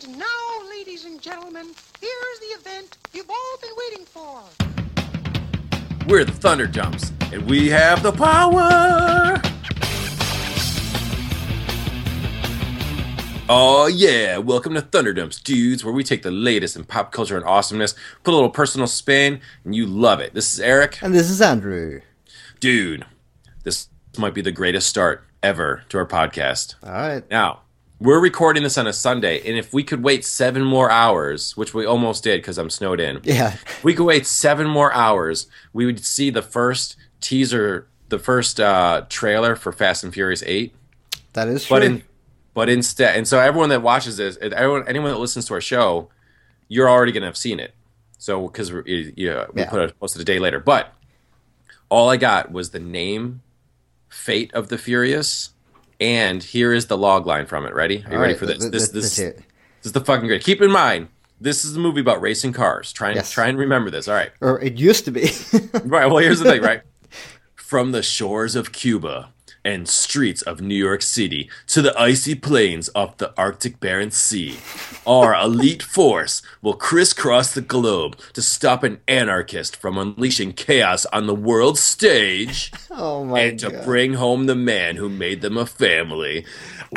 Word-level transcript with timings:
And 0.00 0.16
now, 0.16 0.68
ladies 0.70 1.06
and 1.06 1.20
gentlemen, 1.20 1.66
here's 2.00 2.38
the 2.38 2.46
event 2.60 2.98
you've 3.12 3.28
all 3.28 3.58
been 3.60 3.72
waiting 3.76 4.04
for. 4.04 4.42
We're 6.06 6.24
the 6.24 6.30
Thunderdumps, 6.30 7.32
and 7.32 7.50
we 7.50 7.68
have 7.70 8.04
the 8.04 8.12
power. 8.12 9.40
Oh 13.48 13.88
yeah, 13.88 14.38
welcome 14.38 14.74
to 14.74 14.82
Thunderdumps, 14.82 15.42
dudes, 15.42 15.84
where 15.84 15.94
we 15.94 16.04
take 16.04 16.22
the 16.22 16.30
latest 16.30 16.76
in 16.76 16.84
pop 16.84 17.10
culture 17.10 17.36
and 17.36 17.44
awesomeness, 17.44 17.96
put 18.22 18.32
a 18.32 18.36
little 18.36 18.50
personal 18.50 18.86
spin, 18.86 19.40
and 19.64 19.74
you 19.74 19.84
love 19.84 20.20
it. 20.20 20.32
This 20.32 20.52
is 20.52 20.60
Eric. 20.60 21.02
And 21.02 21.12
this 21.12 21.28
is 21.28 21.40
Andrew. 21.42 22.02
Dude, 22.60 23.04
this 23.64 23.88
might 24.16 24.34
be 24.34 24.42
the 24.42 24.52
greatest 24.52 24.88
start 24.88 25.24
ever 25.42 25.82
to 25.88 25.98
our 25.98 26.06
podcast. 26.06 26.76
All 26.84 26.92
right. 26.92 27.28
Now, 27.30 27.62
we're 28.00 28.20
recording 28.20 28.62
this 28.62 28.78
on 28.78 28.86
a 28.86 28.92
Sunday, 28.92 29.40
and 29.48 29.58
if 29.58 29.72
we 29.72 29.82
could 29.82 30.02
wait 30.02 30.24
seven 30.24 30.62
more 30.64 30.90
hours, 30.90 31.56
which 31.56 31.74
we 31.74 31.84
almost 31.84 32.22
did 32.24 32.40
because 32.40 32.58
I'm 32.58 32.70
snowed 32.70 33.00
in, 33.00 33.20
Yeah. 33.24 33.56
we 33.82 33.94
could 33.94 34.04
wait 34.06 34.26
seven 34.26 34.68
more 34.68 34.92
hours, 34.92 35.46
we 35.72 35.84
would 35.86 36.04
see 36.04 36.30
the 36.30 36.42
first 36.42 36.96
teaser, 37.20 37.88
the 38.08 38.18
first 38.18 38.60
uh, 38.60 39.04
trailer 39.08 39.56
for 39.56 39.72
Fast 39.72 40.04
and 40.04 40.14
Furious 40.14 40.42
Eight. 40.46 40.74
That 41.32 41.48
is 41.48 41.64
true. 41.64 41.76
But 41.76 41.82
in, 41.82 42.02
but 42.54 42.68
instead, 42.68 43.16
and 43.16 43.26
so 43.26 43.38
everyone 43.40 43.68
that 43.70 43.82
watches 43.82 44.16
this, 44.16 44.36
everyone, 44.40 44.86
anyone 44.88 45.10
that 45.10 45.18
listens 45.18 45.46
to 45.46 45.54
our 45.54 45.60
show, 45.60 46.08
you're 46.68 46.88
already 46.88 47.12
gonna 47.12 47.26
have 47.26 47.36
seen 47.36 47.58
it. 47.60 47.74
So 48.18 48.46
because 48.48 48.72
we, 48.72 49.12
yeah, 49.16 49.46
we 49.52 49.62
Yeah. 49.62 49.70
put 49.70 49.80
it 49.82 49.98
posted 50.00 50.22
a 50.22 50.24
day 50.24 50.38
later, 50.38 50.58
but 50.60 50.92
all 51.88 52.10
I 52.10 52.16
got 52.16 52.52
was 52.52 52.70
the 52.70 52.78
name, 52.80 53.42
Fate 54.08 54.52
of 54.54 54.68
the 54.68 54.78
Furious, 54.78 55.50
and 56.00 56.42
here 56.42 56.72
is 56.72 56.86
the 56.86 56.96
log 56.98 57.26
line 57.26 57.46
from 57.46 57.66
it. 57.66 57.74
Ready? 57.74 58.04
Are 58.06 58.10
you 58.10 58.16
All 58.16 58.22
ready 58.22 58.32
right, 58.34 58.38
for 58.38 58.46
this? 58.46 58.58
th- 58.58 58.72
this 58.72 58.82
th- 58.90 58.92
this 58.94 59.04
let's 59.04 59.16
hear 59.16 59.28
it. 59.28 59.36
this 59.36 59.86
is 59.86 59.92
the 59.92 60.00
fucking 60.04 60.26
great. 60.26 60.42
Keep 60.42 60.62
in 60.62 60.70
mind, 60.70 61.08
this 61.40 61.64
is 61.64 61.76
a 61.76 61.80
movie 61.80 62.00
about 62.00 62.20
racing 62.20 62.52
cars. 62.52 62.92
Try 62.92 63.08
and 63.08 63.16
Yes. 63.16 63.30
try 63.30 63.46
and 63.48 63.58
remember 63.58 63.90
this. 63.90 64.08
All 64.08 64.14
right. 64.14 64.30
Or 64.40 64.60
it 64.60 64.78
used 64.78 65.04
to 65.06 65.10
be. 65.10 65.30
Right. 65.84 66.06
Well, 66.06 66.18
here's 66.18 66.40
the 66.40 66.50
thing, 66.50 66.62
right? 66.62 66.82
From 67.54 67.92
the 67.92 68.02
shores 68.02 68.56
of 68.56 68.72
Cuba 68.72 69.32
and 69.68 69.86
streets 69.86 70.40
of 70.40 70.62
New 70.62 70.74
York 70.74 71.02
City 71.02 71.50
to 71.66 71.82
the 71.82 71.94
icy 72.00 72.34
plains 72.34 72.88
of 72.88 73.14
the 73.18 73.34
Arctic 73.36 73.78
Barents 73.80 74.14
Sea, 74.14 74.56
our 75.06 75.34
elite 75.44 75.82
force 75.82 76.40
will 76.62 76.72
crisscross 76.72 77.52
the 77.52 77.60
globe 77.60 78.18
to 78.32 78.40
stop 78.40 78.82
an 78.82 78.98
anarchist 79.06 79.76
from 79.76 79.98
unleashing 79.98 80.54
chaos 80.54 81.04
on 81.12 81.26
the 81.26 81.34
world 81.34 81.78
stage 81.78 82.72
oh 82.90 83.24
my 83.24 83.40
and 83.40 83.58
to 83.58 83.68
god. 83.68 83.84
bring 83.84 84.14
home 84.14 84.46
the 84.46 84.54
man 84.54 84.96
who 84.96 85.10
made 85.10 85.42
them 85.42 85.58
a 85.58 85.66
family. 85.66 86.46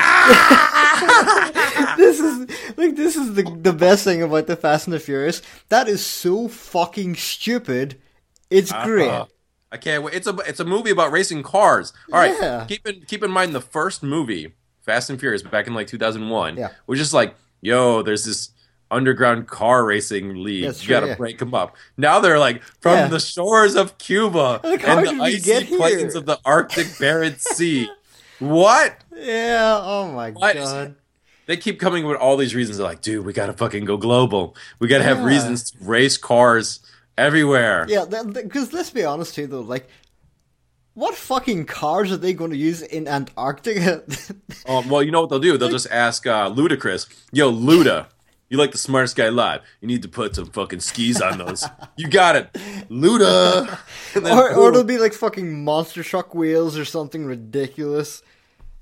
this 1.98 2.22
is 2.22 2.40
like 2.78 2.96
this 2.96 3.18
is 3.18 3.34
the 3.34 3.44
the 3.62 3.74
best 3.74 4.06
thing 4.06 4.24
about 4.24 4.48
the 4.48 4.56
Fast 4.56 4.88
and 4.88 4.94
the 4.94 5.00
Furious. 5.00 5.42
That 5.68 5.90
is 5.90 6.06
so 6.06 6.48
fucking 6.48 7.16
stupid. 7.16 8.00
It's 8.50 8.72
uh-huh. 8.72 8.86
great. 8.86 9.28
I 9.72 9.78
can't 9.78 10.04
wait. 10.04 10.14
It's 10.16 10.28
a 10.28 10.36
it's 10.48 10.60
a 10.60 10.66
movie 10.66 10.90
about 10.92 11.12
racing 11.12 11.44
cars. 11.44 11.94
All 12.12 12.20
right. 12.20 12.36
Yeah. 12.40 12.66
Keep 12.68 12.88
in 12.88 13.02
keep 13.08 13.24
in 13.24 13.32
mind 13.32 13.56
the 13.56 13.62
first 13.62 14.04
movie, 14.04 14.54
Fast 14.82 15.10
and 15.10 15.20
Furious, 15.20 15.42
back 15.44 15.68
in 15.68 15.74
like 15.74 15.88
2001, 15.88 16.58
Yeah. 16.58 16.70
was 16.88 17.00
just 17.00 17.14
like, 17.14 17.36
yo, 17.62 18.02
there's 18.02 18.26
this 18.26 18.50
underground 18.90 19.48
car 19.48 19.86
racing 19.86 20.44
league. 20.44 20.66
That's 20.66 20.84
you 20.84 20.90
got 20.90 21.00
to 21.02 21.08
yeah. 21.08 21.16
break 21.16 21.38
them 21.38 21.54
up. 21.54 21.78
Now 21.96 22.20
they're 22.20 22.40
like 22.40 22.62
from 22.82 22.96
Yeah. 22.98 23.08
the 23.08 23.20
shores 23.22 23.76
of 23.76 23.98
Cuba 23.98 24.60
Like, 24.64 24.86
and 24.86 25.08
the 25.08 25.24
icy 25.24 25.66
plains 25.78 26.16
of 26.16 26.26
the 26.26 26.38
Arctic 26.44 26.88
Barents 26.88 27.40
Sea. 27.56 27.90
What? 28.40 28.98
Yeah. 29.16 29.80
Oh 29.82 30.12
my 30.12 30.32
What? 30.32 30.56
god. 30.56 30.96
They 31.48 31.58
keep 31.58 31.80
coming 31.80 32.06
with 32.06 32.18
all 32.18 32.38
these 32.38 32.54
reasons. 32.56 32.78
They're 32.78 32.88
like, 32.88 33.02
dude, 33.02 33.26
we 33.26 33.34
got 33.34 33.48
to 33.48 33.54
fucking 33.54 33.86
go 33.86 33.98
global. 33.98 34.56
We 34.80 34.88
got 34.88 35.00
to 35.00 35.04
have 35.04 35.24
reasons 35.24 35.72
to 35.72 35.78
race 35.82 36.18
cars 36.18 36.80
everywhere. 37.18 37.86
Yeah. 37.88 38.06
Because 38.06 38.74
let's 38.74 38.90
be 38.90 39.04
honest 39.04 39.36
too, 39.36 39.48
though. 39.48 39.62
Like, 39.62 39.88
what 40.94 41.16
fucking 41.16 41.66
cars 41.66 42.12
are 42.12 42.18
they 42.18 42.34
going 42.34 42.52
to 42.52 42.58
use 42.58 42.82
in 42.82 43.08
Antarctica? 43.08 44.04
Um, 44.68 44.90
well, 44.90 45.02
you 45.02 45.12
know 45.12 45.22
what 45.22 45.30
they'll 45.30 45.40
do? 45.40 45.58
They'll 45.58 45.70
just 45.70 45.90
ask 45.90 46.28
uh, 46.28 46.50
Ludacris, 46.50 47.08
"Yo, 47.32 47.52
Luda, 47.52 48.08
you 48.50 48.58
like 48.58 48.72
the 48.72 48.78
smartest 48.78 49.16
guy 49.16 49.26
alive? 49.26 49.62
You 49.80 49.88
need 49.88 50.02
to 50.02 50.10
put 50.10 50.36
some 50.36 50.48
fucking 50.48 50.82
skis 50.82 51.22
on 51.22 51.38
those. 51.38 51.66
you 51.96 52.10
got 52.10 52.36
it, 52.36 52.52
Luda." 52.90 53.80
Then 54.14 54.38
or, 54.38 54.54
or 54.54 54.70
it'll 54.70 54.84
be 54.84 54.98
like 54.98 55.14
fucking 55.14 55.64
monster 55.64 56.04
truck 56.04 56.36
wheels 56.36 56.78
or 56.78 56.84
something 56.84 57.24
ridiculous. 57.24 58.22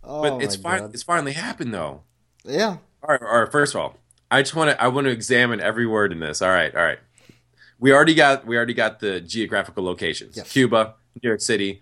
Oh 0.04 0.24
but 0.24 0.44
it's 0.44 0.58
It's 0.94 1.04
finally 1.04 1.34
happened 1.34 1.72
though. 1.72 2.02
Yeah. 2.44 2.78
All 3.04 3.10
right, 3.10 3.22
all 3.22 3.42
right. 3.42 3.52
First 3.52 3.76
of 3.76 3.82
all, 3.82 3.98
I 4.32 4.42
just 4.42 4.56
want 4.56 4.72
to 4.72 4.82
I 4.82 4.88
want 4.88 5.06
to 5.06 5.12
examine 5.12 5.62
every 5.62 5.86
word 5.86 6.12
in 6.12 6.20
this. 6.20 6.42
All 6.42 6.50
right, 6.50 6.74
all 6.76 6.82
right. 6.82 6.98
We 7.80 7.94
already 7.94 8.14
got 8.14 8.46
we 8.46 8.58
already 8.58 8.74
got 8.74 9.00
the 9.00 9.22
geographical 9.22 9.84
locations: 9.84 10.36
Yes. 10.38 10.52
Cuba, 10.52 10.96
New 11.22 11.28
York 11.30 11.42
City, 11.42 11.82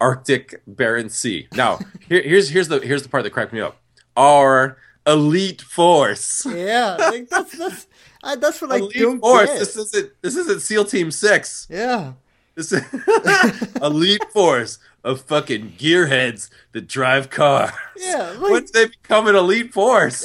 Arctic 0.00 0.62
Barents 0.70 1.12
Sea. 1.12 1.48
Now, 1.52 1.78
here, 2.08 2.22
here's 2.22 2.48
here's 2.50 2.68
the 2.68 2.78
here's 2.80 3.02
the 3.02 3.08
part 3.08 3.24
that 3.24 3.30
cracked 3.30 3.52
me 3.52 3.60
up. 3.60 3.76
Our 4.16 4.76
elite 5.06 5.62
force. 5.62 6.46
Yeah, 6.46 6.96
like 6.98 7.28
that's 7.28 7.56
that's 7.58 7.86
I, 8.22 8.36
that's 8.36 8.62
what 8.62 8.70
I 8.72 8.76
Elite 8.76 8.94
don't 8.98 9.18
force. 9.20 9.48
get. 9.50 9.58
This 9.58 9.76
isn't 9.76 10.12
this 10.22 10.36
isn't 10.36 10.62
SEAL 10.62 10.84
Team 10.84 11.10
Six. 11.10 11.66
yeah, 11.68 12.12
This 12.54 12.70
is 12.72 12.82
elite 13.82 14.22
force 14.32 14.78
of 15.02 15.22
fucking 15.22 15.72
gearheads 15.76 16.48
that 16.70 16.86
drive 16.86 17.30
cars. 17.30 17.72
Yeah, 17.96 18.30
like- 18.38 18.50
Once 18.52 18.70
they 18.70 18.86
become 18.86 19.26
an 19.26 19.34
elite 19.34 19.72
force, 19.72 20.24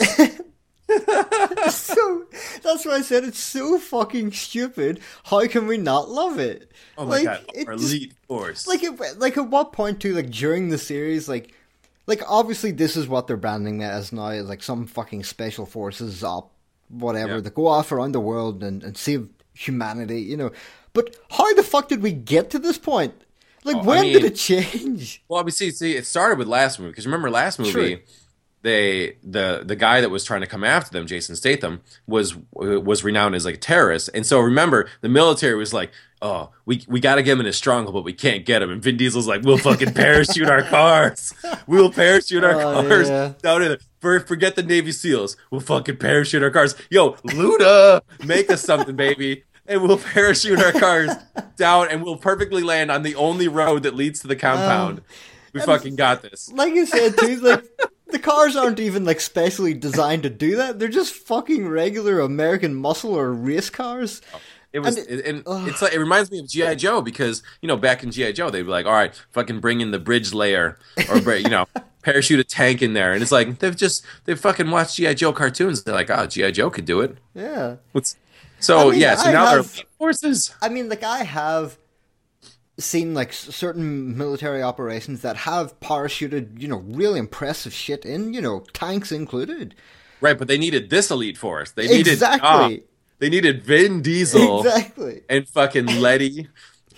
so 1.69 2.25
that's 2.63 2.85
why 2.85 2.93
I 2.93 3.01
said 3.01 3.23
it's 3.23 3.39
so 3.39 3.77
fucking 3.79 4.31
stupid. 4.31 5.01
How 5.25 5.45
can 5.47 5.67
we 5.67 5.77
not 5.77 6.09
love 6.09 6.39
it? 6.39 6.71
oh 6.97 7.05
my 7.05 7.17
like, 7.17 7.25
god, 7.25 7.45
it 7.53 7.67
our 7.67 7.77
force. 8.27 8.67
like 8.67 8.83
at, 8.83 9.19
like 9.19 9.37
at 9.37 9.49
what 9.49 9.73
point 9.73 9.99
too? 10.01 10.13
Like 10.13 10.29
during 10.29 10.69
the 10.69 10.77
series, 10.77 11.27
like 11.27 11.53
like 12.05 12.21
obviously 12.27 12.71
this 12.71 12.95
is 12.95 13.07
what 13.07 13.27
they're 13.27 13.37
branding 13.37 13.81
it 13.81 13.85
as 13.85 14.11
now, 14.13 14.29
is 14.29 14.47
like 14.47 14.63
some 14.63 14.87
fucking 14.87 15.23
special 15.23 15.65
forces 15.65 16.23
up, 16.23 16.51
whatever 16.89 17.35
Yeah. 17.35 17.41
that 17.41 17.53
go 17.55 17.67
off 17.67 17.91
around 17.91 18.13
the 18.13 18.19
world 18.21 18.63
and, 18.63 18.83
and 18.83 18.97
save 18.97 19.29
humanity, 19.53 20.21
you 20.21 20.37
know. 20.37 20.51
But 20.93 21.15
how 21.31 21.53
the 21.53 21.63
fuck 21.63 21.89
did 21.89 22.01
we 22.01 22.11
get 22.11 22.49
to 22.51 22.59
this 22.59 22.77
point? 22.77 23.13
Like 23.63 23.75
Oh, 23.77 23.81
I 23.81 23.85
when 23.85 24.05
did 24.05 24.23
it 24.23 24.35
change? 24.37 25.21
well, 25.27 25.43
we 25.43 25.51
see, 25.51 25.71
see, 25.71 25.95
it 25.95 26.05
started 26.05 26.39
with 26.39 26.47
last 26.47 26.79
movie 26.79 26.91
because 26.91 27.05
remember 27.05 27.29
last 27.29 27.59
movie. 27.59 27.71
True. 27.71 27.99
They 28.67 29.15
the 29.23 29.61
the 29.65 29.77
guy 29.77 30.01
that 30.01 30.09
was 30.09 30.25
trying 30.25 30.41
to 30.41 30.47
come 30.47 30.65
after 30.65 30.91
them, 30.91 31.07
Jason 31.07 31.37
Statham, 31.37 31.79
was 32.05 32.35
was 32.51 33.01
renowned 33.01 33.33
as 33.33 33.45
like 33.45 33.55
a 33.55 33.57
terrorist, 33.57 34.09
and 34.13 34.25
so 34.25 34.41
remember 34.41 34.89
the 34.99 35.07
military 35.07 35.55
was 35.55 35.73
like, 35.73 35.89
"Oh, 36.21 36.49
we 36.65 36.83
we 36.89 36.99
got 36.99 37.15
to 37.15 37.23
get 37.23 37.31
him 37.31 37.39
in 37.39 37.45
a 37.45 37.53
stronghold, 37.53 37.93
but 37.93 38.03
we 38.03 38.11
can't 38.11 38.45
get 38.45 38.61
him." 38.61 38.69
And 38.69 38.83
Vin 38.83 38.97
Diesel's 38.97 39.25
like, 39.25 39.43
"We'll 39.43 39.57
fucking 39.57 39.93
parachute 40.03 40.49
our 40.49 40.63
cars. 40.63 41.33
We'll 41.65 41.93
parachute 41.93 42.43
our 42.43 42.55
Oh, 42.61 42.83
cars 42.85 43.07
yeah. 43.07 43.33
down 43.41 43.61
in 43.61 43.77
there. 44.01 44.19
Forget 44.19 44.57
the 44.57 44.63
Navy 44.63 44.91
SEALs. 44.91 45.37
We'll 45.49 45.61
fucking 45.61 45.95
parachute 45.95 46.43
our 46.43 46.51
cars. 46.51 46.75
Yo, 46.89 47.11
Luda, 47.29 48.01
make 48.25 48.51
us 48.51 48.61
something, 48.61 48.97
baby." 48.97 49.45
And 49.69 49.81
we'll 49.81 49.97
parachute 49.97 50.59
our 50.59 50.73
cars 50.73 51.11
down, 51.55 51.87
and 51.89 52.03
we'll 52.03 52.17
perfectly 52.17 52.63
land 52.63 52.91
on 52.91 53.03
the 53.03 53.15
only 53.15 53.47
road 53.47 53.83
that 53.83 53.95
leads 53.95 54.19
to 54.21 54.27
the 54.27 54.35
compound. 54.35 54.99
Uh, 54.99 55.03
we 55.53 55.61
fucking 55.61 55.95
got 55.95 56.21
this. 56.21 56.51
like 56.51 56.73
you 56.73 56.85
said 56.85 57.17
too, 57.17 57.37
like 57.37 57.63
the 58.09 58.19
cars 58.19 58.55
aren't 58.55 58.79
even 58.79 59.05
like 59.05 59.19
specially 59.19 59.73
designed 59.73 60.23
to 60.23 60.29
do 60.29 60.55
that. 60.57 60.79
They're 60.79 60.87
just 60.87 61.13
fucking 61.13 61.67
regular 61.67 62.19
American 62.19 62.75
muscle 62.75 63.13
or 63.13 63.31
race 63.33 63.69
cars. 63.69 64.21
It 64.73 64.79
was, 64.79 64.97
And 64.97 65.21
and, 65.21 65.43
it's 65.67 65.81
like 65.81 65.93
it 65.93 65.99
reminds 65.99 66.29
me 66.29 66.39
of 66.39 66.47
GI 66.47 66.75
Joe 66.75 67.01
because 67.01 67.41
you 67.61 67.67
know 67.67 67.77
back 67.77 68.03
in 68.03 68.11
GI 68.11 68.33
Joe 68.33 68.49
they'd 68.49 68.63
be 68.63 68.69
like, 68.69 68.85
all 68.85 68.91
right, 68.93 69.15
fucking 69.31 69.59
bring 69.59 69.81
in 69.81 69.91
the 69.91 69.99
bridge 69.99 70.33
layer 70.33 70.77
or 71.09 71.35
you 71.35 71.49
know 71.49 71.65
parachute 72.03 72.39
a 72.39 72.43
tank 72.43 72.81
in 72.81 72.93
there, 72.93 73.13
and 73.13 73.21
it's 73.21 73.31
like 73.31 73.59
they've 73.59 73.75
just 73.75 74.05
they've 74.25 74.39
fucking 74.39 74.69
watched 74.69 74.97
GI 74.97 75.15
Joe 75.15 75.31
cartoons. 75.33 75.83
They're 75.83 75.95
like, 75.95 76.09
oh, 76.09 76.27
GI 76.27 76.51
Joe 76.51 76.69
could 76.69 76.85
do 76.85 77.01
it. 77.01 77.17
Yeah. 77.33 77.77
What's 77.93 78.17
so 78.59 78.89
I 78.89 78.91
mean, 78.91 78.99
yeah? 78.99 79.15
So 79.15 79.29
I 79.29 79.33
now 79.33 79.45
have- 79.45 79.73
they're 79.73 79.83
forces. 79.97 80.53
I 80.61 80.69
mean, 80.69 80.89
like 80.89 81.03
I 81.03 81.23
have 81.23 81.77
seen 82.79 83.13
like 83.13 83.33
certain 83.33 84.17
military 84.17 84.61
operations 84.61 85.21
that 85.21 85.35
have 85.37 85.79
parachuted, 85.79 86.59
you 86.61 86.67
know, 86.67 86.77
really 86.87 87.19
impressive 87.19 87.73
shit 87.73 88.05
in, 88.05 88.33
you 88.33 88.41
know, 88.41 88.59
tanks 88.73 89.11
included. 89.11 89.73
Right, 90.21 90.37
but 90.37 90.47
they 90.47 90.57
needed 90.57 90.89
this 90.89 91.09
elite 91.11 91.37
force. 91.37 91.71
They 91.71 91.87
needed 91.87 92.13
Exactly. 92.13 92.39
ah, 92.43 92.69
they 93.19 93.29
needed 93.29 93.63
Vin 93.63 94.01
Diesel 94.01 94.59
Exactly. 94.65 95.21
and 95.29 95.47
fucking 95.47 95.85
Letty 95.99 96.47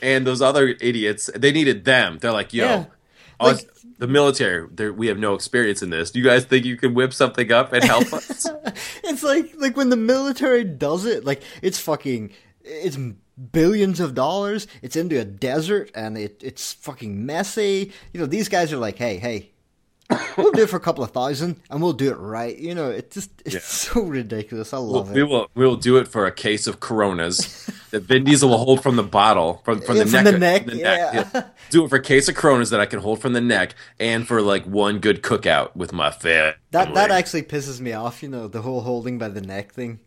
and 0.02 0.26
those 0.28 0.42
other 0.42 0.70
idiots. 0.81 1.30
They 1.36 1.52
needed 1.52 1.86
them. 1.86 2.18
They're 2.20 2.32
like, 2.34 2.54
yo, 2.54 2.66
Yeah. 2.66 2.86
us- 3.40 3.66
the 4.00 4.08
military. 4.08 4.66
We 4.92 5.08
have 5.08 5.18
no 5.18 5.34
experience 5.34 5.82
in 5.82 5.90
this. 5.90 6.10
Do 6.12 6.20
you 6.20 6.25
guys 6.25 6.46
think 6.46 6.64
you 6.66 6.78
can 6.78 6.94
whip 6.94 7.14
something 7.14 7.52
up 7.52 7.74
and 7.74 7.84
help 7.84 8.14
us? 8.14 8.48
It's 9.04 9.24
like 9.24 9.52
like 9.58 9.75
when 9.75 9.90
the 9.90 9.98
military 9.98 10.64
does 10.64 11.04
it, 11.06 11.25
like 11.25 11.42
it's 11.62 11.80
fucking 11.80 12.32
it's 12.64 12.98
billions 13.51 14.00
of 14.00 14.15
dollars. 14.15 14.68
It's 14.81 14.95
into 14.95 15.19
a 15.19 15.25
desert 15.25 15.91
and 15.95 16.18
it 16.18 16.41
it's 16.44 16.74
fucking 16.74 17.25
messy. 17.25 17.91
You 18.13 18.19
know, 18.19 18.25
these 18.25 18.50
guys 18.50 18.71
are 18.74 18.77
like, 18.77 18.97
"Hey, 18.97 19.18
hey, 19.18 19.51
we'll 20.38 20.51
do 20.51 20.63
it 20.63 20.69
for 20.69 20.77
a 20.77 20.81
couple 20.81 21.03
of 21.03 21.12
thousand, 21.12 21.57
and 21.69 21.81
we'll 21.81 21.94
do 21.94 22.09
it 22.12 22.15
right. 22.18 22.57
You 22.57 22.74
know, 22.75 22.89
it 22.89 23.12
just 23.12 23.30
it's 23.45 23.53
Yeah. 23.56 23.62
so 23.62 24.01
ridiculous. 24.01 24.74
I 24.74 24.77
We'll, 24.77 24.88
love 24.88 25.12
we 25.12 25.21
it. 25.21 25.25
will 25.25 25.50
we 25.56 25.65
will 25.65 25.75
do 25.75 25.97
it 25.97 26.07
for 26.07 26.25
a 26.25 26.31
case 26.31 26.68
of 26.68 26.80
Coronas 26.80 27.69
that 27.91 28.01
Vin 28.03 28.24
Diesel 28.24 28.50
will 28.50 28.57
hold 28.57 28.81
from 28.83 28.95
the 28.95 29.03
bottle 29.03 29.62
from 29.63 29.81
from 29.81 29.97
Yeah, 29.97 30.03
the 30.03 30.09
from 30.09 30.24
neck. 30.24 30.33
the 30.33 30.39
neck, 30.39 30.65
from 30.65 30.77
yeah. 30.80 31.44
Do 31.69 31.86
it 31.86 31.89
for 31.89 31.97
a 31.97 32.01
case 32.01 32.27
of 32.27 32.36
Coronas 32.36 32.71
that 32.71 32.80
I 32.80 32.86
can 32.88 33.00
hold 33.00 33.21
from 33.21 33.33
the 33.33 33.41
neck, 33.41 33.75
and 34.00 34.27
for 34.27 34.41
like 34.41 34.65
one 34.65 35.00
good 35.00 35.21
cookout 35.21 35.75
with 35.75 35.94
my 35.94 36.09
family. 36.12 36.56
That 36.71 36.94
that 36.95 37.12
actually 37.12 37.44
pisses 37.44 37.80
me 37.80 37.94
off. 37.94 38.24
You 38.24 38.30
know, 38.30 38.47
the 38.47 38.62
whole 38.63 38.81
holding 38.81 39.18
by 39.19 39.30
the 39.30 39.41
neck 39.41 39.71
thing. 39.74 40.00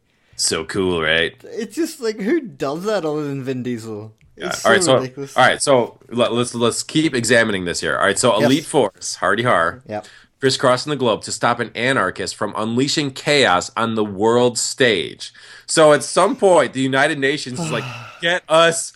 So 0.44 0.64
cool, 0.64 1.00
right? 1.02 1.34
It's 1.44 1.74
just 1.74 2.00
like 2.00 2.20
who 2.20 2.40
does 2.40 2.84
that 2.84 3.04
other 3.04 3.24
than 3.24 3.42
Vin 3.44 3.62
Diesel? 3.62 4.14
Yeah. 4.36 4.46
It's 4.48 4.64
all 4.64 4.72
right, 4.72 4.82
so 4.82 5.04
so 5.04 5.40
all 5.40 5.46
right, 5.46 5.62
so 5.62 5.98
let, 6.08 6.32
let's 6.32 6.54
let's 6.54 6.82
keep 6.82 7.14
examining 7.14 7.64
this 7.64 7.80
here. 7.80 7.96
All 7.96 8.04
right, 8.04 8.18
so 8.18 8.32
Yes. 8.38 8.44
Elite 8.46 8.64
Force, 8.64 9.16
Hardy 9.16 9.42
Har, 9.42 9.82
Yep. 9.88 10.06
crisscrossing 10.40 10.90
the 10.90 10.96
globe 10.96 11.22
to 11.22 11.32
stop 11.32 11.60
an 11.60 11.70
anarchist 11.74 12.34
from 12.34 12.54
unleashing 12.56 13.10
chaos 13.12 13.70
on 13.76 13.94
the 13.94 14.04
world 14.04 14.58
stage. 14.58 15.32
So 15.66 15.92
at 15.92 16.02
some 16.02 16.34
point, 16.36 16.72
the 16.72 16.80
United 16.80 17.18
Nations 17.18 17.60
is 17.60 17.70
like, 17.70 17.84
get 18.22 18.42
us 18.48 18.92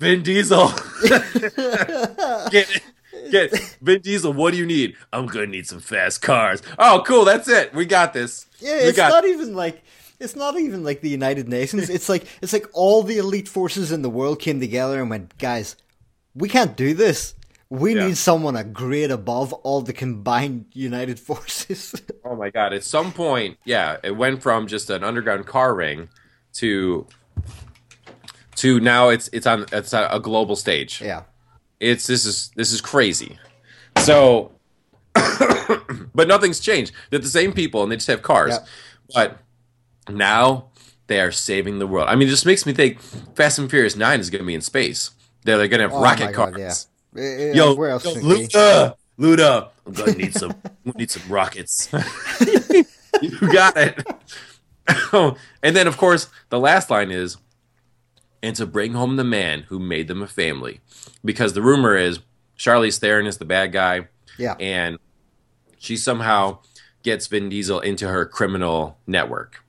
Vin 0.00 0.22
Diesel. 0.22 0.70
get 2.50 2.82
get 3.30 3.76
Vin 3.80 4.00
Diesel. 4.00 4.32
What 4.32 4.52
do 4.52 4.58
you 4.58 4.66
need? 4.66 4.96
I'm 5.12 5.26
gonna 5.26 5.46
need 5.46 5.66
some 5.66 5.80
fast 5.80 6.20
cars. 6.20 6.62
Oh, 6.78 7.02
cool. 7.06 7.24
That's 7.24 7.48
it. 7.48 7.72
We 7.74 7.86
got 7.86 8.12
this. 8.12 8.46
Yeah, 8.58 8.72
we 8.82 8.88
it's 8.88 8.98
not 8.98 9.24
even 9.24 9.54
like 9.54 9.82
it's 10.20 10.36
not 10.36 10.58
even 10.58 10.84
like 10.84 11.00
the 11.00 11.08
United 11.10 11.48
Nations. 11.48 11.90
It's 11.90 12.08
like 12.08 12.24
it's 12.42 12.52
like 12.52 12.66
all 12.72 13.02
the 13.02 13.18
elite 13.18 13.48
forces 13.48 13.92
in 13.92 14.02
the 14.02 14.10
world 14.10 14.40
came 14.40 14.60
together 14.60 15.00
and 15.00 15.10
went, 15.10 15.36
guys, 15.38 15.76
we 16.34 16.48
can't 16.48 16.76
do 16.76 16.94
this. 16.94 17.34
We 17.70 17.94
Yeah. 17.96 18.06
need 18.08 18.16
someone 18.16 18.56
a 18.56 18.62
grade 18.64 19.10
above 19.10 19.52
all 19.52 19.80
the 19.80 19.92
combined 19.92 20.66
United 20.72 21.18
forces. 21.28 21.94
Oh 22.24 22.36
my 22.36 22.50
god! 22.50 22.72
At 22.72 22.84
some 22.84 23.12
point, 23.12 23.58
yeah, 23.64 23.96
it 24.02 24.12
went 24.16 24.42
from 24.42 24.66
just 24.66 24.90
an 24.90 25.02
underground 25.02 25.46
car 25.46 25.74
ring 25.74 26.08
to 26.54 27.06
to 28.56 28.78
now 28.80 29.08
it's 29.08 29.28
it's 29.32 29.46
on 29.46 29.66
it's 29.72 29.92
on 29.92 30.06
a 30.10 30.20
global 30.20 30.56
stage. 30.56 31.00
yeah. 31.00 31.22
It's 31.80 32.06
this 32.06 32.24
is 32.24 32.50
this 32.54 32.72
is 32.72 32.80
crazy. 32.80 33.38
So, 33.98 34.52
but 36.14 36.28
nothing's 36.28 36.60
changed. 36.60 36.92
They're 37.10 37.18
the 37.18 37.28
same 37.28 37.52
people, 37.52 37.82
and 37.82 37.90
they 37.90 37.96
just 37.96 38.06
have 38.08 38.22
cars. 38.22 38.54
Yeah. 38.54 38.64
But 39.14 39.38
now 40.08 40.66
they 41.06 41.20
are 41.20 41.30
saving 41.32 41.78
the 41.78 41.86
world. 41.86 42.08
I 42.08 42.14
mean, 42.16 42.28
it 42.28 42.30
just 42.30 42.46
makes 42.46 42.64
me 42.66 42.72
think 42.72 43.00
Fast 43.34 43.58
and 43.58 43.68
Furious 43.70 43.96
Nine 43.96 44.20
is 44.20 44.30
going 44.30 44.40
to 44.42 44.46
be 44.46 44.54
in 44.54 44.60
space. 44.60 45.10
They're, 45.44 45.58
they're 45.58 45.68
going 45.68 45.80
to 45.80 45.88
have 45.88 45.92
Oh 45.92 46.02
rocket 46.02 46.32
God, 46.32 46.54
cars. 46.54 46.86
yeah. 47.14 47.22
Eh, 47.22 47.50
eh, 47.50 47.52
Yo, 47.54 47.74
where 47.74 47.90
else 47.90 48.04
yo, 48.04 48.12
it? 48.12 48.22
Luda, 48.24 48.94
Luda, 49.18 49.68
I'm 49.86 49.92
gonna 49.92 50.12
need 50.12 50.34
some. 50.34 50.52
I'm 50.86 50.92
need 50.96 51.10
some 51.10 51.30
rockets. 51.30 51.88
you 53.22 53.38
got 53.52 53.76
it. 53.76 54.04
and 55.62 55.76
then, 55.76 55.86
of 55.86 55.96
course, 55.96 56.28
the 56.50 56.58
last 56.58 56.90
line 56.90 57.10
is, 57.12 57.36
"And 58.42 58.56
to 58.56 58.66
bring 58.66 58.94
home 58.94 59.14
the 59.16 59.24
man 59.24 59.62
who 59.68 59.78
made 59.78 60.08
them 60.08 60.22
a 60.22 60.26
family," 60.26 60.80
because 61.24 61.52
the 61.52 61.62
rumor 61.62 61.96
is 61.96 62.18
Charlize 62.58 62.98
Theron 62.98 63.26
is 63.26 63.38
the 63.38 63.44
bad 63.44 63.72
guy, 63.72 64.08
Yeah. 64.38 64.54
and 64.58 64.98
she 65.78 65.96
somehow 65.96 66.58
gets 67.04 67.26
Vin 67.28 67.48
Diesel 67.48 67.78
into 67.80 68.08
her 68.08 68.26
criminal 68.26 68.98
network. 69.06 69.63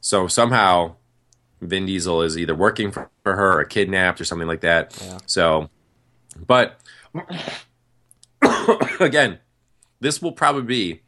So 0.00 0.26
somehow, 0.26 0.96
Vin 1.60 1.86
Diesel 1.86 2.22
is 2.22 2.38
either 2.38 2.54
working 2.54 2.90
for, 2.90 3.10
for 3.22 3.36
her 3.36 3.60
or 3.60 3.64
kidnapped 3.64 4.20
or 4.20 4.24
something 4.24 4.48
like 4.48 4.62
that. 4.62 4.98
Yeah. 5.02 5.18
So, 5.26 5.70
but 6.46 6.80
again, 9.00 9.38
this 10.00 10.22
will 10.22 10.32
probably 10.32 10.62
be 10.62 11.02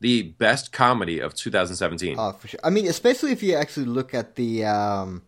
the 0.00 0.22
best 0.22 0.72
comedy 0.72 1.18
of 1.18 1.34
2017. 1.34 2.16
Oh, 2.18 2.32
for 2.32 2.48
sure. 2.48 2.60
I 2.62 2.70
mean, 2.70 2.86
especially 2.86 3.32
if 3.32 3.42
you 3.42 3.54
actually 3.54 3.86
look 3.86 4.12
at 4.12 4.36
the 4.36 4.64
um, 4.66 5.22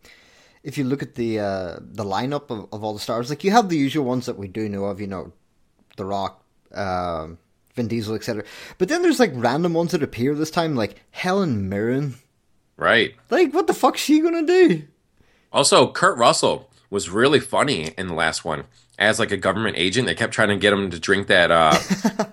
if 0.62 0.76
you 0.76 0.84
look 0.84 1.02
at 1.02 1.14
the 1.14 1.38
uh, 1.38 1.76
the 1.80 2.04
lineup 2.04 2.50
of, 2.50 2.68
of 2.72 2.84
all 2.84 2.92
the 2.92 3.00
stars, 3.00 3.30
like 3.30 3.44
you 3.44 3.52
have 3.52 3.68
the 3.68 3.78
usual 3.78 4.04
ones 4.04 4.26
that 4.26 4.36
we 4.36 4.48
do 4.48 4.68
know 4.68 4.84
of, 4.84 5.00
you 5.00 5.06
know, 5.06 5.32
The 5.96 6.04
Rock, 6.04 6.44
um, 6.74 7.38
Vin 7.74 7.88
Diesel, 7.88 8.16
etc. 8.16 8.44
But 8.76 8.88
then 8.88 9.02
there's 9.02 9.20
like 9.20 9.32
random 9.34 9.72
ones 9.72 9.92
that 9.92 10.02
appear 10.02 10.34
this 10.34 10.50
time, 10.50 10.74
like 10.76 11.02
Helen 11.10 11.68
Mirren. 11.68 12.16
Right. 12.76 13.14
Like, 13.30 13.52
what 13.52 13.66
the 13.66 13.74
fuck's 13.74 14.00
she 14.00 14.20
gonna 14.20 14.46
do? 14.46 14.82
Also, 15.52 15.90
Kurt 15.90 16.18
Russell 16.18 16.70
was 16.90 17.08
really 17.08 17.40
funny 17.40 17.92
in 17.96 18.08
the 18.08 18.14
last 18.14 18.44
one 18.44 18.64
as 18.98 19.18
like 19.18 19.32
a 19.32 19.36
government 19.36 19.76
agent. 19.78 20.06
They 20.06 20.14
kept 20.14 20.32
trying 20.32 20.48
to 20.48 20.56
get 20.56 20.72
him 20.72 20.90
to 20.90 20.98
drink 20.98 21.26
that, 21.28 21.50
uh, 21.50 21.70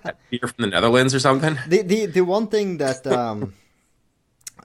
that 0.03 0.17
beer 0.29 0.47
from 0.47 0.55
the 0.63 0.67
Netherlands 0.67 1.13
or 1.13 1.19
something. 1.19 1.57
The 1.67 1.81
the 1.81 2.05
the 2.07 2.21
one 2.21 2.47
thing 2.47 2.77
that 2.77 3.05
um. 3.07 3.53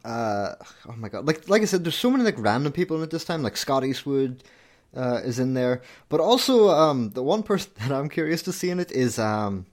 Uh, 0.04 0.54
oh 0.88 0.94
my 0.96 1.08
god! 1.08 1.26
Like 1.26 1.48
like 1.48 1.60
I 1.60 1.64
said, 1.64 1.84
there's 1.84 1.96
so 1.96 2.10
many 2.10 2.22
like 2.22 2.38
random 2.38 2.72
people 2.72 2.96
in 2.96 3.02
it 3.02 3.10
this 3.10 3.24
time. 3.24 3.42
Like 3.42 3.56
Scott 3.56 3.84
Eastwood 3.84 4.42
uh, 4.96 5.20
is 5.24 5.38
in 5.38 5.54
there, 5.54 5.82
but 6.08 6.20
also 6.20 6.68
um, 6.68 7.10
the 7.10 7.22
one 7.22 7.42
person 7.42 7.72
that 7.78 7.92
I'm 7.92 8.08
curious 8.08 8.40
to 8.42 8.52
see 8.52 8.70
in 8.70 8.80
it 8.80 8.92
is 8.92 9.18
um, 9.18 9.66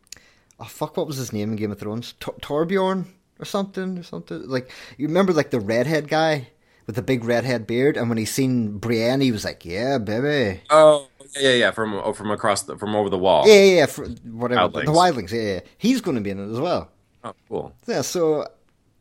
oh 0.60 0.66
fuck, 0.66 0.98
what 0.98 1.08
was 1.08 1.18
his 1.18 1.32
name 1.32 1.52
in 1.52 1.56
Game 1.56 1.72
of 1.72 1.80
Thrones? 1.80 2.16
Tor- 2.20 2.36
Torbjorn 2.42 3.06
or 3.40 3.46
something 3.46 3.98
or 3.98 4.04
something. 4.04 4.48
Like 4.48 4.72
you 4.98 5.08
remember 5.08 5.34
like 5.34 5.52
the 5.52 5.60
redhead 5.60 6.08
guy 6.08 6.50
with 6.86 6.96
the 6.96 7.02
big 7.02 7.24
redhead 7.24 7.66
beard, 7.66 7.98
and 7.98 8.10
when 8.10 8.18
he 8.18 8.26
seen 8.26 8.78
Brienne, 8.78 9.22
he 9.22 9.32
was 9.32 9.44
like, 9.44 9.66
"Yeah, 9.66 9.98
baby." 9.98 10.62
Oh, 10.70 11.08
yeah, 11.36 11.50
yeah, 11.50 11.56
yeah. 11.56 11.72
From 11.72 11.94
oh, 11.96 12.14
from 12.14 12.32
across 12.32 12.64
the, 12.64 12.78
from 12.78 12.96
over 12.96 13.10
the 13.10 13.18
wall. 13.18 13.48
Yeah, 13.48 13.62
yeah, 13.62 13.88
yeah. 13.98 14.06
Whatever. 14.32 14.68
The 14.68 14.92
Wildlings. 14.92 14.96
Wildlings. 14.96 15.32
Yeah, 15.32 15.42
yeah. 15.42 15.60
He's 15.78 16.02
going 16.02 16.16
to 16.16 16.22
be 16.22 16.30
in 16.30 16.40
it 16.40 16.52
as 16.52 16.60
well. 16.60 16.92
Oh, 17.24 17.34
cool. 17.50 17.76
Yeah. 17.88 18.02
So, 18.02 18.48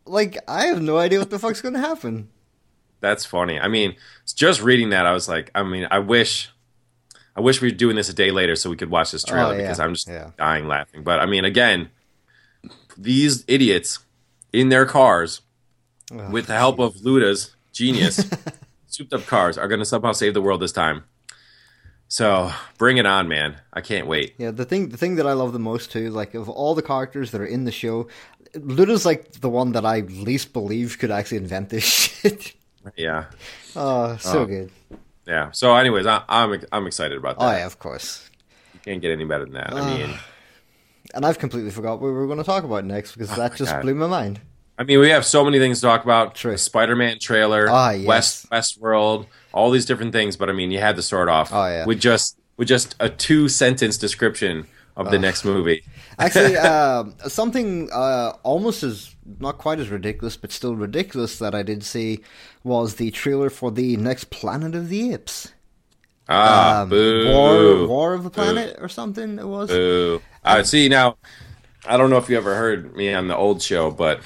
like, 0.07 0.39
I 0.49 0.67
have 0.67 0.81
no 0.81 0.97
idea 0.99 1.19
what 1.19 1.31
the 1.31 1.39
fuck's 1.39 1.61
going 1.61 1.75
to 1.75 1.81
happen. 1.81 2.31
That's 3.01 3.27
funny. 3.27 3.61
I 3.61 3.69
mean, 3.69 3.97
just 4.35 4.63
reading 4.63 4.89
that, 4.91 5.05
I 5.05 5.13
was 5.13 5.29
like, 5.29 5.51
I 5.55 5.63
mean, 5.63 5.87
I 5.91 5.99
wish, 5.99 6.51
I 7.37 7.43
wish 7.43 7.61
we 7.61 7.69
were 7.69 7.75
doing 7.75 7.97
this 7.97 8.09
a 8.09 8.15
day 8.15 8.31
later 8.31 8.57
so 8.57 8.71
we 8.71 8.77
could 8.77 8.89
watch 8.89 9.13
this 9.13 9.25
trailer 9.25 9.53
Oh, 9.53 9.53
yeah, 9.53 9.63
because 9.63 9.79
I'm 9.79 9.93
just 9.93 10.09
yeah. 10.09 10.31
dying 10.39 10.67
laughing. 10.69 11.03
But 11.05 11.21
I 11.21 11.27
mean, 11.27 11.45
again, 11.45 11.91
these 12.97 13.45
idiots 13.47 13.99
in 14.55 14.69
their 14.71 14.87
cars, 14.87 15.41
Ugh. 16.13 16.33
with 16.33 16.47
the 16.47 16.55
help 16.55 16.79
of 16.79 16.95
Luda's 17.05 17.55
genius, 17.73 18.25
souped 18.87 19.13
up 19.13 19.27
cars, 19.27 19.59
are 19.59 19.69
going 19.69 19.81
to 19.81 19.85
somehow 19.85 20.13
save 20.13 20.35
the 20.35 20.41
world 20.43 20.61
this 20.61 20.73
time. 20.73 21.05
So 22.09 22.53
bring 22.79 22.99
it 22.99 23.07
on, 23.07 23.27
man! 23.29 23.57
I 23.73 23.81
can't 23.81 24.07
wait. 24.07 24.35
Yeah, 24.39 24.53
the 24.53 24.65
thing 24.65 24.91
the 24.91 24.97
thing 24.97 25.17
that 25.17 25.27
I 25.27 25.33
love 25.33 25.53
the 25.53 25.59
most 25.59 25.91
too, 25.91 26.11
like 26.11 26.35
of 26.35 26.49
all 26.49 26.75
the 26.75 26.83
characters 26.83 27.31
that 27.33 27.41
are 27.41 27.47
in 27.47 27.65
the 27.65 27.73
show, 27.73 28.07
Luda's 28.55 29.05
like 29.05 29.33
the 29.41 29.49
one 29.49 29.73
that 29.73 29.85
I 29.85 30.01
least 30.01 30.53
believe 30.53 30.99
could 30.99 31.11
actually 31.11 31.39
invent 31.39 31.71
this 31.71 31.85
shit. 32.23 32.55
Yeah, 32.97 33.25
Oh, 33.75 34.17
so 34.19 34.41
Oh. 34.41 34.45
good. 34.47 34.71
yeah. 35.27 35.51
So, 35.53 35.75
anyways, 35.75 36.07
I, 36.07 36.23
I'm 36.29 36.63
I'm 36.71 36.87
excited 36.87 37.17
about 37.19 37.37
oh, 37.39 37.47
that. 37.47 37.55
Oh 37.55 37.59
yeah, 37.59 37.67
of 37.67 37.79
course. 37.79 38.31
You 38.75 38.81
can't 38.85 39.01
get 39.03 39.11
any 39.11 39.25
better 39.25 39.45
than 39.47 39.55
that. 39.55 39.73
I 39.75 39.81
mean. 39.97 40.19
And 41.15 41.25
I've 41.25 41.39
completely 41.39 41.71
forgot 41.71 42.01
what 42.01 42.09
we 42.09 42.13
were 42.13 42.27
going 42.27 42.39
to 42.39 42.45
talk 42.45 42.65
about 42.65 42.85
next 42.85 43.13
because 43.17 43.35
that 43.37 43.55
just 43.57 43.71
God. 43.73 43.83
blew 43.83 43.95
my 43.95 44.07
mind. 44.09 44.41
I 44.77 44.83
mean, 44.83 44.99
we 44.99 45.11
have 45.11 45.25
so 45.25 45.45
many 45.45 45.59
things 45.61 45.81
to 45.81 45.87
talk 45.87 46.03
about. 46.03 46.35
True. 46.35 46.57
Spider-Man 46.57 47.21
trailer, 47.21 47.69
Ah, 47.71 47.91
yes. 47.93 48.07
West 48.07 48.51
Westworld, 48.51 49.27
all 49.53 49.71
these 49.71 49.87
different 49.87 50.13
things. 50.13 50.37
But 50.37 50.51
I 50.51 50.53
mean, 50.53 50.73
you 50.73 50.81
had 50.81 50.97
to 50.97 51.03
start 51.03 51.29
off 51.29 51.51
Oh, 51.53 51.67
yeah. 51.67 51.85
with 51.87 52.01
just 52.01 52.37
with 52.57 52.67
just 52.69 52.97
a 53.01 53.09
two-sentence 53.09 53.97
description 53.99 54.67
of 54.97 55.11
the 55.13 55.19
next 55.19 55.45
movie. 55.45 55.85
Actually, 56.19 56.57
uh, 56.57 57.05
something 57.29 57.89
uh, 57.93 58.33
almost 58.43 58.83
as 58.83 59.15
not 59.41 59.59
quite 59.59 59.79
as 59.81 59.89
ridiculous, 59.91 60.37
but 60.37 60.51
still 60.53 60.75
ridiculous 60.77 61.39
that 61.39 61.55
I 61.55 61.63
did 61.63 61.83
see 61.85 62.21
was 62.65 62.97
the 62.97 63.11
trailer 63.13 63.51
for 63.51 63.71
the 63.71 63.97
next 63.97 64.31
Planet 64.31 64.75
of 64.75 64.89
the 64.89 65.13
Apes. 65.13 65.53
Ah, 66.29 66.83
Um, 66.83 66.89
boo, 66.89 67.27
War 67.29 67.87
War 67.87 68.15
of 68.15 68.25
the 68.25 68.31
Planet 68.31 68.77
or 68.81 68.89
something. 68.89 69.39
It 69.39 69.47
was. 69.47 69.69
boo. 69.69 70.21
Uh, 70.45 70.63
see 70.63 70.89
now, 70.89 71.17
I 71.87 71.97
don't 71.97 72.11
know 72.11 72.19
if 72.19 72.29
you 72.29 72.37
ever 72.37 72.55
heard 72.55 72.97
me 72.97 73.13
on 73.13 73.29
the 73.29 73.37
old 73.37 73.63
show, 73.63 73.91
but 73.91 74.21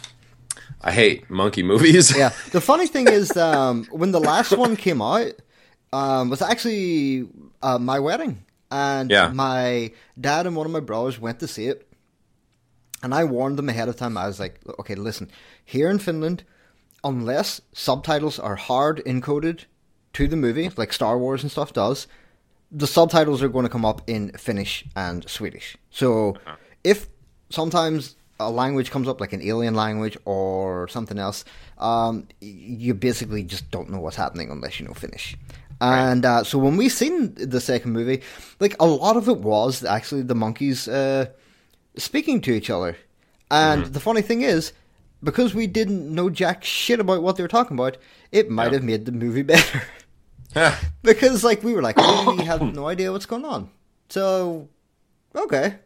I 0.82 0.92
hate 0.92 1.28
monkey 1.30 1.62
movies. 1.62 2.16
yeah. 2.16 2.32
The 2.52 2.60
funny 2.60 2.86
thing 2.86 3.08
is, 3.08 3.36
um, 3.36 3.84
when 3.90 4.12
the 4.12 4.20
last 4.20 4.56
one 4.56 4.76
came 4.76 5.00
out, 5.02 5.32
um, 5.92 6.30
was 6.30 6.42
actually 6.42 7.28
uh, 7.62 7.78
my 7.78 7.98
wedding, 7.98 8.44
and 8.70 9.10
Yeah. 9.10 9.28
my 9.28 9.92
dad 10.20 10.46
and 10.46 10.56
one 10.56 10.66
of 10.66 10.72
my 10.72 10.80
brothers 10.80 11.20
went 11.20 11.40
to 11.40 11.48
see 11.48 11.66
it, 11.66 11.88
and 13.02 13.14
I 13.14 13.24
warned 13.24 13.56
them 13.58 13.68
ahead 13.68 13.88
of 13.88 13.96
time. 13.96 14.16
I 14.16 14.26
was 14.26 14.38
like, 14.40 14.60
"Okay, 14.80 14.94
listen, 14.94 15.30
here 15.64 15.88
in 15.90 15.98
Finland, 15.98 16.42
unless 17.04 17.60
subtitles 17.72 18.38
are 18.38 18.56
hard 18.56 19.02
encoded 19.06 19.64
to 20.14 20.26
the 20.28 20.36
movie, 20.36 20.70
like 20.76 20.92
Star 20.92 21.16
Wars 21.18 21.42
and 21.42 21.50
stuff 21.50 21.72
does." 21.72 22.06
The 22.70 22.86
subtitles 22.86 23.42
are 23.42 23.48
going 23.48 23.64
to 23.64 23.70
come 23.70 23.84
up 23.84 24.02
in 24.06 24.30
Finnish 24.32 24.84
and 24.94 25.28
Swedish. 25.28 25.76
So, 25.90 26.36
if 26.84 27.08
sometimes 27.50 28.16
a 28.40 28.50
language 28.50 28.90
comes 28.90 29.08
up 29.08 29.20
like 29.20 29.32
an 29.32 29.42
alien 29.42 29.74
language 29.74 30.16
or 30.24 30.86
something 30.88 31.18
else, 31.18 31.44
um, 31.78 32.28
you 32.40 32.94
basically 32.94 33.42
just 33.42 33.70
don't 33.70 33.88
know 33.90 34.00
what's 34.00 34.16
happening 34.16 34.50
unless 34.50 34.78
you 34.78 34.86
know 34.86 34.94
Finnish. 34.94 35.36
And 35.80 36.24
uh, 36.26 36.42
so 36.44 36.58
when 36.58 36.76
we 36.76 36.88
seen 36.88 37.34
the 37.34 37.60
second 37.60 37.92
movie, 37.92 38.22
like 38.60 38.74
a 38.80 38.86
lot 38.86 39.16
of 39.16 39.28
it 39.28 39.38
was 39.38 39.84
actually 39.84 40.22
the 40.22 40.34
monkeys 40.34 40.88
uh, 40.88 41.26
speaking 41.96 42.40
to 42.42 42.52
each 42.52 42.68
other 42.68 42.96
And 43.50 43.86
the 43.86 44.00
funny 44.00 44.20
thing 44.22 44.42
is, 44.42 44.72
because 45.22 45.54
we 45.54 45.66
didn't 45.66 46.12
know 46.14 46.30
jack 46.30 46.64
shit 46.64 47.00
about 47.00 47.22
what 47.22 47.36
they 47.36 47.42
were 47.44 47.48
talking 47.48 47.76
about, 47.78 47.96
it 48.30 48.50
might 48.50 48.66
Yeah. 48.72 48.78
have 48.78 48.84
made 48.84 49.04
the 49.06 49.12
movie 49.12 49.42
better. 49.54 49.82
Because 51.02 51.44
like 51.44 51.62
we 51.62 51.74
were 51.74 51.82
like 51.82 51.96
we 51.96 52.44
have 52.44 52.62
no 52.62 52.88
idea 52.88 53.12
what's 53.12 53.26
going 53.26 53.44
on. 53.44 53.70
So 54.08 54.68
okay. 55.34 55.76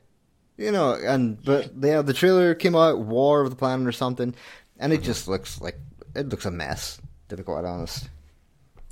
You 0.57 0.71
know, 0.71 0.95
and 0.95 1.43
but 1.43 1.73
yeah, 1.81 2.03
the 2.03 2.13
trailer 2.13 2.55
came 2.55 2.77
out, 2.77 2.99
War 2.99 3.41
of 3.41 3.51
the 3.51 3.57
Planet 3.57 3.87
or 3.87 3.93
something, 3.93 4.35
and 4.79 4.93
it 4.93 5.03
just 5.03 5.27
looks 5.27 5.61
like 5.61 5.79
it 6.15 6.29
looks 6.29 6.45
a 6.45 6.51
mess, 6.51 7.01
to 7.29 7.37
be 7.37 7.43
quite 7.43 7.65
honest. 7.65 8.09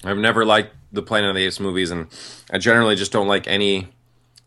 I've 0.02 0.16
never 0.16 0.44
liked 0.44 0.74
the 0.92 1.02
Planet 1.02 1.30
of 1.30 1.36
the 1.36 1.44
Apes 1.44 1.60
movies, 1.60 1.90
and 1.90 2.06
I 2.50 2.58
generally 2.58 2.96
just 2.96 3.12
don't 3.12 3.28
like 3.28 3.46
any 3.46 3.88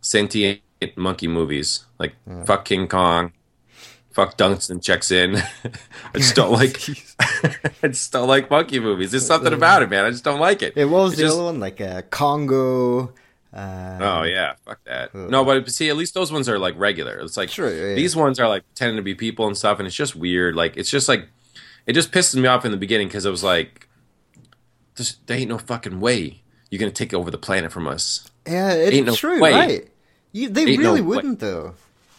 sentient 0.02 0.62
monkey 0.96 1.28
movies. 1.28 1.86
Like 2.00 2.14
fuck 2.46 2.66
King 2.66 2.88
Kong, 2.88 3.32
fuck 4.14 4.38
Dunston 4.38 4.80
checks 4.80 5.12
in. 5.12 5.36
I 6.14 6.18
just 6.18 6.36
don't 6.36 6.52
like. 6.52 6.80
I 7.84 7.88
just 7.88 8.12
don't 8.12 8.28
like 8.28 8.50
monkey 8.50 8.80
movies. 8.80 9.12
There's 9.12 9.26
something 9.28 9.54
about 9.54 9.82
it, 9.84 9.90
man. 9.90 10.06
I 10.06 10.12
just 10.12 10.24
don't 10.24 10.40
like 10.40 10.62
it. 10.62 10.74
It 10.76 10.86
what 10.86 11.04
was 11.04 11.16
the 11.16 11.24
just- 11.24 11.34
other 11.36 11.44
one 11.46 11.60
like 11.60 11.82
uh, 11.82 12.02
Congo. 12.10 13.14
Uh, 13.54 14.00
Oh 14.02 14.24
yeah, 14.24 14.54
fuck 14.66 14.84
that. 14.86 15.14
No, 15.14 15.46
but 15.46 15.70
see, 15.70 15.88
at 15.90 15.96
least 15.96 16.14
those 16.16 16.32
ones 16.32 16.50
are 16.50 16.58
like 16.58 16.74
regular. 16.78 17.20
It's 17.20 17.38
like 17.38 17.50
Sure, 17.50 17.70
yeah, 17.72 17.94
these 17.94 18.16
ones 18.16 18.40
are 18.40 18.48
like 18.48 18.64
pretending 18.66 18.96
to 18.96 19.04
be 19.04 19.14
people 19.14 19.46
and 19.46 19.56
stuff, 19.56 19.78
and 19.80 19.86
it's 19.86 19.96
just 19.96 20.16
weird. 20.16 20.56
Like 20.56 20.76
it's 20.76 20.90
just 20.90 21.08
like 21.08 21.28
it 21.86 21.94
just 21.94 22.12
pisses 22.12 22.36
me 22.42 22.48
off 22.48 22.66
in 22.66 22.72
the 22.72 22.78
beginning 22.78 23.08
because 23.10 23.26
it 23.26 23.30
was 23.30 23.44
like, 23.44 23.88
there 25.28 25.38
ain't 25.38 25.50
no 25.50 25.58
fucking 25.58 26.00
way 26.00 26.42
you're 26.70 26.80
gonna 26.80 26.92
take 26.92 27.14
over 27.14 27.30
the 27.30 27.38
planet 27.38 27.72
from 27.72 27.88
us. 27.88 28.28
yeah, 28.48 28.72
it's 28.74 28.96
Ain't 28.96 29.06
no 29.06 29.16
true, 29.16 29.40
way. 29.40 29.52
right? 29.52 29.88
You, 30.32 30.50
they 30.50 30.66
Ain't 30.66 30.80
really 30.80 31.02
way. 31.02 31.08
wouldn't 31.18 31.40
though. 31.40 31.76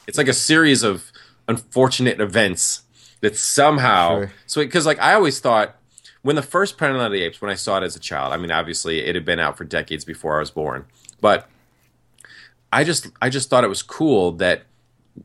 It's 0.07 0.17
like 0.19 0.29
a 0.29 0.33
series 0.33 0.85
of 0.85 1.11
unfortunate 1.49 2.21
events 2.21 2.83
that 3.21 3.37
somehow. 3.37 4.09
Sure. 4.21 4.33
So 4.47 4.63
because 4.63 4.87
like 4.87 4.99
I 5.01 5.15
always 5.15 5.41
thought 5.41 5.77
when 6.23 6.37
the 6.37 6.43
first 6.43 6.79
Planet 6.79 7.01
of 7.01 7.13
the 7.13 7.23
Apes, 7.23 7.41
when 7.41 7.51
I 7.51 7.55
saw 7.55 7.79
it 7.79 7.85
as 7.85 7.97
a 7.97 8.01
child, 8.01 8.33
I 8.33 8.37
mean 8.37 8.51
obviously 8.51 9.01
it 9.01 9.15
had 9.15 9.25
been 9.25 9.41
out 9.41 9.57
for 9.59 9.65
decades 9.65 10.05
before 10.05 10.37
I 10.37 10.41
was 10.41 10.51
born, 10.51 10.87
but 11.21 11.49
I 12.73 12.85
just 12.85 13.09
I 13.23 13.29
just 13.31 13.51
thought 13.51 13.65
it 13.65 13.69
was 13.69 13.83
cool 13.83 14.33
that 14.33 14.63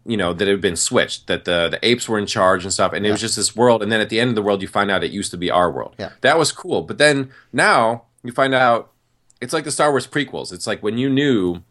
you 0.06 0.18
know 0.18 0.34
that 0.34 0.48
it 0.48 0.52
had 0.52 0.62
been 0.62 0.76
switched 0.76 1.26
that 1.28 1.46
the 1.46 1.68
the 1.70 1.80
apes 1.84 2.08
were 2.08 2.20
in 2.20 2.28
charge 2.28 2.64
and 2.64 2.72
stuff 2.72 2.94
and 2.94 3.08
it 3.08 3.12
was 3.12 3.20
just 3.22 3.36
this 3.36 3.56
world 3.56 3.82
and 3.82 3.92
then 3.92 4.00
at 4.00 4.10
the 4.10 4.20
end 4.20 4.30
of 4.30 4.36
the 4.36 4.42
world 4.44 4.62
you 4.62 4.68
find 4.68 4.92
out 4.92 5.04
it 5.04 5.10
used 5.10 5.32
to 5.32 5.38
be 5.38 5.50
our 5.50 5.72
world 5.72 5.96
Yeah. 5.98 6.12
that 6.22 6.38
was 6.38 6.52
cool 6.52 6.84
but 6.84 7.00
then 7.00 7.32
now 7.52 8.04
you 8.24 8.32
find 8.32 8.54
out 8.54 8.92
it's 9.42 9.52
like 9.52 9.64
the 9.64 9.72
star 9.72 9.90
wars 9.90 10.06
prequels 10.06 10.54
it's 10.54 10.68
like 10.68 10.84
when 10.84 11.00
you 11.00 11.10
knew 11.10 11.64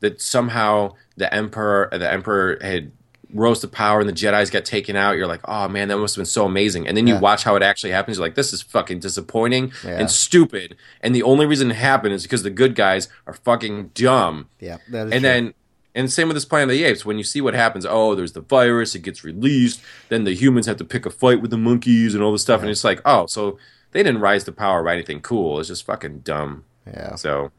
that 0.00 0.20
somehow 0.20 0.92
the 1.16 1.32
emperor 1.32 1.88
the 1.92 2.12
emperor 2.12 2.58
had 2.60 2.92
rose 3.32 3.60
to 3.60 3.68
power 3.68 4.00
and 4.00 4.08
the 4.08 4.12
jedis 4.12 4.50
got 4.50 4.64
taken 4.64 4.94
out 4.96 5.16
you're 5.16 5.26
like 5.26 5.40
oh 5.46 5.68
man 5.68 5.88
that 5.88 5.96
must 5.98 6.14
have 6.14 6.20
been 6.20 6.26
so 6.26 6.44
amazing 6.44 6.86
and 6.86 6.96
then 6.96 7.06
you 7.06 7.14
Yeah. 7.14 7.20
watch 7.20 7.44
how 7.44 7.56
it 7.56 7.62
actually 7.62 7.90
happens 7.92 8.18
you're 8.18 8.26
like 8.26 8.34
this 8.34 8.52
is 8.52 8.60
fucking 8.62 9.00
disappointing 9.00 9.72
Yeah. 9.84 9.98
and 10.00 10.10
stupid 10.10 10.76
and 11.00 11.14
the 11.14 11.22
only 11.22 11.46
reason 11.46 11.70
it 11.70 11.74
happened 11.76 12.14
is 12.14 12.22
because 12.22 12.42
the 12.42 12.50
good 12.50 12.74
guys 12.74 13.08
are 13.26 13.34
fucking 13.34 13.92
dumb 13.94 14.48
Yeah, 14.60 14.78
and 14.92 15.10
true. 15.10 15.20
then 15.20 15.54
and 15.94 16.10
same 16.10 16.28
with 16.28 16.36
this 16.36 16.46
Planet 16.46 16.70
of 16.70 16.78
the 16.78 16.84
Apes. 16.84 17.04
When 17.04 17.18
you 17.18 17.22
see 17.24 17.42
what 17.42 17.52
happens, 17.52 17.84
oh, 17.86 18.14
there's 18.14 18.32
the 18.32 18.40
virus, 18.40 18.94
it 18.94 19.00
gets 19.00 19.24
released, 19.24 19.78
then 20.08 20.24
the 20.24 20.32
humans 20.34 20.64
have 20.64 20.78
to 20.78 20.86
pick 20.86 21.04
a 21.04 21.10
fight 21.10 21.42
with 21.42 21.50
the 21.50 21.58
monkeys 21.58 22.14
and 22.14 22.22
all 22.24 22.32
this 22.32 22.40
stuff, 22.40 22.62
and 22.62 22.70
it's 22.70 22.82
like, 22.82 23.02
oh, 23.04 23.26
so 23.26 23.58
they 23.90 24.02
didn't 24.02 24.22
rise 24.22 24.42
to 24.44 24.52
power 24.52 24.82
by 24.82 24.94
anything 24.94 25.20
cool. 25.20 25.60
It's 25.60 25.68
just 25.68 25.84
fucking 25.84 26.20
dumb. 26.20 26.64
yeah, 26.86 27.14
So 27.16 27.52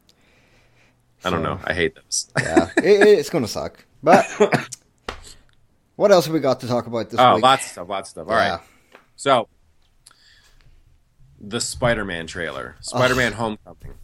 I 1.24 1.30
don't 1.30 1.44
So- 1.44 1.54
know. 1.54 1.60
I 1.62 1.74
hate 1.74 1.94
those. 1.94 2.26
yeah, 2.40 2.70
it, 2.78 3.06
it's 3.18 3.30
gonna 3.30 3.46
suck. 3.46 3.84
But 4.02 4.26
what 5.96 6.10
else 6.10 6.26
have 6.26 6.34
we 6.34 6.40
got 6.40 6.60
to 6.60 6.66
talk 6.66 6.86
about 6.86 7.10
this 7.10 7.20
oh, 7.20 7.34
week? 7.34 7.42
lots 7.42 7.66
of 7.66 7.72
stuff, 7.72 7.88
lots 7.88 8.08
of 8.08 8.10
stuff. 8.10 8.28
All 8.28 8.34
right. 8.34 8.46
Yeah. 8.46 8.60
So 9.16 9.48
the 11.40 11.60
Spider-Man 11.60 12.26
trailer, 12.26 12.76
Spider-Man: 12.80 13.32
Homecoming, 13.34 13.94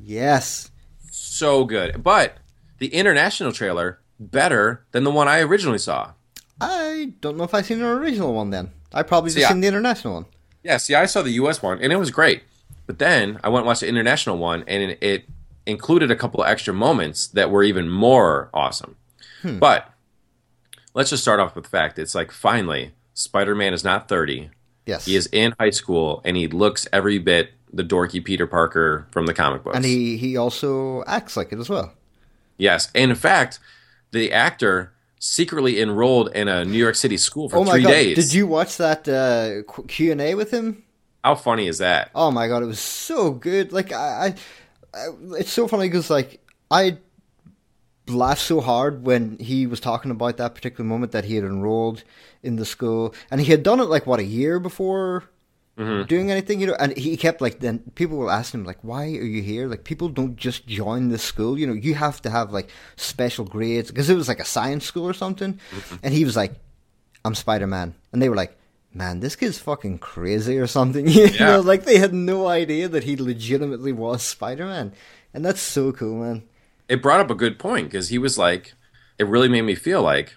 Yes. 0.00 0.70
so 1.10 1.64
good, 1.64 2.02
but 2.02 2.38
the 2.78 2.88
international 2.88 3.52
trailer 3.52 4.00
better 4.18 4.84
than 4.92 5.04
the 5.04 5.10
one 5.10 5.28
I 5.28 5.40
originally 5.40 5.78
saw. 5.78 6.12
I 6.60 7.12
don't 7.20 7.36
know 7.36 7.44
if 7.44 7.54
I've 7.54 7.66
seen 7.66 7.80
an 7.80 7.84
original 7.84 8.32
one 8.32 8.50
then. 8.50 8.70
I 8.92 9.02
probably 9.02 9.28
just 9.28 9.46
See, 9.46 9.52
seen 9.52 9.60
the 9.60 9.68
international 9.68 10.14
one. 10.14 10.26
Yeah, 10.62 10.78
see, 10.78 10.94
I 10.94 11.06
saw 11.06 11.22
the 11.22 11.32
U.S. 11.32 11.62
one, 11.62 11.78
and 11.80 11.92
it 11.92 11.96
was 11.96 12.10
great. 12.10 12.42
But 12.86 12.98
then 12.98 13.38
I 13.44 13.48
went 13.48 13.62
and 13.62 13.66
watched 13.66 13.82
the 13.82 13.88
international 13.88 14.38
one, 14.38 14.64
and 14.66 14.90
it, 14.90 14.98
it 15.02 15.24
included 15.66 16.10
a 16.10 16.16
couple 16.16 16.42
of 16.42 16.48
extra 16.48 16.72
moments 16.72 17.26
that 17.28 17.50
were 17.50 17.62
even 17.62 17.88
more 17.88 18.48
awesome. 18.54 18.96
Hmm. 19.42 19.58
But 19.58 19.92
let's 20.96 21.10
just 21.10 21.22
start 21.22 21.38
off 21.38 21.54
with 21.54 21.64
the 21.64 21.70
fact 21.70 21.98
it's 22.00 22.14
like 22.14 22.32
finally, 22.32 22.92
Spider-Man 23.14 23.72
is 23.72 23.84
not 23.84 24.08
thirty. 24.08 24.50
Yes. 24.86 25.04
He 25.04 25.14
is 25.16 25.28
in 25.32 25.54
high 25.60 25.70
school, 25.70 26.20
and 26.24 26.36
he 26.36 26.48
looks 26.48 26.88
every 26.92 27.18
bit 27.18 27.50
the 27.72 27.84
dorky 27.84 28.24
Peter 28.24 28.46
Parker 28.46 29.06
from 29.10 29.26
the 29.26 29.34
comic 29.34 29.62
books. 29.62 29.76
and 29.76 29.84
he, 29.84 30.16
he 30.16 30.36
also 30.36 31.04
acts 31.04 31.36
like 31.36 31.52
it 31.52 31.58
as 31.58 31.68
well. 31.68 31.92
yes, 32.56 32.90
and 32.94 33.10
in 33.10 33.16
fact, 33.16 33.58
the 34.12 34.32
actor 34.32 34.92
secretly 35.18 35.80
enrolled 35.80 36.28
in 36.34 36.48
a 36.48 36.64
New 36.64 36.78
York 36.78 36.94
City 36.94 37.16
school 37.16 37.48
for 37.48 37.58
oh 37.58 37.64
my 37.64 37.72
three 37.72 37.82
god! 37.82 37.90
days. 37.90 38.16
Did 38.16 38.34
you 38.34 38.46
watch 38.46 38.76
that 38.78 39.06
uh, 39.08 39.70
Q 39.88 40.12
and 40.12 40.20
A 40.20 40.34
with 40.34 40.50
him? 40.50 40.82
How 41.22 41.34
funny 41.34 41.66
is 41.66 41.78
that? 41.78 42.10
Oh 42.14 42.30
my 42.30 42.48
god, 42.48 42.62
it 42.62 42.66
was 42.66 42.80
so 42.80 43.32
good. 43.32 43.72
Like 43.72 43.92
I, 43.92 44.34
I, 44.94 44.98
I 44.98 45.08
it's 45.38 45.50
so 45.50 45.66
funny 45.68 45.88
because 45.88 46.08
like 46.08 46.40
I 46.70 46.98
laughed 48.08 48.42
so 48.42 48.60
hard 48.60 49.04
when 49.04 49.36
he 49.38 49.66
was 49.66 49.80
talking 49.80 50.10
about 50.10 50.36
that 50.36 50.54
particular 50.54 50.84
moment 50.86 51.12
that 51.12 51.24
he 51.24 51.34
had 51.34 51.44
enrolled 51.44 52.04
in 52.42 52.56
the 52.56 52.64
school, 52.64 53.14
and 53.30 53.40
he 53.40 53.50
had 53.50 53.62
done 53.62 53.80
it 53.80 53.84
like 53.84 54.06
what 54.06 54.20
a 54.20 54.24
year 54.24 54.60
before 54.60 55.24
mm-hmm. 55.76 56.04
doing 56.06 56.30
anything, 56.30 56.60
you 56.60 56.66
know. 56.68 56.76
And 56.78 56.96
he 56.96 57.16
kept 57.16 57.40
like 57.40 57.60
then 57.60 57.80
people 57.94 58.16
will 58.18 58.30
ask 58.30 58.54
him 58.54 58.64
like, 58.64 58.78
"Why 58.82 59.04
are 59.04 59.24
you 59.24 59.42
here?" 59.42 59.66
Like 59.68 59.84
people 59.84 60.08
don't 60.08 60.36
just 60.36 60.66
join 60.66 61.08
the 61.08 61.18
school, 61.18 61.58
you 61.58 61.66
know. 61.66 61.72
You 61.72 61.94
have 61.94 62.22
to 62.22 62.30
have 62.30 62.52
like 62.52 62.70
special 62.96 63.44
grades 63.44 63.90
because 63.90 64.08
it 64.10 64.14
was 64.14 64.28
like 64.28 64.40
a 64.40 64.44
science 64.44 64.84
school 64.84 65.08
or 65.08 65.14
something, 65.14 65.54
mm-hmm. 65.54 65.96
and 66.02 66.14
he 66.14 66.24
was 66.24 66.36
like, 66.36 66.54
"I'm 67.24 67.34
Spider 67.34 67.66
Man," 67.66 67.94
and 68.12 68.22
they 68.22 68.28
were 68.28 68.36
like. 68.36 68.56
Man, 68.94 69.20
this 69.20 69.36
kid's 69.36 69.58
fucking 69.58 69.98
crazy 69.98 70.56
or 70.56 70.66
something. 70.66 71.06
You 71.10 71.26
Yeah. 71.26 71.46
know, 71.46 71.60
like 71.60 71.84
they 71.84 71.98
had 71.98 72.14
no 72.14 72.46
idea 72.46 72.88
that 72.88 73.04
he 73.04 73.14
legitimately 73.14 73.92
was 73.92 74.22
Spider 74.22 74.64
Man. 74.64 74.94
And 75.34 75.44
that's 75.44 75.60
so 75.60 75.92
cool, 75.92 76.16
man. 76.22 76.44
It 76.88 77.02
brought 77.02 77.20
up 77.20 77.30
a 77.30 77.34
good 77.34 77.58
point 77.58 77.90
because 77.90 78.08
he 78.08 78.18
was 78.18 78.38
like, 78.38 78.74
it 79.18 79.26
really 79.26 79.48
made 79.48 79.62
me 79.62 79.74
feel 79.74 80.02
like 80.02 80.36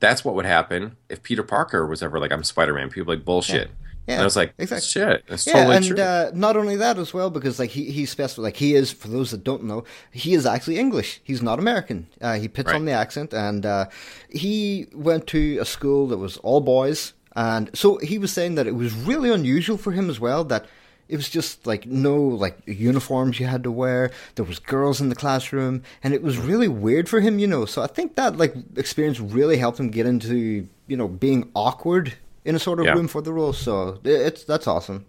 that's 0.00 0.24
what 0.24 0.34
would 0.34 0.46
happen 0.46 0.96
if 1.08 1.22
Peter 1.22 1.42
Parker 1.42 1.86
was 1.86 2.02
ever 2.02 2.18
like, 2.18 2.32
I'm 2.32 2.44
Spider 2.44 2.74
Man. 2.74 2.90
People 2.90 3.14
like 3.14 3.24
bullshit. 3.24 3.70
Yeah, 4.06 4.14
and 4.16 4.20
I 4.20 4.24
was 4.24 4.36
like, 4.36 4.52
exactly. 4.58 4.86
shit, 4.86 5.24
that's 5.28 5.46
Yeah, 5.46 5.52
totally 5.54 5.76
and 5.76 5.86
true. 5.86 5.98
uh, 5.98 6.30
not 6.34 6.58
only 6.58 6.76
that 6.76 6.98
as 6.98 7.14
well, 7.14 7.30
because 7.30 7.58
like 7.58 7.70
he 7.70 7.90
he 7.90 8.04
specified, 8.04 8.42
like 8.42 8.56
he 8.56 8.74
is 8.74 8.92
for 8.92 9.08
those 9.08 9.30
that 9.30 9.42
don't 9.44 9.64
know, 9.64 9.84
he 10.12 10.34
is 10.34 10.44
actually 10.44 10.78
English. 10.78 11.20
He's 11.24 11.40
not 11.40 11.58
American. 11.58 12.08
Uh, 12.20 12.34
he 12.34 12.46
pits 12.48 12.66
Right. 12.66 12.76
on 12.76 12.84
the 12.84 12.92
accent, 12.92 13.32
and 13.32 13.64
uh, 13.64 13.86
he 14.28 14.88
went 14.92 15.26
to 15.28 15.56
a 15.58 15.64
school 15.64 16.06
that 16.08 16.18
was 16.18 16.36
all 16.38 16.60
boys, 16.60 17.14
and 17.34 17.70
so 17.72 17.96
he 17.98 18.18
was 18.18 18.30
saying 18.30 18.56
that 18.56 18.66
it 18.66 18.74
was 18.74 18.92
really 18.94 19.30
unusual 19.30 19.78
for 19.78 19.92
him 19.92 20.10
as 20.10 20.20
well 20.20 20.44
that. 20.44 20.66
It 21.08 21.16
was 21.16 21.28
just 21.28 21.66
like 21.66 21.86
no 21.86 22.16
like 22.16 22.56
uniforms 22.66 23.38
you 23.38 23.46
had 23.46 23.62
to 23.64 23.70
wear. 23.70 24.10
There 24.36 24.44
was 24.44 24.58
girls 24.58 25.00
in 25.00 25.08
the 25.10 25.14
classroom, 25.14 25.82
and 26.02 26.14
it 26.14 26.22
was 26.22 26.38
really 26.38 26.68
weird 26.68 27.08
for 27.08 27.20
him, 27.20 27.38
you 27.38 27.46
know. 27.46 27.66
So 27.66 27.82
I 27.82 27.86
think 27.86 28.16
that 28.16 28.36
like 28.38 28.54
experience 28.76 29.20
really 29.20 29.58
helped 29.58 29.78
him 29.78 29.90
get 29.90 30.06
into 30.06 30.66
you 30.86 30.96
know 30.96 31.08
being 31.08 31.50
awkward 31.54 32.14
in 32.44 32.54
a 32.54 32.58
sort 32.58 32.78
of 32.80 32.86
Yeah. 32.86 32.92
room 32.94 33.08
for 33.08 33.20
the 33.22 33.32
role. 33.32 33.52
So 33.52 34.00
it's 34.04 34.44
that's 34.44 34.66
awesome. 34.66 35.04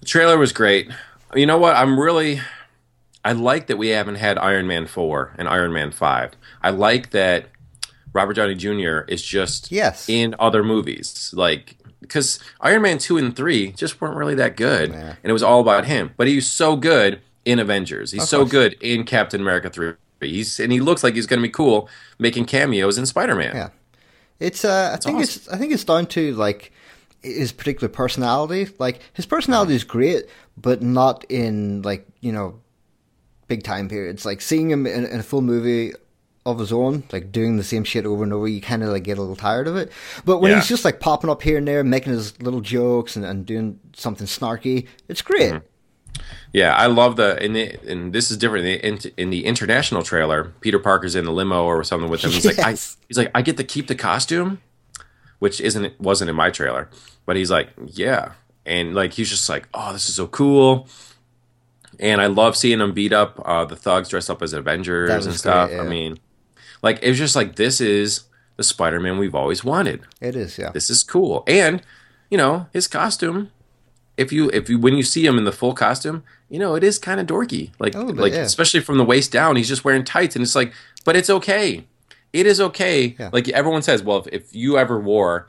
the 0.00 0.06
trailer 0.06 0.36
was 0.38 0.52
great. 0.52 0.90
You 1.34 1.46
know 1.46 1.58
what? 1.58 1.74
I'm 1.76 1.98
really, 1.98 2.40
I 3.24 3.32
like 3.32 3.66
that 3.66 3.76
we 3.78 3.88
haven't 3.88 4.16
had 4.16 4.38
Iron 4.38 4.66
Man 4.66 4.86
4 4.86 5.32
and 5.38 5.48
Iron 5.48 5.72
Man 5.72 5.90
5. 5.90 6.32
I 6.62 6.70
like 6.70 7.10
that 7.10 7.46
Robert 8.12 8.34
Downey 8.34 8.54
Jr. 8.54 9.00
is 9.08 9.22
just 9.22 9.72
Yes. 9.72 10.08
in 10.08 10.34
other 10.38 10.62
movies. 10.62 11.32
Like, 11.34 11.76
because 12.00 12.38
Iron 12.60 12.82
Man 12.82 12.98
2 12.98 13.18
and 13.18 13.34
3 13.34 13.72
just 13.72 14.00
weren't 14.00 14.16
really 14.16 14.34
that 14.36 14.56
good. 14.56 14.90
And 14.92 15.16
it 15.24 15.32
was 15.32 15.42
all 15.42 15.60
about 15.60 15.86
him. 15.86 16.12
But 16.16 16.28
he's 16.28 16.46
so 16.50 16.76
good 16.76 17.20
in 17.44 17.58
Avengers. 17.58 18.12
He's 18.12 18.22
Of 18.22 18.28
so 18.28 18.38
course. 18.40 18.50
good 18.50 18.72
in 18.80 19.04
Captain 19.04 19.40
America 19.40 19.70
3. 19.70 19.94
He's, 20.20 20.58
and 20.60 20.72
he 20.72 20.80
looks 20.80 21.04
like 21.04 21.14
he's 21.14 21.26
going 21.26 21.40
to 21.40 21.46
be 21.46 21.52
cool 21.52 21.88
making 22.18 22.46
cameos 22.46 22.96
in 22.98 23.06
Spider 23.06 23.34
Man. 23.34 23.54
Yeah, 23.54 23.68
it's. 24.40 24.64
Uh, 24.64 24.90
I 24.94 24.96
think 24.96 25.20
it's. 25.22 25.46
I 25.48 25.58
think 25.58 25.72
it's 25.72 25.84
down 25.84 26.06
to 26.06 26.34
like 26.34 26.72
his 27.22 27.52
particular 27.52 27.88
personality. 27.88 28.68
Like 28.78 29.00
his 29.12 29.26
personality 29.26 29.74
is 29.74 29.84
great, 29.84 30.24
but 30.56 30.80
not 30.82 31.24
in 31.28 31.82
like 31.82 32.06
you 32.20 32.32
know 32.32 32.60
big 33.46 33.62
time 33.62 33.88
periods. 33.90 34.24
Like 34.24 34.40
seeing 34.40 34.70
him 34.70 34.86
in, 34.86 35.04
in 35.04 35.20
a 35.20 35.22
full 35.22 35.42
movie 35.42 35.92
of 36.52 36.58
his 36.58 36.72
own, 36.72 37.02
like 37.12 37.30
doing 37.32 37.56
the 37.56 37.64
same 37.64 37.84
shit 37.84 38.06
over 38.06 38.22
and 38.24 38.32
over, 38.32 38.46
you 38.48 38.60
kind 38.60 38.82
of 38.82 38.88
like 38.90 39.02
get 39.04 39.18
a 39.18 39.20
little 39.20 39.36
tired 39.36 39.66
of 39.68 39.76
it. 39.76 39.90
But 40.24 40.38
when 40.38 40.50
Yeah. 40.52 40.58
he's 40.58 40.68
just 40.68 40.84
like 40.84 41.00
popping 41.00 41.28
up 41.30 41.42
here 41.42 41.58
and 41.58 41.66
there, 41.68 41.82
making 41.84 42.12
his 42.12 42.40
little 42.40 42.60
jokes 42.60 43.16
and, 43.16 43.24
and 43.24 43.44
doing 43.44 43.78
something 43.94 44.26
snarky, 44.26 44.86
it's 45.08 45.22
great. 45.22 45.60
Yeah, 46.52 46.74
I 46.74 46.86
love 46.86 47.16
the 47.16 47.36
and, 47.42 47.54
the, 47.54 47.76
and 47.90 48.12
this 48.12 48.30
is 48.30 48.38
different 48.38 48.64
in 48.66 48.96
the, 48.96 49.12
in 49.20 49.30
the 49.30 49.44
international 49.44 50.02
trailer. 50.02 50.54
Peter 50.62 50.78
Parker's 50.78 51.14
in 51.14 51.24
the 51.26 51.32
limo 51.32 51.64
or 51.64 51.84
something 51.84 52.08
with 52.08 52.22
him. 52.22 52.30
He's 52.30 52.46
like, 52.46 52.58
I, 52.58 52.70
he's 52.70 53.18
like, 53.18 53.30
I 53.34 53.42
get 53.42 53.58
to 53.58 53.64
keep 53.64 53.88
the 53.88 53.94
costume. 53.94 54.60
which 55.38 55.60
isn't 55.60 56.00
wasn't 56.00 56.30
in 56.30 56.36
my 56.36 56.50
trailer. 56.50 56.88
But 57.26 57.36
he's 57.36 57.50
like, 57.50 57.68
yeah, 57.86 58.32
and 58.64 58.94
like 58.94 59.12
he's 59.12 59.28
just 59.28 59.48
like, 59.50 59.68
oh, 59.74 59.92
this 59.92 60.08
is 60.08 60.14
so 60.14 60.26
cool. 60.28 60.88
And 61.98 62.20
I 62.20 62.26
love 62.26 62.56
seeing 62.56 62.78
them 62.78 62.92
beat 62.92 63.12
up 63.12 63.40
uh, 63.44 63.64
the 63.64 63.76
thugs 63.76 64.08
dressed 64.08 64.30
up 64.30 64.42
as 64.42 64.52
Avengers 64.52 65.26
and 65.26 65.34
stuff. 65.34 65.68
great, 65.70 65.80
I 65.80 65.84
mean, 65.88 66.18
like 66.86 67.02
it 67.02 67.08
was 67.08 67.18
just 67.18 67.34
like 67.34 67.56
this 67.56 67.80
is 67.80 68.24
the 68.56 68.62
Spider-Man 68.62 69.18
we've 69.18 69.34
always 69.34 69.64
wanted. 69.64 70.02
It 70.20 70.36
is, 70.36 70.56
yeah. 70.56 70.70
This 70.70 70.88
is 70.88 71.02
cool, 71.02 71.42
and 71.46 71.82
you 72.30 72.38
know 72.38 72.68
his 72.72 72.86
costume. 72.86 73.50
If 74.16 74.32
you 74.32 74.48
if 74.50 74.70
you 74.70 74.78
when 74.78 74.96
you 74.96 75.02
see 75.02 75.26
him 75.26 75.36
in 75.36 75.44
the 75.44 75.52
full 75.52 75.74
costume, 75.74 76.22
you 76.48 76.60
know 76.60 76.76
it 76.76 76.84
is 76.84 76.98
kind 76.98 77.18
of 77.20 77.26
dorky, 77.26 77.72
like 77.80 77.92
bit, 77.92 78.16
like 78.16 78.32
yeah. 78.32 78.42
especially 78.42 78.80
from 78.80 78.98
the 78.98 79.04
waist 79.04 79.32
down. 79.32 79.56
He's 79.56 79.68
just 79.68 79.84
wearing 79.84 80.04
tights, 80.04 80.36
and 80.36 80.42
it's 80.44 80.54
like, 80.54 80.72
but 81.04 81.16
it's 81.16 81.28
okay. 81.28 81.84
It 82.32 82.46
is 82.46 82.60
okay. 82.60 83.16
Yeah. 83.18 83.30
Like 83.32 83.48
everyone 83.48 83.82
says, 83.82 84.02
well, 84.02 84.18
if, 84.18 84.28
if 84.28 84.54
you 84.54 84.78
ever 84.78 85.00
wore 85.00 85.48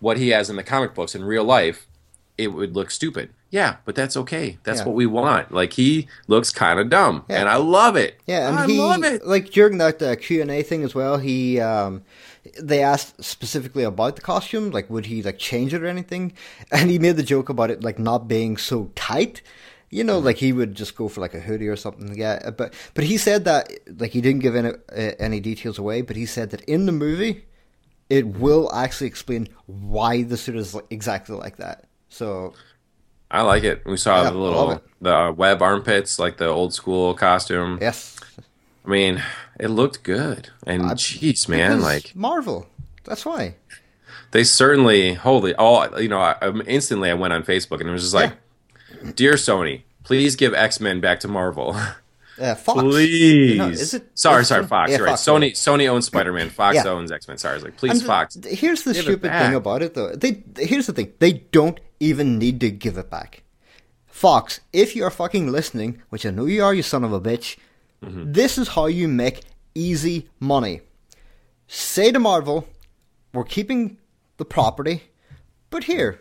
what 0.00 0.16
he 0.16 0.30
has 0.30 0.48
in 0.48 0.56
the 0.56 0.62
comic 0.62 0.94
books 0.94 1.14
in 1.14 1.22
real 1.22 1.44
life, 1.44 1.86
it 2.38 2.48
would 2.48 2.74
look 2.74 2.90
stupid. 2.90 3.30
Yeah, 3.50 3.76
but 3.86 3.94
that's 3.94 4.16
okay. 4.16 4.58
That's 4.64 4.80
Yeah. 4.80 4.84
what 4.86 4.94
we 4.94 5.06
want. 5.06 5.52
Like 5.52 5.72
he 5.72 6.06
looks 6.26 6.50
kind 6.52 6.78
of 6.78 6.90
dumb, 6.90 7.24
Yeah. 7.30 7.40
and 7.40 7.48
I 7.48 7.56
love 7.56 7.96
it. 7.96 8.18
Yeah, 8.26 8.48
and 8.48 8.58
I 8.58 8.66
he 8.66 8.78
love 8.78 9.02
it. 9.04 9.26
like 9.26 9.50
during 9.50 9.78
that 9.78 10.02
uh, 10.02 10.16
Q 10.16 10.42
and 10.42 10.50
A 10.50 10.62
thing 10.62 10.82
as 10.84 10.94
well. 10.94 11.16
He 11.16 11.58
um, 11.58 12.02
they 12.60 12.82
asked 12.82 13.22
specifically 13.24 13.84
about 13.84 14.16
the 14.16 14.22
costume, 14.22 14.70
like 14.70 14.90
would 14.90 15.06
he 15.06 15.22
like 15.22 15.38
change 15.38 15.72
it 15.72 15.82
or 15.82 15.86
anything, 15.86 16.34
and 16.72 16.90
he 16.90 16.98
made 16.98 17.16
the 17.16 17.22
joke 17.22 17.48
about 17.48 17.70
it 17.70 17.82
like 17.82 17.98
not 17.98 18.28
being 18.28 18.56
so 18.58 18.90
tight. 18.94 19.40
You 19.90 20.04
know, 20.04 20.18
like 20.18 20.36
he 20.36 20.52
would 20.52 20.74
just 20.74 20.94
go 20.96 21.08
for 21.08 21.22
like 21.22 21.32
a 21.32 21.40
hoodie 21.40 21.68
or 21.68 21.76
something. 21.76 22.14
Yeah, 22.18 22.50
but 22.50 22.74
but 22.92 23.04
he 23.04 23.16
said 23.16 23.46
that 23.46 23.72
like 23.98 24.10
he 24.10 24.20
didn't 24.20 24.42
give 24.42 24.54
any 24.56 24.68
uh, 24.70 25.12
any 25.18 25.40
details 25.40 25.78
away, 25.78 26.02
but 26.02 26.16
he 26.16 26.26
said 26.26 26.50
that 26.50 26.60
in 26.68 26.84
the 26.84 26.92
movie, 26.92 27.46
it 28.10 28.26
will 28.26 28.70
actually 28.74 29.06
explain 29.06 29.48
why 29.64 30.22
the 30.22 30.36
suit 30.36 30.56
is 30.56 30.76
exactly 30.90 31.36
like 31.36 31.56
that. 31.56 31.84
So 32.10 32.52
I 33.30 33.42
like 33.42 33.64
it. 33.64 33.82
We 33.84 33.96
saw 33.96 34.22
Yeah, 34.22 34.30
the 34.30 34.38
little 34.38 34.82
the 35.00 35.14
uh, 35.14 35.32
web 35.32 35.60
armpits, 35.62 36.18
like 36.18 36.38
the 36.38 36.46
old 36.46 36.72
school 36.74 37.14
costume. 37.14 37.78
yes, 37.80 38.16
I 38.84 38.88
mean, 38.88 39.22
it 39.60 39.68
looked 39.68 40.02
good. 40.02 40.48
And 40.66 40.86
I- 40.86 40.94
jeez, 40.94 41.48
man, 41.48 41.80
like 41.80 42.14
Marvel. 42.16 42.66
That's 43.04 43.24
why. 43.26 43.54
they 44.32 44.44
certainly 44.44 45.14
holy 45.14 45.54
all 45.54 46.00
you 46.00 46.08
know. 46.08 46.20
I, 46.20 46.32
um, 46.40 46.62
instantly, 46.66 47.10
I 47.10 47.14
went 47.14 47.32
on 47.32 47.42
Facebook 47.42 47.80
and 47.80 47.88
it 47.88 47.92
was 47.92 48.02
just 48.02 48.14
like, 48.14 48.32
"Dear 49.14 49.34
Sony, 49.34 49.82
please 50.04 50.36
give 50.36 50.54
X 50.54 50.80
Men 50.80 51.00
back 51.00 51.20
to 51.20 51.28
Marvel, 51.28 51.74
Uh, 52.40 52.54
Fox. 52.54 52.80
please." 52.80 53.52
You 53.52 53.58
know, 53.58 53.68
is 53.68 53.94
it- 53.94 54.10
sorry, 54.14 54.44
sorry, 54.44 54.66
Fox. 54.66 54.90
yeah, 54.90 54.98
right. 54.98 55.10
Fox, 55.10 55.22
Sony 55.22 55.52
Sony 55.52 55.86
owns 55.88 56.06
Spider 56.06 56.32
Man. 56.32 56.48
Fox 56.50 56.76
Yeah. 56.76 56.84
owns 56.88 57.10
X 57.12 57.28
Men. 57.28 57.36
Sorry, 57.38 57.52
I 57.52 57.56
was 57.56 57.64
like, 57.64 57.76
please, 57.76 57.98
And 57.98 58.02
Fox. 58.02 58.38
Here's 58.46 58.82
the 58.84 58.94
stupid 58.94 59.30
thing 59.32 59.54
about 59.54 59.82
it, 59.82 59.94
though. 59.94 60.14
They 60.14 60.42
here's 60.58 60.86
the 60.86 60.92
thing: 60.94 61.12
they 61.18 61.32
don't 61.52 61.78
even 62.00 62.38
need 62.38 62.60
to 62.60 62.70
give 62.70 62.96
it 62.98 63.10
back. 63.10 63.42
Fox, 64.06 64.60
if 64.72 64.96
you're 64.96 65.10
fucking 65.10 65.50
listening, 65.52 66.02
which 66.08 66.26
I 66.26 66.30
know 66.30 66.46
you 66.46 66.62
are, 66.64 66.74
you 66.74 66.82
son 66.82 67.04
of 67.04 67.12
a 67.12 67.20
bitch, 67.20 67.56
Mm-hmm. 68.04 68.30
this 68.30 68.58
is 68.58 68.68
how 68.68 68.86
you 68.86 69.08
make 69.08 69.40
easy 69.74 70.28
money. 70.38 70.82
Say 71.66 72.12
to 72.12 72.20
Marvel, 72.20 72.68
"We're 73.34 73.42
keeping 73.42 73.98
the 74.36 74.44
property, 74.44 75.02
but 75.68 75.84
here, 75.84 76.20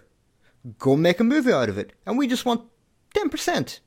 go 0.80 0.96
make 0.98 1.20
a 1.20 1.24
movie 1.24 1.54
out 1.54 1.70
of 1.70 1.78
it, 1.78 1.94
and 2.06 2.18
we 2.18 2.26
just 2.28 2.46
want 2.46 2.64
ten 3.14 3.30
percent." 3.30 3.80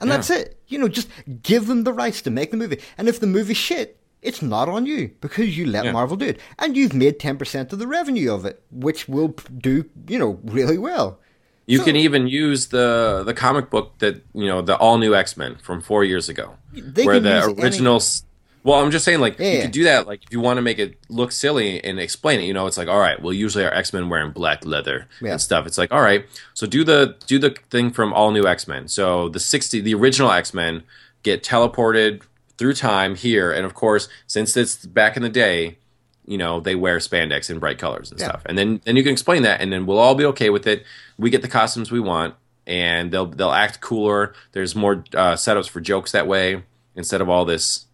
And 0.00 0.08
Yeah. 0.10 0.16
that's 0.16 0.28
it. 0.28 0.60
You 0.68 0.78
know, 0.78 0.88
just 0.88 1.08
give 1.42 1.66
them 1.66 1.84
the 1.84 1.94
rights 1.94 2.20
to 2.22 2.30
make 2.30 2.50
the 2.50 2.58
movie. 2.58 2.80
And 2.98 3.08
if 3.08 3.18
the 3.20 3.26
movie's 3.26 3.56
shit, 3.56 3.98
it's 4.22 4.42
not 4.42 4.68
on 4.68 4.86
you 4.86 5.10
because 5.20 5.56
you 5.56 5.66
let 5.66 5.84
Yeah. 5.84 5.92
Marvel 5.92 6.16
do 6.16 6.26
it. 6.26 6.40
And 6.58 6.76
you've 6.76 6.94
made 6.94 7.18
10% 7.18 7.72
of 7.72 7.78
the 7.78 7.86
revenue 7.86 8.32
of 8.32 8.44
it, 8.44 8.62
which 8.70 9.08
will 9.08 9.34
do, 9.56 9.84
you 10.08 10.18
know, 10.18 10.38
really 10.44 10.78
well. 10.78 11.18
You 11.66 11.78
So- 11.78 11.84
can 11.84 11.96
even 11.96 12.26
use 12.28 12.68
the 12.68 13.22
the 13.26 13.34
comic 13.34 13.68
book 13.70 13.92
that 13.98 14.22
you 14.34 14.46
know 14.46 14.62
the 14.62 14.76
all 14.76 14.96
new 14.98 15.14
X 15.14 15.36
Men 15.36 15.56
from 15.62 15.82
four 15.82 16.02
years 16.02 16.28
ago, 16.28 16.54
They 16.72 17.04
where 17.04 17.16
can 17.16 17.24
the 17.24 17.36
use 17.36 17.44
any- 17.48 17.62
original. 17.62 17.96
s 17.96 18.24
Well, 18.64 18.80
I'm 18.82 18.90
just 18.90 19.04
saying, 19.04 19.20
like 19.20 19.38
Yeah, 19.38 19.46
you 19.46 19.52
yeah. 19.56 19.62
could 19.62 19.70
do 19.80 19.84
that. 19.84 20.06
Like 20.06 20.20
if 20.24 20.32
you 20.32 20.40
want 20.40 20.56
to 20.56 20.62
make 20.62 20.78
it 20.78 20.94
look 21.08 21.30
silly 21.30 21.82
and 21.84 22.00
explain 22.00 22.40
it, 22.40 22.44
you 22.44 22.52
know, 22.54 22.66
it's 22.66 22.76
like, 22.76 22.88
all 22.88 22.98
right, 22.98 23.22
well, 23.22 23.32
usually 23.32 23.64
our 23.64 23.72
X 23.72 23.92
Men 23.92 24.08
wearing 24.08 24.32
black 24.32 24.64
leather 24.64 25.06
Yeah. 25.22 25.32
and 25.32 25.40
stuff. 25.40 25.66
It's 25.66 25.78
like, 25.78 25.92
all 25.92 26.02
right, 26.02 26.24
so 26.54 26.66
do 26.66 26.84
the 26.84 27.14
do 27.26 27.38
the 27.38 27.54
thing 27.70 27.90
from 27.92 28.12
all 28.14 28.30
new 28.32 28.46
X 28.46 28.66
Men. 28.66 28.88
So 28.88 29.28
the 29.28 29.38
sixty, 29.40 29.80
the 29.80 29.94
original 29.94 30.30
X 30.32 30.52
Men 30.54 30.82
get 31.22 31.42
teleported 31.42 32.22
through 32.58 32.74
time 32.74 33.14
here, 33.14 33.50
and 33.52 33.64
of 33.64 33.72
course, 33.74 34.08
since 34.26 34.56
it's 34.56 34.84
back 34.84 35.16
in 35.16 35.22
the 35.22 35.28
day, 35.28 35.78
you 36.26 36.36
know, 36.36 36.60
they 36.60 36.74
wear 36.74 36.98
spandex 36.98 37.48
in 37.48 37.58
bright 37.58 37.78
colors 37.78 38.10
and 38.10 38.20
Yeah. 38.20 38.28
stuff. 38.28 38.42
And 38.46 38.58
then 38.58 38.80
then 38.84 38.96
you 38.96 39.02
can 39.02 39.12
explain 39.12 39.42
that, 39.44 39.60
and 39.60 39.72
then 39.72 39.86
we'll 39.86 39.98
all 39.98 40.14
be 40.14 40.24
okay 40.26 40.50
with 40.50 40.66
it. 40.66 40.84
We 41.16 41.30
get 41.30 41.42
the 41.42 41.48
costumes 41.48 41.90
we 41.90 42.00
want, 42.00 42.34
and 42.66 43.10
they'll 43.10 43.26
they'll 43.26 43.52
act 43.52 43.80
cooler. 43.80 44.34
There's 44.52 44.74
more 44.74 45.04
uh, 45.14 45.34
setups 45.34 45.68
for 45.68 45.80
jokes 45.80 46.12
that 46.12 46.26
way 46.26 46.62
instead 46.96 47.20
of 47.20 47.28
all 47.28 47.44
this 47.44 47.86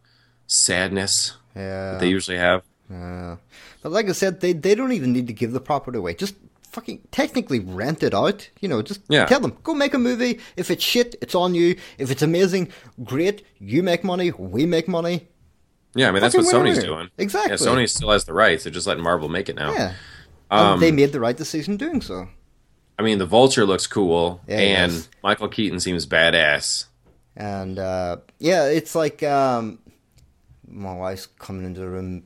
sadness 0.47 1.35
Yeah. 1.55 1.93
that 1.93 2.01
they 2.01 2.09
usually 2.09 2.39
have. 2.39 2.63
Yeah. 2.91 3.37
But 3.83 3.93
like 3.93 4.09
I 4.09 4.13
said, 4.13 4.41
they, 4.41 4.53
they 4.55 4.75
don't 4.75 4.93
even 4.93 5.13
need 5.13 5.27
to 5.27 5.33
give 5.35 5.53
the 5.53 5.61
property 5.61 5.99
away. 5.99 6.15
Just 6.15 6.35
fucking 6.75 7.01
technically 7.11 7.61
rent 7.61 8.03
it 8.03 8.13
out. 8.15 8.49
You 8.61 8.69
know, 8.69 8.83
just 8.83 9.01
Yeah. 9.09 9.25
tell 9.27 9.41
them, 9.41 9.57
go 9.63 9.75
make 9.75 9.95
a 9.95 9.99
movie. 9.99 10.41
If 10.57 10.71
it's 10.71 10.83
shit, 10.85 11.15
it's 11.23 11.35
on 11.35 11.55
you. 11.55 11.77
If 11.99 12.11
it's 12.11 12.23
amazing, 12.23 12.69
great. 13.03 13.45
You 13.59 13.83
make 13.83 14.05
money, 14.05 14.33
we 14.33 14.67
make 14.67 14.89
money. 14.89 15.29
Yeah, 15.95 16.09
I 16.09 16.13
mean 16.13 16.21
that's 16.23 16.35
what 16.35 16.45
Sony's 16.45 16.83
doing. 16.83 17.09
Exactly. 17.19 17.53
Yeah, 17.53 17.57
Sony 17.57 17.89
still 17.89 18.11
has 18.11 18.25
the 18.25 18.33
rights. 18.35 18.65
They're 18.65 18.73
just 18.73 18.87
letting 18.87 19.05
Marvel 19.05 19.29
make 19.29 19.49
it 19.49 19.55
now. 19.57 19.73
Yeah. 19.73 19.93
Um, 20.51 20.81
they 20.81 20.91
made 20.93 21.13
the 21.13 21.21
right 21.21 21.37
decision 21.37 21.77
doing 21.77 22.01
so. 22.01 22.29
I 22.99 23.03
mean, 23.03 23.19
the 23.19 23.27
Vulture 23.27 23.65
looks 23.67 23.87
cool, 23.87 24.41
Yeah, 24.47 24.59
and. 24.59 25.09
Michael 25.23 25.49
Keaton 25.49 25.81
seems 25.81 26.07
badass. 26.07 26.87
And 27.37 27.79
uh, 27.79 28.19
yeah, 28.39 28.67
it's 28.67 28.95
like 28.95 29.23
um, 29.23 29.79
my 30.69 30.95
wife's 30.95 31.27
coming 31.27 31.65
into 31.65 31.81
the 31.81 31.89
room. 31.89 32.25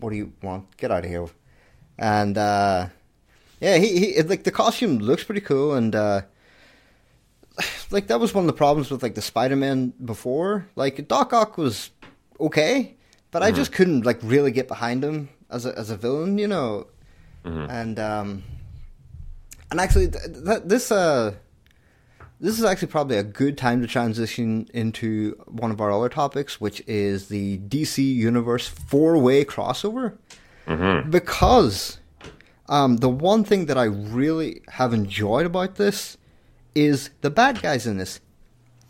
What 0.00 0.10
do 0.10 0.16
you 0.16 0.32
want? 0.42 0.76
Get 0.76 0.90
out 0.90 1.04
of 1.04 1.10
here! 1.10 1.26
And 1.98 2.36
uh, 2.36 2.88
yeah, 3.60 3.76
he, 3.76 4.12
he 4.14 4.22
like 4.22 4.44
the 4.44 4.50
costume 4.50 4.98
looks 4.98 5.24
pretty 5.24 5.40
cool, 5.40 5.74
and 5.74 5.94
uh, 5.94 6.22
like 7.90 8.06
that 8.08 8.20
was 8.20 8.34
one 8.34 8.44
of 8.44 8.46
the 8.46 8.52
problems 8.52 8.90
with 8.90 9.02
like 9.02 9.14
the 9.14 9.22
Spider-Man 9.22 9.94
before. 10.04 10.68
Like 10.76 11.08
Doc 11.08 11.32
Ock 11.32 11.58
was 11.58 11.90
okay, 12.40 12.96
but 13.30 13.42
I 13.42 13.50
just 13.50 13.72
couldn't 13.72 14.04
like 14.06 14.18
really 14.22 14.50
get 14.50 14.68
behind 14.68 15.04
him 15.04 15.28
as 15.50 15.66
a 15.66 15.76
as 15.78 15.90
a 15.90 15.96
villain, 15.96 16.38
you 16.38 16.46
know. 16.48 16.86
And 17.70 17.98
um, 17.98 18.42
and 19.70 19.80
actually, 19.80 20.08
th- 20.08 20.24
th- 20.44 20.62
this 20.64 20.90
uh 20.92 21.34
this 22.40 22.58
is 22.58 22.64
actually 22.64 22.88
probably 22.88 23.16
a 23.16 23.24
good 23.24 23.58
time 23.58 23.80
to 23.80 23.88
transition 23.88 24.68
into 24.72 25.32
one 25.46 25.70
of 25.72 25.80
our 25.80 25.90
other 25.90 26.08
topics, 26.08 26.60
which 26.60 26.80
is 26.86 27.28
the 27.28 27.58
DC 27.58 27.98
Universe 28.14 28.68
four 28.68 29.18
way 29.18 29.44
crossover. 29.44 30.16
Because 31.10 31.97
um, 32.68 32.98
the 32.98 33.08
one 33.08 33.44
thing 33.44 33.66
that 33.66 33.78
I 33.78 33.84
really 33.84 34.62
have 34.68 34.92
enjoyed 34.92 35.46
about 35.46 35.76
this 35.76 36.16
is 36.74 37.10
the 37.22 37.30
bad 37.30 37.60
guys 37.62 37.86
in 37.86 37.98
this. 37.98 38.20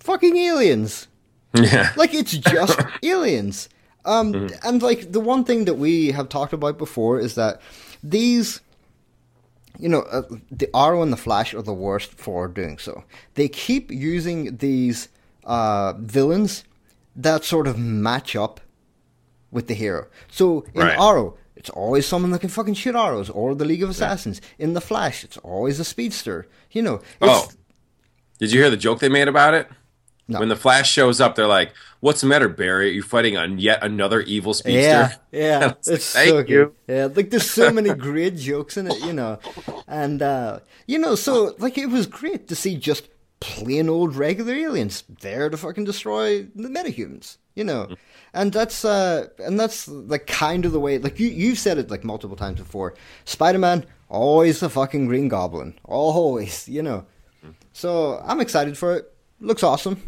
Fucking 0.00 0.36
aliens. 0.36 1.08
Yeah, 1.54 1.92
Like 1.96 2.14
it's 2.14 2.32
just 2.32 2.78
aliens. 3.02 3.68
Um, 4.04 4.48
and 4.64 4.82
like 4.82 5.12
the 5.12 5.20
one 5.20 5.44
thing 5.44 5.64
that 5.66 5.74
we 5.74 6.12
have 6.12 6.28
talked 6.28 6.52
about 6.52 6.78
before 6.78 7.18
is 7.20 7.34
that 7.34 7.60
these, 8.02 8.60
you 9.78 9.88
know, 9.88 10.02
uh, 10.02 10.22
the 10.50 10.68
Arrow 10.74 11.02
and 11.02 11.12
the 11.12 11.16
Flash 11.16 11.52
are 11.54 11.62
the 11.62 11.74
worst 11.74 12.12
for 12.14 12.48
doing 12.48 12.78
so. 12.78 13.04
They 13.34 13.48
keep 13.48 13.90
using 13.90 14.56
these 14.58 15.08
uh, 15.44 15.92
villains 15.98 16.64
that 17.16 17.44
sort 17.44 17.66
of 17.66 17.78
match 17.78 18.34
up 18.36 18.60
with 19.50 19.66
the 19.66 19.74
hero. 19.74 20.06
So 20.30 20.64
in 20.74 20.82
Right. 20.82 20.98
Arrow, 20.98 21.36
it's 21.58 21.70
always 21.70 22.06
someone 22.06 22.30
that 22.30 22.40
can 22.40 22.48
fucking 22.48 22.74
shoot 22.74 22.94
arrows, 22.94 23.28
or 23.28 23.54
the 23.54 23.64
League 23.66 23.82
of 23.82 23.90
Assassins. 23.90 24.40
In 24.58 24.72
the 24.74 24.80
Flash, 24.80 25.24
it's 25.24 25.36
always 25.38 25.78
a 25.80 25.84
speedster. 25.84 26.46
You 26.70 26.82
know, 26.82 27.00
Oh. 27.20 27.48
Did 28.38 28.52
you 28.52 28.60
hear 28.60 28.70
the 28.70 28.76
joke 28.76 29.00
they 29.00 29.08
made 29.08 29.26
about 29.28 29.54
it? 29.54 29.68
No. 30.28 30.38
When 30.40 30.48
the 30.48 30.56
Flash 30.56 30.92
shows 30.92 31.20
up, 31.20 31.34
they're 31.34 31.46
like, 31.46 31.72
"What's 32.00 32.20
the 32.20 32.26
matter, 32.26 32.48
Barry? 32.48 32.90
Are 32.90 32.92
you 32.92 33.02
fighting 33.02 33.36
on 33.38 33.58
yet 33.58 33.82
another 33.82 34.20
evil 34.20 34.52
speedster?" 34.54 34.80
Yeah, 34.80 35.12
yeah, 35.32 35.72
It's 35.78 35.88
like, 35.88 35.96
it's 35.96 36.12
"Thank 36.12 36.28
so 36.28 36.38
you." 36.38 36.44
good. 36.44 36.72
Yeah, 36.86 37.08
like 37.12 37.30
there's 37.30 37.50
so 37.50 37.70
many 37.72 37.92
great 37.94 38.36
jokes 38.36 38.76
in 38.76 38.90
it, 38.90 38.98
you 39.00 39.12
know, 39.14 39.38
and 39.88 40.20
uh, 40.22 40.60
you 40.86 40.98
know, 40.98 41.14
so 41.14 41.54
like 41.58 41.78
it 41.78 41.86
was 41.86 42.06
great 42.06 42.46
to 42.48 42.54
see 42.54 42.76
just 42.76 43.08
plain 43.40 43.88
old 43.88 44.14
regular 44.16 44.52
aliens 44.54 45.02
there 45.20 45.48
to 45.48 45.56
fucking 45.56 45.84
destroy 45.84 46.42
the 46.54 46.68
metahumans, 46.68 47.38
you 47.56 47.64
know, 47.64 47.88
and 48.38 48.52
that's 48.52 48.84
uh, 48.84 49.26
and 49.38 49.58
that's 49.58 49.88
like 49.88 50.26
kind 50.26 50.64
of 50.64 50.72
the 50.72 50.80
way. 50.80 50.98
Like 50.98 51.18
you 51.18 51.28
you've 51.28 51.58
said 51.58 51.76
it 51.78 51.90
like 51.90 52.04
multiple 52.04 52.36
times 52.36 52.58
before. 52.60 52.94
Spider-Man 53.24 53.84
always 54.08 54.60
the 54.60 54.70
fucking 54.70 55.06
Green 55.06 55.28
Goblin, 55.28 55.74
always, 55.84 56.68
you 56.68 56.82
know. 56.82 57.04
So 57.72 58.22
I'm 58.24 58.40
excited 58.40 58.78
for 58.78 58.96
it. 58.96 59.12
Looks 59.40 59.62
awesome. 59.62 60.02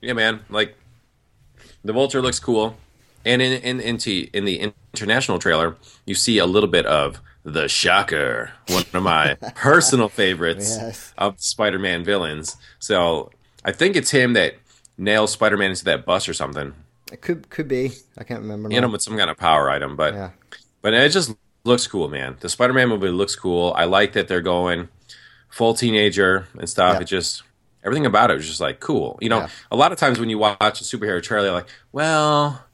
Yeah, 0.00 0.14
man. 0.14 0.40
Like 0.48 0.74
the 1.84 1.92
Vulture 1.92 2.22
looks 2.22 2.40
cool. 2.40 2.76
And 3.24 3.40
in 3.40 3.52
in 3.62 3.80
into 3.80 4.28
in 4.32 4.44
the 4.44 4.72
international 4.94 5.38
trailer, 5.38 5.76
you 6.06 6.14
see 6.14 6.38
a 6.38 6.46
little 6.46 6.68
bit 6.68 6.86
of 6.86 7.20
the 7.44 7.68
Shocker, 7.68 8.52
one 8.68 8.84
of 8.94 9.02
my 9.02 9.34
personal 9.54 10.08
favorites 10.08 10.76
Yes. 10.80 11.12
of 11.18 11.40
Spider-Man 11.40 12.04
villains. 12.04 12.56
So 12.78 13.30
I 13.64 13.72
think 13.72 13.96
it's 13.96 14.10
him 14.10 14.32
that 14.34 14.54
nails 14.96 15.32
Spider-Man 15.32 15.70
into 15.70 15.84
that 15.84 16.04
bus 16.04 16.28
or 16.28 16.34
something. 16.34 16.72
It 17.12 17.20
could 17.20 17.50
could 17.50 17.68
be. 17.68 17.92
I 18.18 18.24
can't 18.24 18.40
remember. 18.40 18.68
Hit 18.70 18.80
now. 18.80 18.86
him 18.86 18.92
with 18.92 19.02
some 19.02 19.16
kind 19.16 19.30
of 19.30 19.36
power 19.36 19.68
item, 19.70 19.96
but 19.96 20.14
Yeah. 20.14 20.30
but 20.80 20.94
it 20.94 21.10
just 21.10 21.34
looks 21.64 21.86
cool, 21.86 22.08
man. 22.08 22.36
The 22.40 22.48
Spider-Man 22.48 22.88
movie 22.88 23.08
looks 23.08 23.36
cool. 23.36 23.72
I 23.76 23.84
like 23.84 24.14
that 24.14 24.26
they're 24.28 24.40
going 24.40 24.88
full 25.50 25.74
teenager 25.74 26.46
and 26.58 26.68
stuff. 26.68 26.94
Yeah. 26.94 27.00
It 27.02 27.04
just 27.04 27.42
everything 27.84 28.06
about 28.06 28.30
it 28.30 28.34
was 28.34 28.46
just 28.48 28.60
like 28.60 28.80
cool. 28.80 29.18
You 29.20 29.28
know, 29.28 29.40
Yeah. 29.40 29.48
a 29.70 29.76
lot 29.76 29.92
of 29.92 29.98
times 29.98 30.18
when 30.18 30.30
you 30.30 30.38
watch 30.38 30.80
a 30.80 30.84
superhero 30.84 31.22
trailer, 31.22 31.52
like, 31.52 31.68
well, 31.92 32.64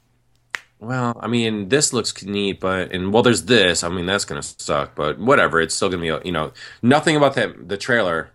well, 0.79 1.19
I 1.21 1.27
mean, 1.27 1.67
this 1.67 1.91
looks 1.91 2.23
neat, 2.23 2.61
but 2.61 2.93
and 2.93 3.11
well, 3.11 3.21
there's 3.23 3.43
this. 3.43 3.83
I 3.83 3.89
mean, 3.89 4.05
that's 4.05 4.23
gonna 4.23 4.41
suck, 4.43 4.95
but 4.95 5.19
whatever. 5.19 5.59
It's 5.59 5.75
still 5.75 5.89
gonna 5.89 6.01
be, 6.01 6.25
you 6.27 6.31
know, 6.31 6.53
nothing 6.81 7.17
about 7.17 7.35
that 7.35 7.67
the 7.67 7.75
trailer 7.77 8.29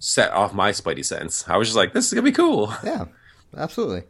set 0.00 0.32
off 0.32 0.52
my 0.52 0.72
Spidey 0.72 1.04
sense. 1.04 1.44
I 1.48 1.56
was 1.56 1.68
just 1.68 1.76
like, 1.76 1.92
this 1.92 2.06
is 2.06 2.12
gonna 2.12 2.22
be 2.24 2.32
cool. 2.32 2.74
Yeah, 2.82 3.04
absolutely. 3.56 4.02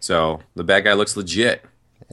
So 0.00 0.40
the 0.54 0.64
bad 0.64 0.84
guy 0.84 0.92
looks 0.94 1.16
legit. 1.16 1.64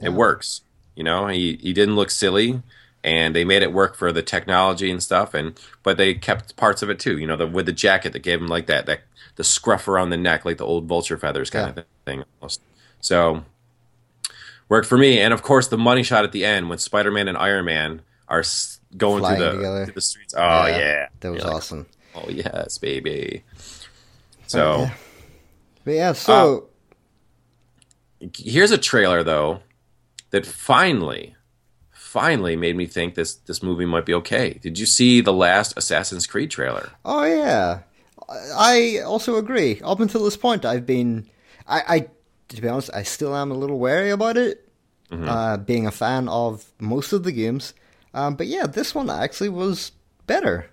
It 0.02 0.10
works. 0.12 0.62
You 0.94 1.04
know, 1.04 1.28
he 1.28 1.58
he 1.60 1.72
didn't 1.72 1.96
look 1.96 2.10
silly, 2.10 2.62
and 3.04 3.34
they 3.34 3.44
made 3.44 3.62
it 3.62 3.72
work 3.72 3.94
for 3.96 4.12
the 4.12 4.22
technology 4.22 4.90
and 4.90 5.02
stuff. 5.02 5.34
And 5.34 5.58
but 5.82 5.96
they 5.96 6.14
kept 6.14 6.56
parts 6.56 6.82
of 6.82 6.90
it 6.90 6.98
too. 6.98 7.18
You 7.18 7.26
know, 7.26 7.36
the, 7.36 7.46
with 7.46 7.66
the 7.66 7.72
jacket 7.72 8.12
that 8.12 8.20
gave 8.20 8.40
him 8.40 8.48
like 8.48 8.66
that 8.66 8.86
that 8.86 9.00
the 9.36 9.44
scruff 9.44 9.86
around 9.88 10.10
the 10.10 10.16
neck, 10.16 10.44
like 10.44 10.58
the 10.58 10.64
old 10.66 10.86
vulture 10.86 11.16
feathers 11.18 11.50
kind 11.50 11.72
Yeah. 11.76 11.80
of 11.82 11.86
thing. 12.04 12.24
Almost. 12.40 12.60
So 13.00 13.44
worked 14.68 14.88
for 14.88 14.98
me. 14.98 15.20
And 15.20 15.32
of 15.34 15.42
course, 15.42 15.68
the 15.68 15.78
money 15.78 16.02
shot 16.02 16.24
at 16.24 16.32
the 16.32 16.44
end 16.44 16.68
when 16.68 16.78
Spider 16.78 17.10
Man 17.10 17.28
and 17.28 17.36
Iron 17.38 17.66
Man 17.66 18.02
are 18.28 18.42
going 18.96 19.20
Flying 19.20 19.38
through 19.38 19.62
the 19.62 19.84
through 19.84 19.94
the 19.94 20.00
streets. 20.00 20.34
Oh 20.36 20.66
yeah, 20.66 21.08
that 21.20 21.30
was 21.30 21.38
You're 21.42 21.46
like, 21.46 21.56
awesome. 21.56 21.86
oh 22.14 22.28
yes, 22.28 22.78
baby. 22.78 23.44
So. 24.46 24.78
yeah. 24.80 24.94
But 25.84 25.92
yeah, 25.92 26.12
so 26.14 26.56
uh, 26.58 26.60
here's 28.36 28.70
a 28.70 28.78
trailer 28.78 29.22
though 29.22 29.60
that 30.30 30.46
finally 30.46 31.34
finally 31.92 32.56
made 32.56 32.76
me 32.76 32.86
think 32.86 33.14
this 33.14 33.34
this 33.34 33.62
movie 33.62 33.84
might 33.84 34.06
be 34.06 34.14
okay 34.14 34.58
did 34.62 34.78
you 34.78 34.86
see 34.86 35.20
the 35.20 35.32
last 35.32 35.76
assassin's 35.76 36.26
creed 36.26 36.50
trailer 36.50 36.90
oh 37.04 37.24
yeah, 37.24 37.80
I 38.28 39.00
also 39.04 39.36
agree. 39.36 39.80
Up 39.84 40.00
until 40.00 40.24
this 40.24 40.36
point, 40.36 40.64
I've 40.64 40.84
been, 40.86 41.28
I, 41.68 41.82
I 41.88 42.06
to 42.48 42.62
be 42.62 42.68
honest, 42.68 42.90
I 42.92 43.04
still 43.04 43.36
am 43.36 43.52
a 43.52 43.54
little 43.54 43.78
wary 43.78 44.10
about 44.10 44.36
it. 44.36 44.68
Mm-hmm. 45.12 45.28
Uh, 45.28 45.56
being 45.58 45.86
a 45.86 45.92
fan 45.92 46.26
of 46.28 46.64
most 46.80 47.12
of 47.12 47.22
the 47.22 47.30
games, 47.30 47.74
um, 48.14 48.34
but 48.34 48.48
yeah, 48.48 48.66
this 48.66 48.92
one 48.96 49.08
actually 49.08 49.50
was 49.50 49.92
better. 50.26 50.66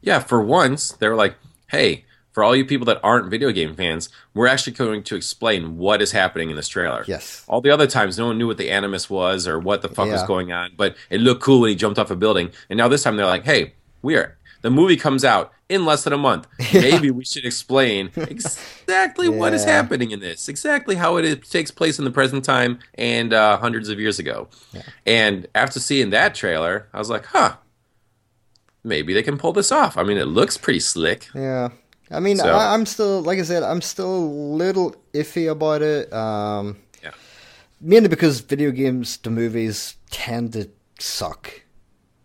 yeah 0.00 0.20
for 0.20 0.40
once 0.40 0.92
they 0.92 1.08
were 1.08 1.16
like 1.16 1.34
hey 1.66 2.04
for 2.38 2.44
all 2.44 2.54
you 2.54 2.64
people 2.64 2.84
that 2.84 3.00
aren't 3.02 3.28
video 3.28 3.50
game 3.50 3.74
fans 3.74 4.08
we're 4.32 4.46
actually 4.46 4.72
going 4.72 5.02
to 5.02 5.16
explain 5.16 5.76
what 5.76 6.00
is 6.00 6.12
happening 6.12 6.50
in 6.50 6.54
this 6.56 6.68
trailer 6.68 7.02
Yes. 7.08 7.44
all 7.48 7.60
the 7.60 7.70
other 7.70 7.88
times 7.88 8.16
no 8.16 8.26
one 8.26 8.38
knew 8.38 8.46
what 8.46 8.58
the 8.58 8.70
animus 8.70 9.10
was 9.10 9.48
or 9.48 9.58
what 9.58 9.82
the 9.82 9.88
fuck 9.88 10.06
was 10.08 10.22
going 10.22 10.52
on 10.52 10.70
but 10.76 10.94
it 11.10 11.20
looked 11.20 11.42
cool 11.42 11.62
when 11.62 11.70
he 11.70 11.74
jumped 11.74 11.98
off 11.98 12.12
a 12.12 12.14
building 12.14 12.52
and 12.70 12.76
now 12.78 12.86
this 12.86 13.02
time 13.02 13.16
they're 13.16 13.26
like 13.26 13.42
hey 13.44 13.72
we 14.02 14.14
are 14.14 14.36
the 14.62 14.70
movie 14.70 14.96
comes 14.96 15.24
out 15.24 15.52
in 15.68 15.84
less 15.84 16.04
than 16.04 16.12
a 16.12 16.18
month. 16.18 16.46
Maybe 16.74 17.10
we 17.10 17.24
should 17.24 17.44
explain 17.44 18.10
exactly 18.16 19.28
what 19.40 19.52
is 19.52 19.64
happening 19.64 20.10
in 20.12 20.20
this, 20.20 20.48
exactly 20.48 20.94
how 20.96 21.16
it 21.16 21.24
is, 21.24 21.48
takes 21.48 21.70
place 21.70 21.98
in 21.98 22.04
the 22.04 22.10
present 22.10 22.44
time 22.44 22.78
and 22.94 23.32
uh, 23.32 23.58
hundreds 23.58 23.88
of 23.88 24.00
years 24.00 24.18
ago. 24.18 24.48
And 25.06 25.46
after 25.54 25.78
seeing 25.78 26.10
that 26.10 26.34
trailer, 26.34 26.88
I 26.92 26.98
was 26.98 27.08
like, 27.10 27.26
huh, 27.26 27.56
maybe 28.82 29.12
they 29.14 29.22
can 29.22 29.38
pull 29.38 29.52
this 29.52 29.70
off. 29.70 29.96
I 29.96 30.02
mean, 30.02 30.18
it 30.18 30.24
looks 30.26 30.56
pretty 30.56 30.80
slick. 30.80 31.28
Yeah. 31.34 31.68
I 32.10 32.20
mean, 32.20 32.36
So- 32.38 32.48
I, 32.48 32.74
I'm 32.74 32.86
still, 32.86 33.22
like 33.22 33.38
I 33.38 33.42
said, 33.42 33.62
I'm 33.62 33.80
still 33.82 34.16
a 34.16 34.26
little 34.56 34.94
iffy 35.12 35.50
about 35.50 35.82
it. 35.82 36.12
Um, 36.12 36.76
Yeah. 37.02 37.10
Mainly 37.80 38.08
because 38.08 38.40
video 38.40 38.70
games 38.70 39.16
to 39.18 39.30
movies 39.30 39.96
tend 40.10 40.52
to 40.54 40.68
suck 40.98 41.62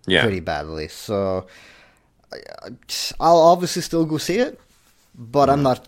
Yeah. 0.07 0.21
pretty 0.23 0.39
badly. 0.39 0.87
So 0.87 1.47
I- 2.31 2.69
I'll 3.19 3.37
obviously 3.37 3.81
still 3.81 4.05
go 4.05 4.17
see 4.17 4.39
it, 4.39 4.59
but 5.15 5.43
Mm-hmm. 5.47 5.51
I'm 5.51 5.63
not 5.63 5.87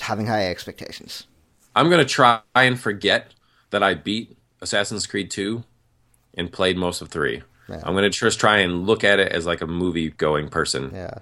having 0.00 0.26
high 0.26 0.46
expectations. 0.50 1.26
I'm 1.74 1.88
going 1.88 2.04
to 2.06 2.10
try 2.14 2.40
and 2.54 2.78
forget 2.78 3.32
that 3.70 3.82
I 3.82 3.94
beat 3.94 4.36
Assassin's 4.60 5.06
Creed 5.06 5.30
2 5.30 5.62
and 6.34 6.52
played 6.52 6.76
most 6.76 7.00
of 7.00 7.08
3. 7.08 7.42
Yeah. 7.68 7.80
I'm 7.84 7.94
going 7.94 8.02
to 8.02 8.10
just 8.10 8.40
try 8.40 8.58
and 8.58 8.86
look 8.86 9.04
at 9.04 9.20
it 9.20 9.30
as 9.32 9.46
like 9.46 9.60
a 9.60 9.66
movie 9.66 10.10
going 10.10 10.48
person. 10.48 10.90
Yeah. 10.92 11.18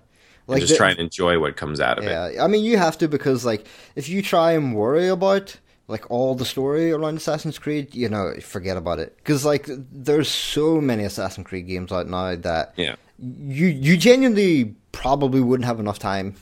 And 0.55 0.61
just 0.61 0.73
the- 0.73 0.77
try 0.79 0.91
and 0.91 0.99
enjoy 0.99 1.39
what 1.39 1.57
comes 1.57 1.81
out 1.81 1.99
of 1.99 2.05
it. 2.05 2.11
Yeah, 2.11 2.43
I 2.43 2.47
mean, 2.49 2.65
you 2.65 2.77
have 2.79 2.97
to 2.99 3.09
because 3.09 3.45
like 3.45 3.67
if 3.97 4.09
you 4.09 4.23
try 4.23 4.53
and 4.53 4.75
worry 4.75 5.09
about 5.09 5.57
like 5.89 6.11
all 6.11 6.35
the 6.35 6.45
story 6.45 6.93
around 6.93 7.17
Assassin's 7.17 7.59
Creed, 7.59 7.95
you 7.95 8.09
know, 8.09 8.35
forget 8.43 8.77
about 8.77 8.99
it 8.99 9.17
because 9.19 9.45
like 9.45 9.69
there's 9.93 10.29
so 10.29 10.81
many 10.81 11.05
Assassin's 11.05 11.47
Creed 11.47 11.67
games 11.67 11.93
out 11.93 12.07
now 12.09 12.35
that 12.37 12.75
Yeah. 12.77 12.97
you 13.19 13.67
you 13.67 13.97
genuinely 13.97 14.75
probably 14.93 15.41
wouldn't 15.41 15.67
have 15.67 15.81
enough 15.81 15.99
time 15.99 16.35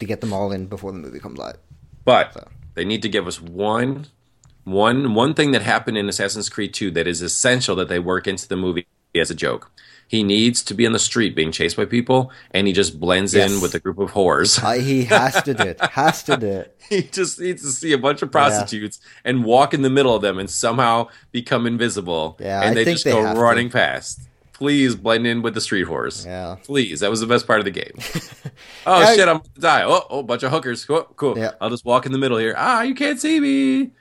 to 0.00 0.06
get 0.06 0.20
them 0.20 0.32
all 0.32 0.52
in 0.52 0.66
before 0.66 0.92
the 0.92 0.98
movie 0.98 1.18
comes 1.20 1.40
out. 1.40 1.56
But 2.04 2.34
So. 2.34 2.48
they 2.74 2.84
need 2.84 3.02
to 3.02 3.08
give 3.08 3.26
us 3.26 3.40
one 3.40 4.06
one 4.64 5.14
one 5.14 5.34
thing 5.34 5.50
that 5.52 5.62
happened 5.62 5.98
in 5.98 6.08
Assassin's 6.08 6.48
Creed 6.48 6.72
2 6.72 6.90
that 6.92 7.06
is 7.08 7.22
essential 7.22 7.74
that 7.76 7.88
they 7.88 7.98
work 7.98 8.26
into 8.28 8.46
the 8.48 8.56
movie 8.56 8.86
as 9.14 9.30
a 9.30 9.34
joke. 9.34 9.70
He 10.12 10.22
needs 10.22 10.62
to 10.64 10.74
be 10.74 10.84
on 10.84 10.92
the 10.92 10.98
street 10.98 11.34
being 11.34 11.52
chased 11.52 11.74
by 11.74 11.86
people 11.86 12.30
and 12.50 12.66
he 12.66 12.74
just 12.74 13.00
blends 13.00 13.34
in 13.34 13.62
with 13.62 13.74
a 13.74 13.78
group 13.78 13.98
of 13.98 14.10
whores. 14.10 14.62
Uh, 14.62 14.72
he 14.72 15.04
has 15.04 15.42
to 15.44 15.54
do 15.54 15.62
it. 15.62 15.80
Has 15.92 16.22
to 16.24 16.36
do 16.36 16.48
it. 16.48 16.76
he 16.90 17.02
just 17.04 17.40
needs 17.40 17.62
to 17.62 17.70
see 17.70 17.94
a 17.94 17.98
bunch 17.98 18.20
of 18.20 18.30
prostitutes 18.30 19.00
and 19.24 19.42
walk 19.42 19.72
in 19.72 19.80
the 19.80 19.88
middle 19.88 20.14
of 20.14 20.20
them 20.20 20.38
and 20.38 20.50
somehow 20.50 21.08
become 21.30 21.66
invisible. 21.66 22.36
Yeah, 22.38 22.60
and 22.60 22.76
they 22.76 22.84
just 22.84 23.04
they 23.04 23.12
go 23.12 23.22
have 23.24 23.36
to. 23.36 23.40
running 23.40 23.70
past. 23.70 24.20
Please 24.52 24.94
blend 24.94 25.26
in 25.26 25.40
with 25.40 25.54
the 25.54 25.62
street 25.62 25.86
whores. 25.86 26.26
Yeah. 26.26 26.56
Please. 26.62 27.00
That 27.00 27.08
was 27.08 27.20
the 27.20 27.26
best 27.26 27.46
part 27.46 27.60
of 27.60 27.64
the 27.64 27.70
game. 27.70 27.94
oh 28.86 29.00
Yeah, 29.00 29.14
shit, 29.14 29.28
I'm 29.28 29.38
gonna 29.38 29.48
die. 29.60 29.82
Oh, 29.84 30.04
oh, 30.10 30.22
bunch 30.22 30.42
of 30.42 30.52
hookers. 30.52 30.84
Cool, 30.84 31.04
cool. 31.16 31.38
Yeah. 31.38 31.52
I'll 31.58 31.70
just 31.70 31.86
walk 31.86 32.04
in 32.04 32.12
the 32.12 32.18
middle 32.18 32.36
here. 32.36 32.54
Ah, 32.58 32.82
you 32.82 32.94
can't 32.94 33.18
see 33.18 33.40
me. 33.40 33.92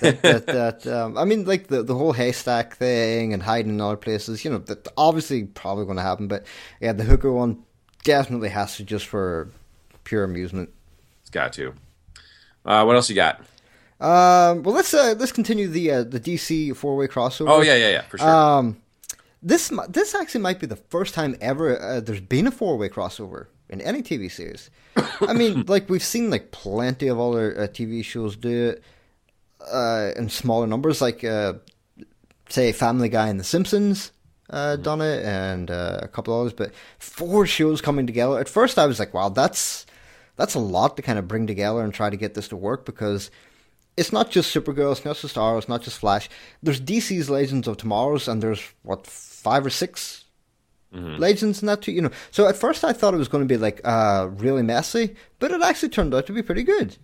That, 0.00 0.46
that 0.46 0.86
um, 0.86 1.16
I 1.16 1.24
mean, 1.24 1.44
like 1.44 1.68
the 1.68 1.82
the 1.82 1.94
whole 1.94 2.12
haystack 2.12 2.76
thing 2.76 3.32
and 3.32 3.42
hiding 3.42 3.70
in 3.70 3.80
other 3.80 3.96
places. 3.96 4.44
You 4.44 4.50
know, 4.52 4.58
that 4.58 4.86
obviously 4.96 5.44
probably 5.44 5.84
going 5.84 5.96
to 5.96 6.02
happen. 6.02 6.28
But 6.28 6.44
yeah, 6.80 6.92
the 6.92 7.04
hooker 7.04 7.32
one 7.32 7.64
definitely 8.04 8.50
has 8.50 8.76
to 8.76 8.84
just 8.84 9.06
for 9.06 9.48
pure 10.04 10.24
amusement. 10.24 10.70
It's 11.22 11.30
got 11.30 11.52
to. 11.54 11.74
Uh, 12.64 12.84
what 12.84 12.96
else 12.96 13.08
you 13.08 13.16
got? 13.16 13.40
Um, 14.00 14.62
well, 14.62 14.74
let's 14.74 14.92
uh, 14.94 15.14
let's 15.18 15.32
continue 15.32 15.68
the 15.68 15.90
uh, 15.90 16.02
the 16.04 16.20
DC 16.20 16.76
four 16.76 16.96
way 16.96 17.06
crossover. 17.06 17.48
Oh 17.48 17.62
yeah, 17.62 17.76
yeah, 17.76 17.90
yeah, 17.90 18.02
for 18.02 18.18
sure. 18.18 18.28
Um, 18.28 18.82
this 19.42 19.72
this 19.88 20.14
actually 20.14 20.42
might 20.42 20.60
be 20.60 20.66
the 20.66 20.76
first 20.76 21.14
time 21.14 21.36
ever 21.40 21.80
uh, 21.80 22.00
there's 22.00 22.20
been 22.20 22.46
a 22.46 22.50
four 22.50 22.76
way 22.76 22.88
crossover 22.88 23.46
in 23.68 23.80
any 23.80 24.02
TV 24.02 24.30
series. 24.30 24.70
I 25.20 25.32
mean, 25.32 25.64
like 25.68 25.88
we've 25.88 26.04
seen 26.04 26.30
like 26.30 26.50
plenty 26.50 27.08
of 27.08 27.18
other 27.18 27.58
uh, 27.58 27.66
TV 27.66 28.04
shows 28.04 28.36
do 28.36 28.70
it 28.70 28.82
uh, 29.60 30.10
in 30.16 30.28
smaller 30.28 30.66
numbers, 30.66 31.00
like 31.00 31.24
uh, 31.24 31.54
say 32.48 32.72
Family 32.72 33.08
Guy 33.08 33.28
and 33.28 33.40
The 33.40 33.44
Simpsons. 33.44 34.12
Uh, 34.50 34.76
done 34.76 35.02
it 35.02 35.22
and 35.26 35.70
uh, 35.70 35.98
a 36.00 36.08
couple 36.08 36.32
others, 36.38 36.54
but 36.54 36.72
four 36.98 37.46
shows 37.46 37.82
coming 37.82 38.06
together. 38.06 38.38
At 38.38 38.48
first, 38.48 38.78
I 38.78 38.86
was 38.86 38.98
like, 38.98 39.12
"Wow, 39.12 39.28
that's 39.28 39.84
that's 40.36 40.54
a 40.54 40.58
lot 40.58 40.96
to 40.96 41.02
kind 41.02 41.18
of 41.18 41.28
bring 41.28 41.46
together 41.46 41.82
and 41.82 41.92
try 41.92 42.08
to 42.08 42.16
get 42.16 42.32
this 42.32 42.48
to 42.48 42.56
work." 42.56 42.86
Because 42.86 43.30
it's 43.98 44.12
not 44.12 44.30
just 44.30 44.54
Supergirl, 44.54 44.92
it's 44.92 45.04
not 45.04 45.16
just 45.16 45.36
Arrow, 45.36 45.58
it's 45.58 45.68
not 45.68 45.82
just 45.82 45.98
Flash. 45.98 46.30
There's 46.62 46.80
DC's 46.80 47.28
Legends 47.28 47.68
of 47.68 47.76
Tomorrow's, 47.76 48.26
and 48.26 48.42
there's 48.42 48.62
what 48.82 49.06
five 49.06 49.66
or 49.66 49.70
6 49.70 50.24
Legends 51.18 51.60
in 51.60 51.66
that 51.66 51.82
too. 51.82 51.92
You 51.92 52.02
know, 52.02 52.10
so 52.30 52.48
at 52.48 52.56
first 52.56 52.84
I 52.84 52.94
thought 52.94 53.12
it 53.12 53.18
was 53.18 53.28
going 53.28 53.46
to 53.46 53.52
be 53.52 53.58
like 53.58 53.80
uh, 53.84 54.28
really 54.36 54.62
messy, 54.62 55.16
but 55.38 55.50
it 55.50 55.60
actually 55.60 55.90
turned 55.90 56.14
out 56.14 56.26
to 56.26 56.32
be 56.32 56.42
pretty 56.42 56.62
good. 56.62 56.96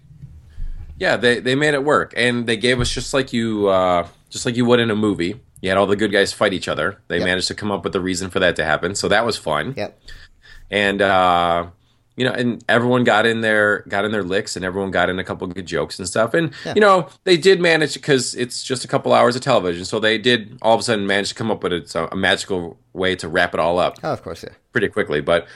Yeah, 0.98 1.16
they 1.16 1.40
they 1.40 1.54
made 1.54 1.74
it 1.74 1.84
work, 1.84 2.12
and 2.16 2.46
they 2.46 2.56
gave 2.56 2.80
us 2.80 2.90
just 2.90 3.12
like 3.14 3.32
you, 3.32 3.68
uh, 3.68 4.06
just 4.30 4.46
like 4.46 4.56
you 4.56 4.64
would 4.64 4.80
in 4.80 4.90
a 4.90 4.96
movie. 4.96 5.40
You 5.60 5.70
had 5.70 5.78
all 5.78 5.86
the 5.86 5.96
good 5.96 6.12
guys 6.12 6.32
fight 6.32 6.52
each 6.52 6.68
other. 6.68 6.98
They 7.08 7.18
Yep. 7.18 7.24
managed 7.26 7.48
to 7.48 7.54
come 7.54 7.70
up 7.70 7.84
with 7.84 7.94
a 7.96 8.00
reason 8.00 8.28
for 8.30 8.38
that 8.40 8.56
to 8.56 8.64
happen, 8.64 8.94
so 8.94 9.08
that 9.08 9.24
was 9.24 9.36
fun. 9.36 9.74
Yep. 9.76 9.98
and 10.70 11.02
uh 11.02 11.66
you 12.16 12.24
know 12.24 12.32
and 12.32 12.64
everyone 12.68 13.04
got 13.04 13.26
in 13.26 13.40
their 13.42 13.80
got 13.88 14.04
in 14.06 14.12
their 14.12 14.22
licks 14.22 14.56
and 14.56 14.64
everyone 14.64 14.90
got 14.90 15.10
in 15.10 15.18
a 15.18 15.24
couple 15.24 15.46
good 15.48 15.66
jokes 15.66 15.98
and 15.98 16.08
stuff 16.08 16.32
and 16.32 16.52
Yeah. 16.64 16.72
you 16.74 16.80
know 16.80 17.08
they 17.24 17.36
did 17.36 17.60
manage 17.60 17.94
because 17.94 18.34
it's 18.34 18.62
just 18.62 18.82
a 18.84 18.88
couple 18.88 19.12
hours 19.12 19.36
of 19.36 19.42
television 19.42 19.84
so 19.84 20.00
they 20.00 20.16
did 20.16 20.56
all 20.62 20.74
of 20.74 20.80
a 20.80 20.82
sudden 20.82 21.06
manage 21.06 21.28
to 21.30 21.34
come 21.34 21.50
up 21.50 21.62
with 21.62 21.72
a, 21.72 22.08
a 22.12 22.16
magical 22.16 22.78
way 22.94 23.14
to 23.16 23.28
wrap 23.28 23.52
it 23.52 23.60
all 23.60 23.78
up 23.78 23.98
Oh, 24.02 24.12
of 24.12 24.22
course, 24.22 24.42
yeah. 24.42 24.50
pretty 24.72 24.88
quickly 24.88 25.20
but 25.20 25.46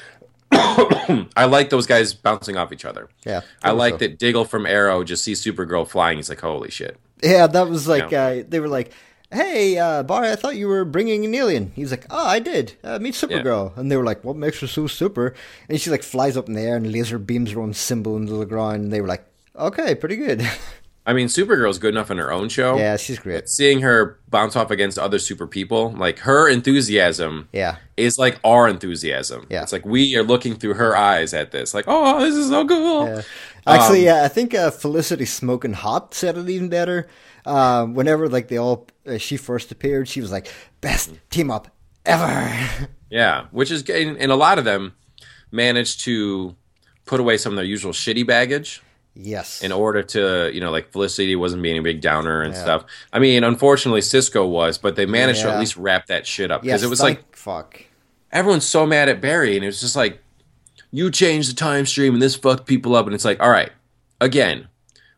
i 0.52 1.44
like 1.48 1.70
those 1.70 1.86
guys 1.86 2.14
bouncing 2.14 2.56
off 2.56 2.72
each 2.72 2.84
other 2.84 3.08
Yeah. 3.24 3.40
i 3.62 3.70
like 3.70 3.94
so. 3.94 3.98
that 3.98 4.18
diggle 4.18 4.44
from 4.44 4.66
arrow 4.66 5.04
just 5.04 5.22
sees 5.24 5.42
supergirl 5.42 5.86
flying 5.86 6.16
he's 6.18 6.28
like 6.28 6.40
holy 6.40 6.70
shit 6.70 6.96
Yeah, 7.22 7.46
that 7.48 7.68
was 7.68 7.88
like 7.88 8.10
Yeah. 8.10 8.26
uh, 8.26 8.42
they 8.48 8.60
were 8.60 8.68
like, 8.68 8.92
"Hey, 9.32 9.76
uh, 9.76 10.04
Barry, 10.04 10.30
I 10.30 10.36
thought 10.36 10.54
you 10.54 10.68
were 10.68 10.84
bringing 10.84 11.24
an 11.24 11.34
alien." 11.34 11.72
He's 11.74 11.90
like, 11.90 12.06
"Oh, 12.10 12.26
I 12.28 12.38
did. 12.38 12.74
Uh, 12.84 13.00
meet 13.00 13.14
Supergirl." 13.14 13.76
And 13.76 13.90
they 13.90 13.96
were 13.96 14.04
like, 14.04 14.22
"What 14.22 14.36
makes 14.36 14.60
her 14.60 14.68
so 14.68 14.86
super?" 14.86 15.34
And 15.68 15.80
she 15.80 15.90
like 15.90 16.04
flies 16.04 16.36
up 16.36 16.46
in 16.46 16.54
the 16.54 16.62
air 16.62 16.76
and 16.76 16.86
laser 16.92 17.18
beams 17.18 17.50
her 17.50 17.60
own 17.60 17.74
symbol 17.74 18.16
into 18.16 18.34
the 18.38 18.46
ground. 18.46 18.76
And 18.84 18.92
they 18.92 19.00
were 19.00 19.08
like, 19.08 19.24
"Okay, 19.58 19.96
pretty 19.96 20.14
good." 20.16 20.46
I 21.08 21.14
mean, 21.14 21.26
Supergirl's 21.28 21.78
good 21.78 21.94
enough 21.94 22.10
in 22.10 22.18
her 22.18 22.30
own 22.30 22.48
show. 22.50 22.76
yeah, 22.76 22.96
she's 22.96 23.18
great. 23.18 23.48
Seeing 23.48 23.80
her 23.80 24.18
bounce 24.28 24.54
off 24.56 24.70
against 24.70 24.98
other 24.98 25.18
super 25.18 25.46
people, 25.46 25.92
like 25.92 26.18
her 26.20 26.48
enthusiasm 26.48 27.48
Yeah, 27.52 27.76
is 27.96 28.18
like 28.18 28.38
our 28.44 28.68
enthusiasm. 28.68 29.46
Yeah. 29.48 29.62
It's 29.62 29.72
like 29.72 29.86
we 29.86 30.14
are 30.16 30.22
looking 30.22 30.54
through 30.56 30.74
her 30.74 30.94
eyes 30.96 31.32
at 31.32 31.50
this, 31.50 31.72
like, 31.72 31.86
oh, 31.88 32.20
this 32.20 32.34
is 32.36 32.48
so 32.50 32.66
cool. 32.66 33.06
yeah. 33.06 33.22
Actually, 33.66 34.08
Um, 34.08 34.16
yeah, 34.16 34.24
I 34.24 34.28
think 34.28 34.54
uh, 34.54 34.70
Felicity 34.70 35.24
Smoking 35.24 35.72
Hot 35.72 36.12
said 36.14 36.36
it 36.38 36.48
even 36.48 36.68
better. 36.68 37.08
Uh, 37.46 37.86
whenever 37.86 38.28
like 38.28 38.48
they 38.48 38.58
all 38.58 38.86
uh, 39.06 39.16
she 39.18 39.36
first 39.38 39.72
appeared, 39.72 40.06
she 40.08 40.20
was 40.20 40.30
like, 40.30 40.52
"Best 40.82 41.12
team 41.30 41.50
up 41.50 41.68
ever." 42.04 42.88
Yeah, 43.10 43.46
which 43.52 43.70
is 43.70 43.88
and, 43.88 44.18
and 44.18 44.30
a 44.30 44.36
lot 44.36 44.58
of 44.58 44.66
them 44.66 44.92
managed 45.50 46.00
to 46.00 46.54
put 47.06 47.20
away 47.20 47.38
some 47.38 47.52
of 47.54 47.56
their 47.56 47.64
usual 47.64 47.92
shitty 47.92 48.26
baggage 48.26 48.82
yes. 49.18 49.62
in 49.62 49.72
order 49.72 50.02
to, 50.02 50.50
you 50.54 50.60
know, 50.60 50.70
like 50.70 50.90
Felicity 50.92 51.36
wasn't 51.36 51.62
being 51.62 51.76
a 51.76 51.82
big 51.82 52.00
downer 52.00 52.40
and 52.40 52.54
Yeah. 52.54 52.62
stuff. 52.62 52.84
I 53.12 53.18
mean, 53.18 53.44
unfortunately, 53.44 54.00
Cisco 54.00 54.46
was, 54.46 54.78
but 54.78 54.96
they 54.96 55.06
managed 55.06 55.42
to 55.42 55.50
at 55.50 55.58
least 55.58 55.76
wrap 55.76 56.06
that 56.06 56.26
shit 56.26 56.50
up 56.50 56.64
yes, 56.64 56.74
because 56.74 56.82
it 56.84 56.90
was 56.90 57.02
like 57.02 57.36
fuck. 57.36 57.82
everyone's 58.32 58.66
so 58.66 58.86
mad 58.86 59.08
at 59.08 59.20
Barry, 59.20 59.56
and 59.56 59.64
it 59.64 59.68
was 59.68 59.80
just 59.80 59.96
like, 59.96 60.22
you 60.90 61.10
changed 61.10 61.50
the 61.50 61.54
time 61.54 61.84
stream, 61.84 62.14
and 62.14 62.22
this 62.22 62.34
fucked 62.36 62.66
people 62.66 62.94
up, 62.94 63.06
and 63.06 63.14
it's 63.14 63.24
like, 63.24 63.40
all 63.42 63.50
right, 63.50 63.70
again, 64.20 64.68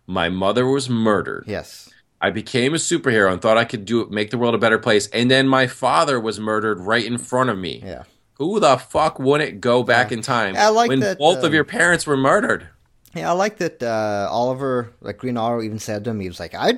my 0.06 0.28
mother 0.28 0.66
was 0.66 0.88
murdered. 0.90 1.44
Yes. 1.46 1.88
I 2.20 2.30
became 2.30 2.74
a 2.74 2.78
superhero 2.78 3.32
and 3.32 3.40
thought 3.40 3.56
I 3.56 3.64
could 3.64 3.84
do 3.84 4.00
it, 4.02 4.10
make 4.10 4.30
the 4.30 4.38
world 4.38 4.54
a 4.54 4.58
better 4.58 4.78
place, 4.78 5.06
and 5.08 5.30
then 5.30 5.48
my 5.48 5.66
father 5.66 6.18
was 6.20 6.38
murdered 6.40 6.80
right 6.80 7.04
in 7.04 7.16
front 7.16 7.48
of 7.50 7.56
me. 7.58 7.82
Yeah. 7.84 8.02
Who 8.34 8.58
the 8.58 8.78
fuck 8.78 9.18
wouldn't 9.18 9.60
go 9.60 9.82
back 9.82 10.12
in 10.12 10.22
time 10.22 10.56
I 10.56 10.68
like 10.68 10.88
when 10.88 11.00
that, 11.00 11.18
both 11.18 11.38
of 11.38 11.44
um, 11.44 11.54
your 11.54 11.64
parents 11.64 12.06
were 12.06 12.16
murdered? 12.16 12.68
Yeah, 13.14 13.30
I 13.30 13.32
like 13.32 13.58
that 13.58 13.82
uh, 13.82 14.28
Oliver, 14.30 14.92
like 15.00 15.18
Green 15.18 15.36
Arrow, 15.36 15.62
even 15.62 15.78
said 15.78 16.04
to 16.04 16.10
him, 16.10 16.20
he 16.20 16.28
was 16.28 16.38
like, 16.40 16.54
"I, 16.54 16.74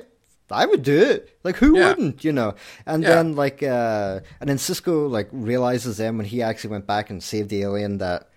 I 0.50 0.64
would 0.66 0.82
do 0.82 0.98
it. 0.98 1.38
Like, 1.44 1.56
who 1.56 1.76
Yeah. 1.76 1.88
wouldn't? 1.88 2.24
You 2.24 2.32
know?" 2.32 2.54
And 2.86 3.02
Yeah. 3.02 3.10
then 3.16 3.36
like, 3.36 3.62
uh, 3.62 4.20
and 4.40 4.48
then 4.48 4.58
Cisco 4.58 5.06
like 5.08 5.28
realizes 5.32 5.98
then 5.98 6.16
when 6.16 6.26
he 6.26 6.40
actually 6.42 6.70
went 6.70 6.86
back 6.86 7.10
and 7.10 7.22
saved 7.22 7.50
the 7.50 7.62
alien 7.62 7.98
that, 7.98 8.28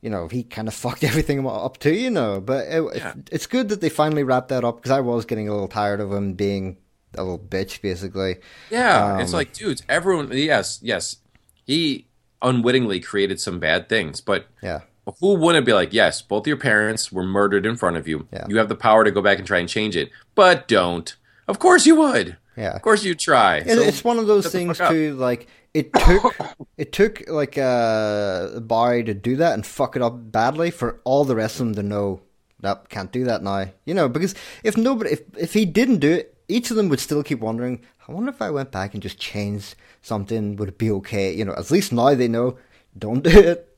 you 0.00 0.10
know, 0.10 0.26
he 0.28 0.42
kind 0.42 0.66
of 0.68 0.74
fucked 0.84 1.04
everything 1.04 1.46
up 1.46 1.78
too. 1.78 1.94
You 1.94 2.10
know, 2.10 2.40
but 2.40 2.66
it, 2.68 2.82
Yeah. 2.96 3.14
it's 3.30 3.46
good 3.46 3.68
that 3.68 3.80
they 3.80 3.88
finally 3.90 4.24
wrapped 4.24 4.48
that 4.48 4.64
up 4.64 4.76
because 4.78 4.90
I 4.90 5.00
was 5.00 5.24
getting 5.24 5.48
a 5.48 5.52
little 5.52 5.68
tired 5.68 6.00
of 6.00 6.12
him 6.12 6.34
being 6.34 6.78
a 7.14 7.22
little 7.22 7.38
bitch, 7.38 7.80
basically. 7.80 8.36
Yeah, 8.70 9.18
it's 9.20 9.32
Um, 9.32 9.36
like, 9.38 9.52
dudes, 9.52 9.82
everyone. 9.88 10.30
Yes, 10.32 10.78
yes, 10.82 11.16
he 11.64 12.06
unwittingly 12.42 13.00
created 13.00 13.38
some 13.40 13.58
bad 13.60 13.88
things, 13.88 14.20
but 14.20 14.46
Yeah, 14.62 14.80
who 15.20 15.34
wouldn't 15.34 15.66
be 15.66 15.72
like, 15.72 15.92
yes, 15.92 16.22
both 16.22 16.46
your 16.46 16.56
parents 16.56 17.10
were 17.10 17.24
murdered 17.24 17.66
in 17.66 17.76
front 17.76 17.96
of 17.96 18.06
you. 18.06 18.26
Yeah. 18.32 18.46
You 18.48 18.58
have 18.58 18.68
the 18.68 18.74
power 18.76 19.04
to 19.04 19.10
go 19.10 19.22
back 19.22 19.38
and 19.38 19.46
try 19.46 19.58
and 19.58 19.68
change 19.68 19.96
it, 19.96 20.10
but 20.34 20.68
don't. 20.68 21.14
Of 21.48 21.58
course 21.58 21.86
you 21.86 21.96
would. 21.96 22.36
yeah. 22.56 22.72
Of 22.74 22.82
course 22.82 23.02
you 23.04 23.14
try. 23.14 23.56
It, 23.58 23.68
So 23.76 23.82
it's 23.82 24.04
one 24.04 24.18
of 24.18 24.26
those 24.26 24.48
things 24.52 24.78
too. 24.78 25.14
Like 25.16 25.48
it 25.74 25.92
took 25.92 26.36
it 26.76 26.92
took 26.92 27.28
like 27.28 27.56
uh 27.58 28.60
Barry 28.60 29.04
to 29.04 29.14
do 29.14 29.36
that 29.36 29.54
and 29.54 29.64
fuck 29.66 29.96
it 29.96 30.02
up 30.02 30.30
badly 30.32 30.70
for 30.70 31.00
all 31.04 31.24
the 31.24 31.34
rest 31.36 31.60
of 31.60 31.66
them 31.66 31.74
to 31.76 31.82
know 31.82 32.20
that 32.60 32.88
can't 32.88 33.10
do 33.10 33.24
that 33.24 33.42
now. 33.42 33.66
You 33.86 33.94
know, 33.94 34.08
because 34.08 34.34
if 34.62 34.76
nobody 34.76 35.10
if 35.12 35.22
if 35.36 35.52
he 35.54 35.64
didn't 35.64 35.98
do 35.98 36.12
it, 36.12 36.36
each 36.48 36.70
of 36.70 36.76
them 36.76 36.88
would 36.88 37.00
still 37.00 37.22
keep 37.22 37.40
wondering. 37.40 37.80
I 38.06 38.12
wonder 38.12 38.30
if 38.30 38.42
I 38.42 38.50
went 38.50 38.70
back 38.72 38.94
and 38.94 39.02
just 39.02 39.18
changed 39.18 39.76
something, 40.02 40.56
would 40.56 40.68
it 40.68 40.78
be 40.78 40.90
okay? 40.90 41.32
You 41.32 41.44
know, 41.44 41.54
at 41.54 41.70
least 41.70 41.92
now 41.92 42.14
they 42.14 42.28
know. 42.28 42.58
Don't 42.98 43.22
do 43.22 43.30
it. 43.30 43.69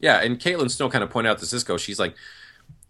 Yeah, 0.00 0.20
and 0.22 0.38
Caitlin 0.38 0.70
Snow 0.70 0.88
kind 0.90 1.02
of 1.04 1.10
pointed 1.10 1.30
out 1.30 1.38
to 1.38 1.46
Cisco, 1.46 1.76
she's 1.76 1.98
like, 1.98 2.14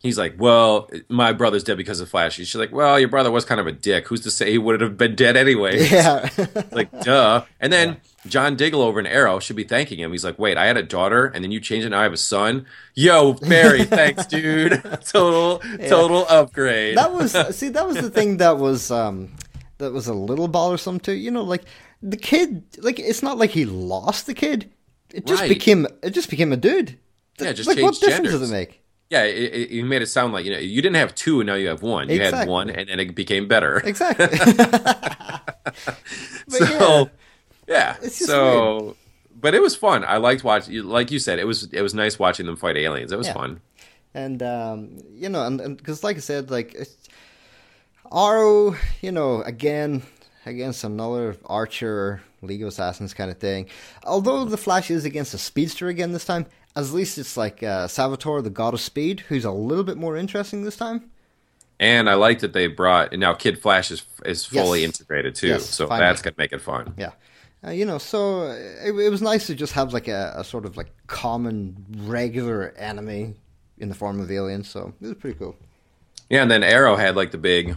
he's 0.01 0.19
like, 0.19 0.35
well, 0.39 0.91
my 1.09 1.33
brother's 1.33 1.65
dead 1.65 1.77
because 1.77 2.01
of 2.01 2.09
Flash. 2.09 2.35
She's 2.35 2.55
like, 2.55 2.73
well, 2.73 2.99
your 2.99 3.09
brother 3.09 3.31
was 3.31 3.45
kind 3.45 3.61
of 3.61 3.67
a 3.67 3.73
dick. 3.73 4.07
Who's 4.09 4.21
to 4.23 4.31
say 4.31 4.51
he 4.51 4.59
would 4.59 4.81
have 4.81 4.97
been 4.97 5.15
dead 5.15 5.37
anyway? 5.37 5.87
Yeah, 5.91 6.29
like, 6.73 6.91
duh. 7.03 7.45
And 7.61 7.73
then 7.73 7.99
John 8.27 8.57
Diggle 8.57 8.83
over 8.83 8.99
in 9.01 9.07
Arrow 9.07 9.39
should 9.39 9.57
be 9.57 9.65
thanking 9.65 9.99
him. 10.01 10.11
He's 10.13 10.25
like, 10.25 10.39
wait, 10.39 10.57
I 10.57 10.67
had 10.67 10.77
a 10.77 10.83
daughter, 10.83 11.27
and 11.27 11.43
then 11.45 11.51
you 11.53 11.61
changed 11.61 11.87
it. 11.87 11.91
Now 11.91 12.01
I 12.01 12.03
have 12.05 12.13
a 12.13 12.17
son. 12.17 12.67
Yo, 12.95 13.35
Barry, 13.35 13.85
thanks, 13.99 14.27
dude. 14.27 14.83
total, 15.07 15.61
total 15.89 16.27
upgrade. 16.29 16.97
that 16.97 17.13
was 17.13 17.33
see 17.57 17.69
that 17.71 17.87
was 17.87 17.97
the 17.97 18.11
thing 18.11 18.39
that 18.39 18.59
was 18.59 18.91
um 18.91 19.33
that 19.79 19.93
was 19.93 20.07
a 20.09 20.15
little 20.15 20.49
bothersome 20.49 20.99
too 20.99 21.13
you 21.13 21.31
know 21.31 21.43
like 21.43 21.63
the 22.03 22.17
kid 22.17 22.65
like 22.79 22.99
it's 22.99 23.23
not 23.23 23.37
like 23.37 23.51
he 23.51 23.65
lost 23.67 24.27
the 24.27 24.33
kid 24.35 24.71
it 25.13 25.27
just 25.27 25.43
Right. 25.43 25.49
became 25.49 25.87
it 26.03 26.11
just 26.11 26.31
became 26.31 26.53
a 26.53 26.57
dude 26.57 26.99
Yeah, 27.41 27.53
just 27.53 27.69
like 27.69 27.79
what 27.79 27.95
difference 27.95 28.17
genders. 28.17 28.33
does 28.41 28.51
it 28.51 28.53
make 28.53 28.81
yeah, 29.09 29.23
it, 29.23 29.55
it, 29.55 29.71
you 29.71 29.85
made 29.85 30.03
it 30.03 30.07
sound 30.07 30.33
like 30.33 30.45
you 30.45 30.51
know 30.51 30.59
you 30.59 30.83
didn't 30.83 30.97
have 30.97 31.15
two, 31.15 31.39
and 31.41 31.47
now 31.47 31.55
you 31.55 31.69
have 31.69 31.81
one. 31.81 32.09
You 32.09 32.21
had 32.21 32.49
one, 32.49 32.69
and 32.71 32.89
then 32.89 32.99
it 32.99 33.15
became 33.15 33.47
better. 33.47 33.77
exactly 33.85 34.27
so 36.49 37.11
yeah, 37.69 37.97
It's 38.03 38.19
just 38.19 38.27
so 38.27 38.97
but 39.39 39.55
it 39.55 39.61
was 39.61 39.77
fun. 39.77 40.05
I 40.05 40.17
liked 40.17 40.45
watching. 40.45 40.83
Like 40.85 41.11
you 41.11 41.19
said, 41.19 41.39
it 41.39 41.47
was 41.47 41.65
it 41.73 41.83
was 41.83 41.95
nice 41.95 42.19
watching 42.19 42.47
them 42.47 42.57
fight 42.57 42.77
aliens. 42.77 43.13
It 43.13 43.19
was 43.19 43.27
Yeah. 43.29 43.35
fun. 43.35 43.61
and 44.15 44.43
um 44.43 44.99
you 45.13 45.29
know 45.29 45.45
and 45.47 45.77
because 45.77 46.03
like 46.03 46.17
i 46.17 46.21
said 46.21 46.51
like 46.51 46.75
it's, 46.75 46.97
Arrow, 48.13 48.77
you 49.03 49.13
know 49.13 49.43
again 49.43 50.03
against 50.47 50.85
another 50.85 51.37
archer 51.45 52.23
league 52.47 52.63
of 52.63 52.69
assassins 52.69 53.13
kind 53.15 53.31
of 53.31 53.39
thing 53.39 53.67
although 54.05 54.45
the 54.45 54.57
flash 54.57 54.91
is 54.91 55.05
against 55.05 55.35
a 55.35 55.39
speedster 55.39 55.89
again 55.89 56.13
this 56.13 56.25
time 56.25 56.47
at 56.75 56.85
least 56.91 57.19
it's 57.19 57.37
like 57.37 57.63
uh, 57.63 57.87
Savitar 57.87 58.43
the 58.43 58.51
god 58.51 58.75
of 58.75 58.81
speed 58.81 59.21
who's 59.29 59.45
a 59.45 59.51
little 59.51 59.85
bit 59.85 59.97
more 59.97 60.17
interesting 60.17 60.63
this 60.65 60.77
time 60.77 61.11
And 61.79 62.09
I 62.09 62.15
like 62.15 62.39
that 62.41 62.53
they 62.55 62.69
brought 62.69 63.13
now 63.13 63.35
Kid 63.35 63.59
Flash 63.61 63.91
is 63.91 64.03
is 64.25 64.47
fully 64.47 64.81
Yes. 64.81 64.89
integrated 64.89 65.35
too. 65.35 65.49
Yes, 65.49 65.67
so 65.69 65.87
finally. 65.87 66.07
that's 66.09 66.23
gonna 66.23 66.37
make 66.39 66.53
it 66.55 66.63
fun. 66.63 66.95
Yeah. 66.97 67.13
Uh, 67.67 67.71
you 67.71 67.85
know, 67.85 67.99
so 67.99 68.43
it, 68.87 68.93
it 69.07 69.11
was 69.11 69.21
nice 69.21 69.47
to 69.49 69.55
just 69.55 69.73
have 69.75 69.93
like 69.93 70.09
a, 70.09 70.33
a 70.37 70.45
sort 70.45 70.65
of 70.65 70.77
like 70.77 70.91
common, 71.07 71.85
regular 72.07 72.73
enemy 72.79 73.35
in 73.79 73.89
the 73.91 73.95
form 73.95 74.21
of 74.21 74.31
aliens. 74.31 74.71
So 74.71 74.95
it 75.03 75.07
was 75.07 75.17
pretty 75.17 75.39
cool. 75.39 75.55
Yeah, 76.31 76.43
and 76.43 76.51
then 76.51 76.63
Arrow 76.63 76.97
had 76.97 77.15
like 77.17 77.31
the 77.31 77.39
big, 77.53 77.77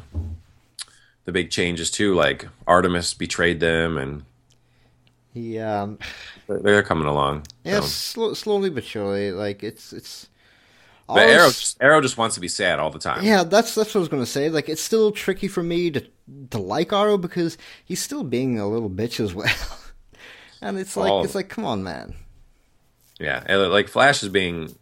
the 1.25 1.31
big 1.31 1.49
changes 1.51 1.91
too. 1.91 2.13
Like 2.15 2.47
Artemis 2.67 3.13
betrayed 3.13 3.59
them, 3.59 3.97
and 3.97 4.23
He, 5.33 5.59
um, 5.59 5.99
they're- 6.47 6.83
coming 6.83 7.07
along. 7.07 7.45
yeah, 7.63 7.81
So. 7.81 7.85
slow, 7.87 8.33
slowly 8.33 8.69
but 8.69 8.83
surely, 8.83 9.31
like 9.31 9.63
it's 9.63 9.93
it's. 9.93 10.27
But 11.07 11.27
Arrow, 11.27 11.47
just, 11.47 11.77
Arrow 11.81 12.01
just 12.01 12.17
wants 12.19 12.35
to 12.35 12.41
be 12.41 12.47
sad 12.47 12.77
all 12.77 12.91
the 12.91 12.99
time. 12.99 13.23
Yeah, 13.23 13.43
that's 13.43 13.73
that's 13.73 13.89
what 13.95 13.99
I 13.99 13.99
was 13.99 14.09
gonna 14.09 14.25
say. 14.27 14.49
Like, 14.49 14.69
it's 14.69 14.81
still 14.81 15.11
tricky 15.11 15.47
for 15.47 15.63
me 15.63 15.89
to 15.91 16.05
to 16.51 16.57
like 16.59 16.93
Arrow 16.93 17.17
because 17.17 17.57
he's 17.83 18.01
still 18.01 18.23
being 18.23 18.59
a 18.59 18.67
little 18.67 18.89
bitch 18.89 19.19
as 19.19 19.33
well. 19.33 19.47
and 20.61 20.77
it's 20.77 20.95
like 20.95 21.11
Oh. 21.11 21.23
it's 21.23 21.33
like, 21.35 21.49
come 21.49 21.65
on, 21.65 21.83
man. 21.83 22.13
Yeah, 23.19 23.43
and, 23.45 23.71
like 23.71 23.87
Flash 23.87 24.21
is 24.23 24.29
being 24.29 24.75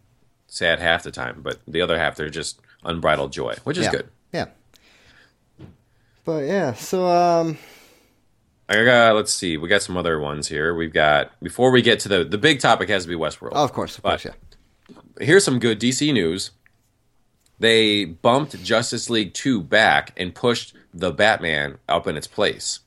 sad 0.48 0.80
half 0.80 1.02
the 1.02 1.10
time, 1.10 1.40
but 1.42 1.58
the 1.66 1.80
other 1.80 1.98
half 1.98 2.16
they're 2.16 2.28
just 2.30 2.60
unbridled 2.84 3.32
joy, 3.32 3.54
which 3.64 3.78
is 3.78 3.84
yeah. 3.86 3.90
good. 3.90 4.08
Yeah. 4.32 4.46
But 6.24 6.44
yeah, 6.44 6.74
so 6.74 7.06
um, 7.06 7.56
I 8.68 8.84
got 8.84 9.14
let's 9.16 9.32
see, 9.32 9.56
we 9.56 9.68
got 9.68 9.82
some 9.82 9.96
other 9.96 10.18
ones 10.20 10.48
here. 10.48 10.74
We've 10.74 10.92
got 10.92 11.38
before 11.40 11.70
we 11.70 11.80
get 11.82 12.00
to 12.00 12.08
the 12.08 12.24
the 12.24 12.38
big 12.38 12.60
topic 12.60 12.88
has 12.90 13.04
to 13.04 13.08
be 13.08 13.14
Westworld. 13.14 13.52
oh, 13.54 13.64
of 13.64 13.72
course, 13.72 13.96
of 13.96 14.02
But- 14.02 14.22
course, 14.22 14.24
yeah. 14.26 14.32
Here's 15.20 15.44
some 15.44 15.58
good 15.58 15.80
DC 15.80 16.12
news. 16.12 16.52
They 17.58 18.04
bumped 18.04 18.62
Justice 18.62 19.10
League 19.10 19.34
2 19.34 19.60
back 19.62 20.12
and 20.16 20.32
pushed 20.34 20.74
the 20.94 21.10
Batman 21.10 21.78
up 21.88 22.06
in 22.06 22.16
its 22.16 22.28
place. 22.28 22.80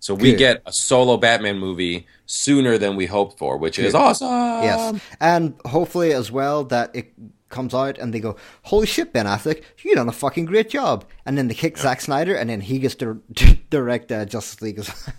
So 0.00 0.12
we 0.14 0.30
Good. 0.32 0.38
get 0.38 0.62
a 0.66 0.72
solo 0.72 1.16
Batman 1.16 1.58
movie 1.58 2.06
sooner 2.26 2.78
than 2.78 2.96
we 2.96 3.06
hoped 3.06 3.38
for, 3.38 3.56
which 3.56 3.78
is 3.78 3.94
awesome. 3.94 4.28
Yes, 4.28 5.00
and 5.20 5.54
hopefully 5.66 6.12
as 6.12 6.30
well 6.32 6.64
that 6.64 6.90
it 6.94 7.12
comes 7.48 7.74
out 7.74 7.98
and 7.98 8.12
they 8.12 8.20
go, 8.20 8.36
"Holy 8.62 8.86
shit, 8.86 9.12
Ben 9.12 9.26
Affleck, 9.26 9.62
you 9.82 9.94
done 9.94 10.08
a 10.08 10.12
fucking 10.12 10.44
great 10.46 10.68
job!" 10.70 11.04
And 11.26 11.36
then 11.38 11.48
they 11.48 11.54
kick 11.54 11.78
Zack 11.78 12.00
Snyder, 12.00 12.34
and 12.34 12.48
then 12.50 12.60
he 12.60 12.78
gets 12.78 12.94
to 12.96 13.20
direct 13.70 14.10
uh, 14.12 14.24
Justice 14.24 14.60
League 14.62 14.78
as 14.78 14.88
well. 14.88 15.14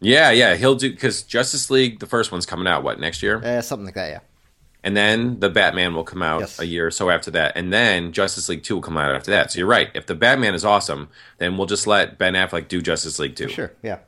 Yeah, 0.00 0.30
yeah, 0.30 0.56
he'll 0.56 0.74
do 0.74 0.90
because 0.90 1.22
Justice 1.22 1.70
League, 1.70 2.00
the 2.00 2.06
first 2.06 2.30
one's 2.30 2.44
coming 2.46 2.66
out 2.66 2.82
what 2.82 3.00
next 3.00 3.22
year, 3.22 3.42
uh, 3.42 3.62
something 3.62 3.86
like 3.86 3.94
that. 3.94 4.10
Yeah, 4.10 4.18
and 4.84 4.94
then 4.96 5.40
the 5.40 5.48
Batman 5.48 5.94
will 5.94 6.04
come 6.04 6.22
out 6.22 6.40
Yes. 6.40 6.58
a 6.60 6.66
year 6.66 6.86
or 6.86 6.90
so 6.90 7.08
after 7.08 7.30
that, 7.30 7.56
and 7.56 7.72
then 7.72 8.12
Justice 8.12 8.48
League 8.50 8.62
Two 8.62 8.74
will 8.74 8.82
come 8.82 8.98
out 8.98 9.14
after 9.16 9.30
that. 9.30 9.50
So 9.52 9.58
you're 9.58 9.66
right. 9.68 9.88
If 9.94 10.04
the 10.06 10.14
Batman 10.14 10.54
is 10.54 10.64
awesome, 10.66 11.08
then 11.38 11.56
we'll 11.56 11.66
just 11.66 11.86
let 11.86 12.18
Ben 12.18 12.34
Affleck 12.34 12.68
do 12.68 12.82
Justice 12.82 13.18
League 13.18 13.36
Two. 13.36 13.48
sure. 13.48 13.72
Yeah, 13.82 13.98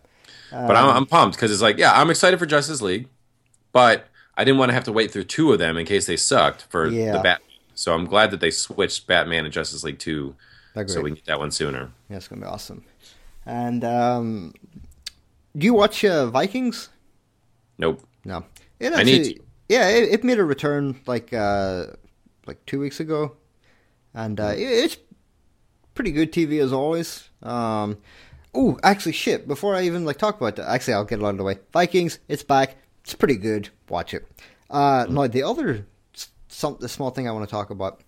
But 0.51 0.77
I'm, 0.77 0.95
I'm 0.95 1.07
pumped 1.07 1.37
because 1.37 1.51
it's 1.51 1.63
like, 1.63 1.79
yeah, 1.79 1.99
I'm 1.99 2.11
excited 2.11 2.39
for 2.39 2.45
Justice 2.47 2.83
League, 2.83 3.09
but 3.73 4.07
I 4.37 4.45
didn't 4.45 4.59
want 4.59 4.69
to 4.69 4.75
have 4.75 4.85
to 4.85 4.93
wait 4.93 5.11
through 5.11 5.25
two 5.25 5.53
of 5.55 5.59
them 5.59 5.79
in 5.79 5.87
case 5.87 6.07
they 6.07 6.17
sucked 6.19 6.67
for 6.69 6.87
Yeah. 6.87 7.13
the 7.13 7.19
Batman. 7.21 7.48
So 7.79 7.95
I'm 7.95 8.07
glad 8.07 8.33
that 8.33 8.41
they 8.41 8.51
switched 8.51 9.07
Batman 9.07 9.45
and 9.45 9.55
Justice 9.55 9.85
League 9.85 10.01
Two, 10.01 10.35
Agreed. 10.75 10.93
so 10.93 11.01
we 11.01 11.11
can 11.11 11.15
get 11.15 11.27
that 11.27 11.39
one 11.39 11.53
sooner. 11.53 11.93
yeah, 12.11 12.17
it's 12.17 12.27
gonna 12.27 12.41
be 12.41 12.47
awesome. 12.47 12.83
And 13.47 13.85
um, 13.85 14.53
do 15.57 15.65
you 15.65 15.75
watch 15.75 16.05
uh, 16.05 16.27
Vikings? 16.27 16.89
Nope. 17.79 18.03
No. 18.25 18.45
It 18.81 18.93
I 18.93 19.05
need 19.05 19.21
actually, 19.21 19.41
yeah, 19.69 19.89
it, 19.91 20.09
it 20.09 20.25
made 20.25 20.41
a 20.41 20.45
return 20.45 21.01
like 21.07 21.33
uh, 21.33 21.87
like 22.47 22.67
two 22.67 22.81
weeks 22.81 22.99
ago, 22.99 23.37
and 24.13 24.41
uh, 24.41 24.55
it, 24.57 24.61
it's 24.61 24.97
pretty 25.95 26.11
good 26.11 26.33
TV 26.33 26.61
as 26.61 26.73
always. 26.73 27.29
Um, 27.45 27.99
oh, 28.55 28.77
actually, 28.83 29.13
shit! 29.13 29.47
Before 29.47 29.77
I 29.77 29.83
even 29.83 30.05
like 30.05 30.19
talk 30.19 30.37
about 30.37 30.57
that, 30.57 30.69
actually, 30.69 30.95
I'll 30.95 31.05
get 31.05 31.21
it 31.21 31.25
out 31.25 31.31
of 31.31 31.39
the 31.39 31.45
way. 31.45 31.59
Vikings, 31.73 32.19
it's 32.27 32.43
back. 32.43 32.75
It's 33.05 33.15
pretty 33.15 33.37
good. 33.37 33.69
Watch 33.89 34.15
it. 34.15 34.27
Uh, 34.69 35.07
Now, 35.09 35.29
the 35.29 35.45
other 35.45 35.87
some 36.59 36.77
the 36.81 36.89
small 36.89 37.11
thing 37.11 37.29
I 37.29 37.33
want 37.33 37.49
to 37.49 37.51
talk 37.51 37.71
about. 37.71 38.03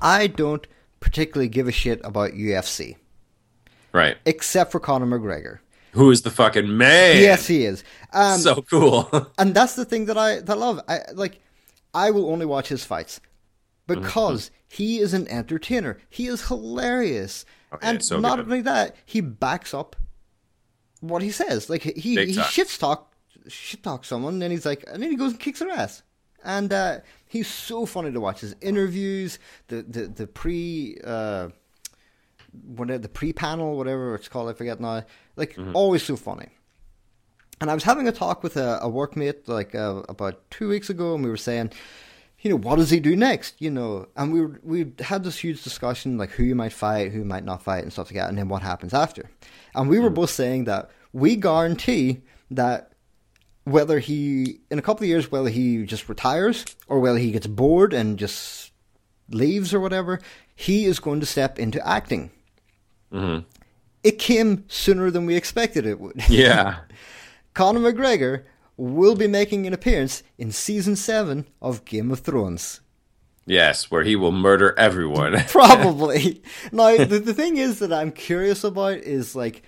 I 0.00 0.26
don't 0.26 0.66
particularly 1.00 1.48
give 1.48 1.68
a 1.68 1.72
shit 1.72 2.00
about 2.04 2.32
UFC, 2.32 2.96
Right. 3.92 4.16
except 4.26 4.72
for 4.72 4.80
Conor 4.80 5.06
McGregor. 5.06 5.58
Who 5.92 6.10
is 6.10 6.22
the 6.22 6.30
fucking 6.30 6.76
man? 6.76 7.16
Yes, 7.22 7.46
he 7.46 7.64
is. 7.64 7.82
Um, 8.12 8.38
so 8.40 8.62
cool. 8.62 9.08
and 9.38 9.54
that's 9.54 9.74
the 9.74 9.84
thing 9.84 10.04
that 10.06 10.18
I 10.18 10.40
that 10.40 10.50
I 10.56 10.60
love. 10.60 10.80
I 10.88 11.00
like 11.14 11.40
I 11.94 12.10
will 12.10 12.28
only 12.30 12.46
watch 12.46 12.68
his 12.68 12.84
fights 12.84 13.20
because 13.86 14.50
he 14.68 14.98
is 14.98 15.14
an 15.14 15.26
entertainer. 15.28 15.98
He 16.10 16.26
is 16.26 16.48
hilarious, 16.48 17.44
Oh, 17.72 17.78
and 17.82 18.04
so 18.04 18.18
not 18.20 18.36
good. 18.36 18.46
only 18.46 18.60
that, 18.62 18.96
he 19.06 19.20
backs 19.20 19.72
up 19.74 19.96
what 21.00 21.22
he 21.22 21.30
says. 21.30 21.70
Like 21.70 21.82
he 21.82 22.14
Big 22.16 22.28
he 22.28 22.34
time. 22.34 22.44
shit 22.50 22.68
talk 22.68 23.12
shit 23.48 23.82
talk 23.82 24.04
someone, 24.04 24.42
and 24.42 24.52
he's 24.52 24.66
like, 24.66 24.84
and 24.92 25.02
then 25.02 25.10
he 25.10 25.16
goes 25.16 25.32
and 25.32 25.40
kicks 25.40 25.60
their 25.60 25.70
ass. 25.70 26.02
And 26.44 26.72
uh, 26.72 26.98
he's 27.26 27.48
so 27.48 27.84
funny 27.86 28.12
to 28.12 28.20
watch. 28.20 28.40
His 28.40 28.54
interviews, 28.60 29.38
the 29.68 29.82
the 29.82 30.06
the 30.06 30.26
pre. 30.26 30.98
Uh, 31.04 31.48
whatever 32.64 32.98
the 32.98 33.08
pre-panel, 33.08 33.76
whatever 33.76 34.14
it's 34.14 34.28
called, 34.28 34.48
I 34.48 34.52
forget 34.54 34.80
now. 34.80 35.04
Like 35.36 35.54
Mm-hmm. 35.54 35.76
always 35.76 36.02
so 36.02 36.16
funny. 36.16 36.48
And 37.60 37.70
I 37.70 37.74
was 37.74 37.84
having 37.84 38.08
a 38.08 38.12
talk 38.12 38.42
with 38.42 38.56
a, 38.56 38.78
a 38.80 38.88
workmate 38.88 39.46
like 39.48 39.74
uh, 39.74 40.02
about 40.08 40.48
two 40.50 40.68
weeks 40.68 40.88
ago, 40.88 41.14
and 41.14 41.22
we 41.24 41.30
were 41.30 41.36
saying, 41.36 41.72
you 42.40 42.50
know, 42.50 42.56
what 42.56 42.76
does 42.76 42.90
he 42.90 43.00
do 43.00 43.16
next? 43.16 43.60
You 43.60 43.70
know, 43.70 44.06
and 44.16 44.32
we 44.32 44.40
were, 44.40 44.60
we 44.62 44.92
had 45.00 45.24
this 45.24 45.38
huge 45.38 45.62
discussion 45.62 46.16
like 46.18 46.30
who 46.30 46.44
you 46.44 46.54
might 46.54 46.72
fight, 46.72 47.12
who 47.12 47.24
might 47.24 47.44
not 47.44 47.62
fight, 47.62 47.82
and 47.82 47.92
stuff 47.92 48.06
like 48.08 48.14
that, 48.14 48.28
and 48.28 48.38
then 48.38 48.48
what 48.48 48.62
happens 48.62 48.94
after. 48.94 49.28
And 49.74 49.88
we 49.88 49.98
were 49.98 50.10
both 50.10 50.30
saying 50.30 50.64
that 50.64 50.90
we 51.12 51.36
guarantee 51.36 52.22
that 52.50 52.87
whether 53.70 53.98
he 53.98 54.60
in 54.70 54.78
a 54.78 54.82
couple 54.82 55.04
of 55.04 55.08
years, 55.08 55.30
whether 55.30 55.50
he 55.50 55.84
just 55.84 56.08
retires 56.08 56.64
or 56.86 57.00
whether 57.00 57.18
he 57.18 57.30
gets 57.32 57.46
bored 57.46 57.92
and 57.92 58.18
just 58.18 58.72
leaves 59.30 59.74
or 59.74 59.80
whatever, 59.80 60.20
he 60.54 60.84
is 60.84 60.98
going 61.00 61.20
to 61.20 61.26
step 61.26 61.58
into 61.58 61.86
acting. 61.86 62.30
hmm 63.12 63.38
It 64.02 64.18
came 64.18 64.64
sooner 64.68 65.10
than 65.10 65.26
we 65.26 65.36
expected 65.36 65.86
it 65.86 66.00
would. 66.00 66.22
Yeah. 66.28 66.80
Conor 67.54 67.80
McGregor 67.80 68.44
will 68.76 69.16
be 69.16 69.26
making 69.26 69.66
an 69.66 69.72
appearance 69.74 70.22
in 70.38 70.52
season 70.52 70.94
seven 70.96 71.46
of 71.60 71.84
Game 71.84 72.10
of 72.12 72.20
Thrones. 72.20 72.80
Yes, 73.46 73.90
where 73.90 74.04
he 74.04 74.14
will 74.14 74.30
murder 74.30 74.74
everyone. 74.78 75.32
Probably. 75.48 76.42
now, 76.72 76.96
the, 76.96 77.18
the 77.18 77.34
thing 77.34 77.56
is 77.56 77.78
that 77.80 77.92
I'm 77.92 78.12
curious 78.12 78.62
about 78.62 78.98
is 78.98 79.34
like, 79.34 79.62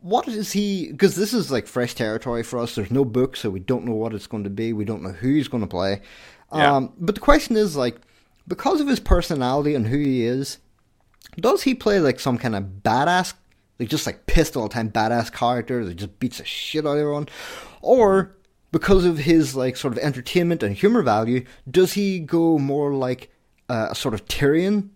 what 0.00 0.28
is 0.28 0.52
he? 0.52 0.90
Because 0.90 1.16
this 1.16 1.34
is 1.34 1.50
like 1.50 1.66
fresh 1.66 1.94
territory 1.94 2.42
for 2.42 2.58
us. 2.58 2.74
There's 2.74 2.90
no 2.90 3.04
book, 3.04 3.36
so 3.36 3.50
we 3.50 3.60
don't 3.60 3.84
know 3.84 3.94
what 3.94 4.14
it's 4.14 4.26
going 4.26 4.44
to 4.44 4.50
be. 4.50 4.72
We 4.72 4.84
don't 4.84 5.02
know 5.02 5.12
who 5.12 5.28
he's 5.34 5.48
going 5.48 5.62
to 5.62 5.68
play. 5.68 6.00
Yeah. 6.54 6.76
Um, 6.76 6.92
but 6.98 7.14
the 7.14 7.20
question 7.20 7.56
is 7.56 7.76
like, 7.76 8.00
because 8.46 8.80
of 8.80 8.88
his 8.88 9.00
personality 9.00 9.74
and 9.74 9.86
who 9.86 9.98
he 9.98 10.24
is, 10.24 10.58
does 11.36 11.62
he 11.62 11.74
play 11.74 12.00
like 12.00 12.20
some 12.20 12.38
kind 12.38 12.56
of 12.56 12.64
badass, 12.82 13.34
like 13.78 13.88
just 13.88 14.06
like 14.06 14.26
pissed 14.26 14.56
all 14.56 14.68
the 14.68 14.74
time 14.74 14.90
badass 14.90 15.32
character 15.32 15.84
that 15.84 15.94
just 15.94 16.18
beats 16.18 16.38
the 16.38 16.44
shit 16.44 16.86
out 16.86 16.92
of 16.92 16.98
everyone, 16.98 17.28
or 17.82 18.36
because 18.72 19.04
of 19.04 19.18
his 19.18 19.54
like 19.54 19.76
sort 19.76 19.92
of 19.92 19.98
entertainment 19.98 20.62
and 20.62 20.76
humor 20.76 21.02
value, 21.02 21.44
does 21.70 21.92
he 21.92 22.20
go 22.20 22.58
more 22.58 22.94
like 22.94 23.30
uh, 23.68 23.88
a 23.90 23.94
sort 23.94 24.14
of 24.14 24.24
Tyrion 24.26 24.90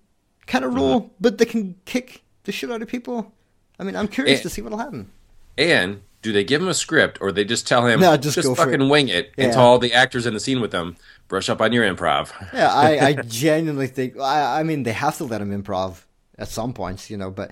kind 0.47 0.65
of 0.65 0.75
role, 0.75 1.13
but 1.21 1.39
they 1.39 1.45
can 1.45 1.77
kick 1.85 2.23
the 2.45 2.53
shit 2.53 2.71
out 2.71 2.83
of 2.83 2.89
people? 2.89 3.33
I 3.79 3.85
mean, 3.85 3.97
I'm 3.97 4.09
curious 4.09 4.41
Eh. 4.41 4.43
to 4.45 4.49
see 4.51 4.63
what'll 4.63 4.79
happen. 4.79 5.11
and 5.59 6.03
do 6.23 6.33
they 6.33 6.45
give 6.45 6.63
him 6.63 6.69
a 6.69 6.75
script 6.75 7.19
or 7.21 7.33
they 7.33 7.45
just 7.45 7.67
tell 7.67 7.85
him 7.87 7.99
No, 8.01 8.17
just 8.17 8.37
just, 8.37 8.57
fucking 8.57 8.81
it." 8.81 8.89
wing 8.89 9.09
it 9.09 9.33
Yeah. 9.37 9.45
and 9.45 9.53
tell 9.53 9.63
all 9.65 9.79
the 9.81 9.93
actors 9.93 10.25
in 10.25 10.35
the 10.35 10.41
scene 10.41 10.61
with 10.61 10.71
them, 10.71 10.97
brush 11.29 11.49
up 11.49 11.61
on 11.61 11.73
your 11.73 11.85
improv. 11.85 12.31
Yeah, 12.55 12.73
I, 12.73 13.07
I 13.09 13.13
genuinely 13.27 13.89
think. 13.89 14.19
I, 14.21 14.61
I 14.61 14.63
mean, 14.63 14.85
they 14.85 14.93
have 14.93 15.17
to 15.19 15.25
let 15.25 15.41
him 15.41 15.51
improv 15.63 16.05
at 16.39 16.49
some 16.49 16.73
points, 16.73 17.11
you 17.11 17.17
know. 17.17 17.31
But 17.31 17.51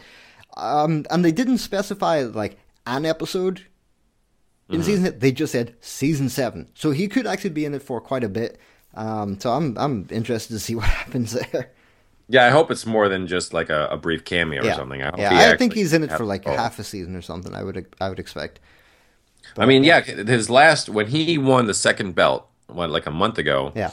um, 0.57 1.05
and 1.11 1.25
they 1.25 1.33
didn't 1.33 1.59
specify 1.59 2.23
like 2.23 2.59
an 2.87 3.05
episode 3.07 3.63
in 4.69 4.83
season. 4.85 5.19
They 5.19 5.33
just 5.33 5.53
said 5.53 5.75
season 5.81 6.29
seven, 6.29 6.69
so 6.75 6.93
he 6.93 7.09
could 7.09 7.27
actually 7.27 7.51
be 7.51 7.65
in 7.65 7.75
it 7.75 7.83
for 7.83 8.01
quite 8.01 8.23
a 8.25 8.29
bit. 8.29 8.59
Um, 8.95 9.39
so 9.41 9.51
I'm 9.53 9.77
I'm 9.79 10.07
interested 10.11 10.53
to 10.55 10.61
see 10.61 10.75
what 10.77 10.85
happens 11.03 11.33
there. 11.33 11.71
Yeah, 12.31 12.47
I 12.47 12.51
hope 12.51 12.71
it's 12.71 12.87
more 12.87 13.09
than 13.09 13.27
just 13.27 13.53
like 13.53 13.71
a, 13.71 13.89
a 13.89 13.97
brief 13.97 14.25
cameo 14.25 14.63
yeah, 14.63 14.71
or 14.71 14.75
something. 14.77 15.03
I 15.03 15.07
hope 15.07 15.19
yeah. 15.19 15.51
I 15.53 15.57
think 15.57 15.73
he's 15.75 15.93
in 15.93 16.05
it 16.05 16.13
for 16.13 16.25
like 16.25 16.45
half 16.45 16.79
a 16.79 16.85
season 16.85 17.17
or 17.17 17.23
something. 17.23 17.53
I 17.53 17.65
would 17.65 17.87
I 18.01 18.09
would 18.09 18.21
expect. 18.21 18.61
I 19.59 19.67
mean, 19.67 19.83
yeah, 19.83 19.97
uh, 19.97 20.25
his 20.25 20.49
last 20.49 20.89
when 20.89 21.09
he 21.09 21.39
won 21.39 21.67
the 21.67 21.75
second 21.75 22.15
belt, 22.15 22.49
what 22.69 22.89
like 22.89 23.07
a 23.07 23.11
month 23.11 23.39
ago, 23.39 23.73
Yeah, 23.75 23.91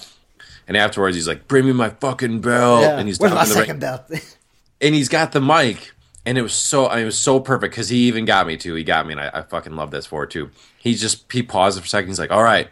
and 0.68 0.78
afterwards 0.78 1.16
he's 1.16 1.28
like, 1.28 1.48
"Bring 1.48 1.66
me 1.66 1.74
my 1.74 1.90
fucking 1.90 2.42
belt," 2.42 2.82
yeah. 2.82 3.00
and 3.00 3.08
he's 3.08 3.20
Where's 3.20 3.34
my 3.34 3.42
in 3.42 3.50
the 3.50 3.56
ring, 3.56 3.64
second 3.64 3.80
belt? 3.80 4.02
and 4.82 4.94
he's 4.94 5.10
got 5.10 5.32
the 5.32 5.42
mic, 5.42 5.94
and 6.24 6.38
it 6.38 6.44
was 6.44 6.54
so, 6.54 6.88
I 6.88 6.98
mean, 6.98 7.04
it 7.04 7.06
was 7.06 7.18
so 7.18 7.40
perfect 7.40 7.72
because 7.72 7.90
he 7.90 8.08
even 8.08 8.26
got 8.26 8.46
me 8.46 8.56
too. 8.56 8.76
He 8.76 8.84
got 8.84 9.08
me, 9.08 9.14
and 9.14 9.22
I, 9.22 9.32
I 9.34 9.42
fucking 9.42 9.76
love 9.76 9.90
this 9.90 10.06
for 10.06 10.26
it 10.26 10.30
too. 10.30 10.52
He 10.78 10.94
just 10.94 11.32
he 11.32 11.42
paused 11.42 11.80
for 11.80 11.86
a 11.86 11.90
second. 11.90 12.10
He's 12.10 12.20
like, 12.20 12.32
"All 12.32 12.44
right, 12.44 12.68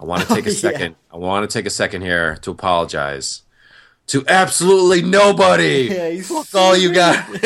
I 0.00 0.06
want 0.06 0.22
to 0.22 0.28
oh, 0.32 0.36
take 0.36 0.46
a 0.46 0.50
yeah. 0.52 0.56
second. 0.56 0.96
I 1.12 1.18
want 1.18 1.48
to 1.48 1.52
take 1.52 1.66
a 1.66 1.70
second 1.70 2.00
here 2.00 2.36
to 2.36 2.50
apologize." 2.50 3.42
To 4.10 4.24
absolutely 4.26 5.02
nobody. 5.02 5.88
Yeah, 6.16 6.22
Fuck 6.22 6.54
all 6.54 6.76
you 6.76 6.92
guys. 6.92 7.24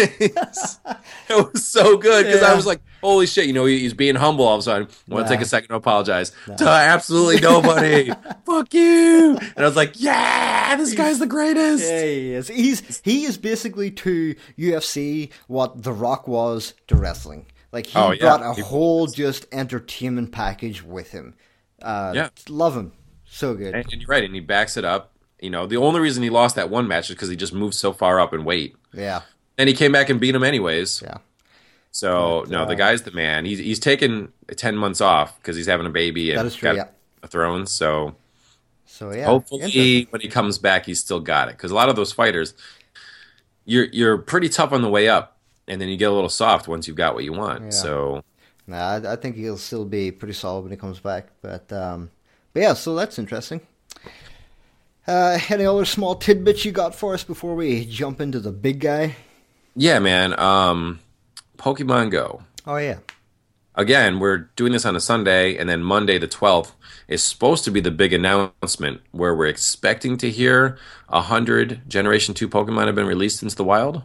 it 1.28 1.52
was 1.52 1.66
so 1.66 1.96
good 1.98 2.24
because 2.26 2.42
I 2.42 2.54
was 2.54 2.64
like, 2.66 2.80
"Holy 3.02 3.26
shit!" 3.26 3.46
You 3.46 3.52
know, 3.52 3.66
he- 3.66 3.80
he's 3.80 3.92
being 3.94 4.14
humble 4.14 4.46
all 4.46 4.54
of 4.54 4.60
a 4.60 4.62
sudden. 4.62 4.88
I 5.10 5.14
want 5.14 5.26
to 5.26 5.30
Nah. 5.32 5.36
take 5.36 5.44
a 5.44 5.48
second 5.48 5.68
to 5.68 5.74
apologize 5.76 6.32
to 6.56 6.66
absolutely 6.68 7.40
nobody. 7.40 8.10
Fuck 8.46 8.72
you! 8.72 9.36
And 9.38 9.58
I 9.58 9.64
was 9.64 9.76
like, 9.76 9.92
"Yeah, 10.00 10.74
this 10.76 10.94
guy's 10.94 11.18
the 11.18 11.26
greatest." 11.26 11.84
Yeah, 11.84 12.00
he 12.02 12.32
is. 12.32 12.48
He's 12.48 13.00
he 13.04 13.24
is 13.24 13.36
basically 13.36 13.90
to 13.90 14.34
UFC 14.58 15.30
what 15.48 15.82
The 15.82 15.92
Rock 15.92 16.26
was 16.28 16.72
to 16.88 16.96
wrestling. 16.96 17.46
Like 17.72 17.86
he 17.86 17.98
Oh, 17.98 18.12
yeah. 18.12 18.20
brought 18.20 18.42
a 18.42 18.54
He 18.54 18.62
whole 18.62 19.06
just 19.06 19.46
entertainment 19.52 20.32
package 20.32 20.82
with 20.82 21.10
him. 21.10 21.34
Uh, 21.82 22.12
Yeah. 22.14 22.28
love 22.48 22.74
him. 22.76 22.92
So 23.26 23.54
good. 23.54 23.74
And, 23.74 23.84
and 23.92 24.00
you're 24.00 24.08
right, 24.08 24.24
and 24.24 24.32
he 24.34 24.40
backs 24.40 24.76
it 24.76 24.84
up. 24.84 25.10
You 25.40 25.50
know, 25.50 25.66
the 25.66 25.76
only 25.76 26.00
reason 26.00 26.22
he 26.22 26.30
lost 26.30 26.56
that 26.56 26.70
one 26.70 26.88
match 26.88 27.10
is 27.10 27.16
because 27.16 27.28
he 27.28 27.36
just 27.36 27.52
moved 27.52 27.74
so 27.74 27.92
far 27.92 28.18
up 28.20 28.32
in 28.32 28.44
weight, 28.44 28.76
Yeah, 28.92 29.22
and 29.58 29.68
he 29.68 29.74
came 29.74 29.92
back 29.92 30.08
and 30.08 30.18
beat 30.20 30.34
him 30.34 30.42
anyways. 30.44 31.02
yeah. 31.04 31.18
So 31.90 32.42
But, 32.44 32.50
no, 32.50 32.62
uh, 32.62 32.64
the 32.66 32.76
guy's 32.76 33.02
the 33.02 33.12
man. 33.12 33.44
He's 33.44 33.58
he's 33.58 33.78
taken 33.78 34.32
ten 34.56 34.76
months 34.76 35.00
off 35.00 35.36
because 35.38 35.56
he's 35.56 35.66
having 35.66 35.86
a 35.86 35.90
baby 35.90 36.30
and 36.30 36.38
That 36.40 36.46
is 36.46 36.56
true, 36.56 36.70
got 36.70 36.76
yeah. 36.76 36.88
a 37.22 37.28
throne. 37.28 37.66
So 37.66 38.16
So 38.86 39.12
yeah. 39.12 39.26
hopefully, 39.26 40.06
when 40.10 40.20
he 40.20 40.28
comes 40.28 40.58
back, 40.58 40.86
he's 40.86 41.00
still 41.00 41.20
got 41.20 41.48
it. 41.48 41.52
Because 41.56 41.70
a 41.70 41.74
lot 41.74 41.88
of 41.88 41.96
those 41.96 42.12
fighters, 42.12 42.54
you're 43.64 43.86
you're 43.92 44.18
pretty 44.18 44.48
tough 44.48 44.72
on 44.72 44.82
the 44.82 44.88
way 44.90 45.08
up, 45.08 45.36
and 45.68 45.80
then 45.80 45.88
you 45.88 45.96
get 45.96 46.10
a 46.10 46.14
little 46.14 46.28
soft 46.28 46.68
once 46.68 46.86
you've 46.88 46.96
got 46.96 47.14
what 47.14 47.24
you 47.24 47.32
want. 47.32 47.64
Yeah. 47.64 47.70
So 47.70 48.24
Nah, 48.66 48.76
I, 48.94 49.12
I 49.12 49.16
think 49.16 49.36
he'll 49.36 49.58
still 49.58 49.84
be 49.84 50.10
pretty 50.10 50.32
solid 50.34 50.62
when 50.62 50.70
he 50.70 50.76
comes 50.76 50.98
back. 51.00 51.28
But 51.42 51.70
um, 51.72 52.10
but 52.52 52.60
yeah, 52.60 52.74
so 52.74 52.94
that's 52.94 53.18
interesting. 53.18 53.60
Uh, 55.06 55.38
any 55.50 55.66
other 55.66 55.84
small 55.84 56.14
tidbits 56.14 56.64
you 56.64 56.72
got 56.72 56.94
for 56.94 57.14
us 57.14 57.24
before 57.24 57.54
we 57.54 57.84
jump 57.84 58.20
into 58.20 58.40
the 58.40 58.52
big 58.52 58.80
guy? 58.80 59.16
yeah, 59.76 59.98
man. 59.98 60.38
Um, 60.38 61.00
Pokemon 61.58 62.10
Go. 62.10 62.42
Oh 62.66 62.76
yeah. 62.76 62.98
again, 63.74 64.18
we're 64.20 64.38
doing 64.56 64.72
this 64.72 64.84
on 64.86 64.96
a 64.96 65.00
Sunday, 65.00 65.56
and 65.56 65.68
then 65.68 65.82
Monday 65.82 66.18
the 66.18 66.28
12th 66.28 66.72
is 67.08 67.22
supposed 67.22 67.64
to 67.64 67.70
be 67.70 67.80
the 67.80 67.90
big 67.90 68.12
announcement 68.12 69.00
where 69.12 69.34
we're 69.34 69.46
expecting 69.46 70.16
to 70.18 70.30
hear 70.30 70.78
a 71.08 71.20
hundred 71.22 71.82
Generation 71.88 72.34
Two 72.34 72.48
Pokemon 72.48 72.86
have 72.86 72.94
been 72.94 73.06
released 73.06 73.42
into 73.42 73.56
the 73.56 73.64
wild. 73.64 74.02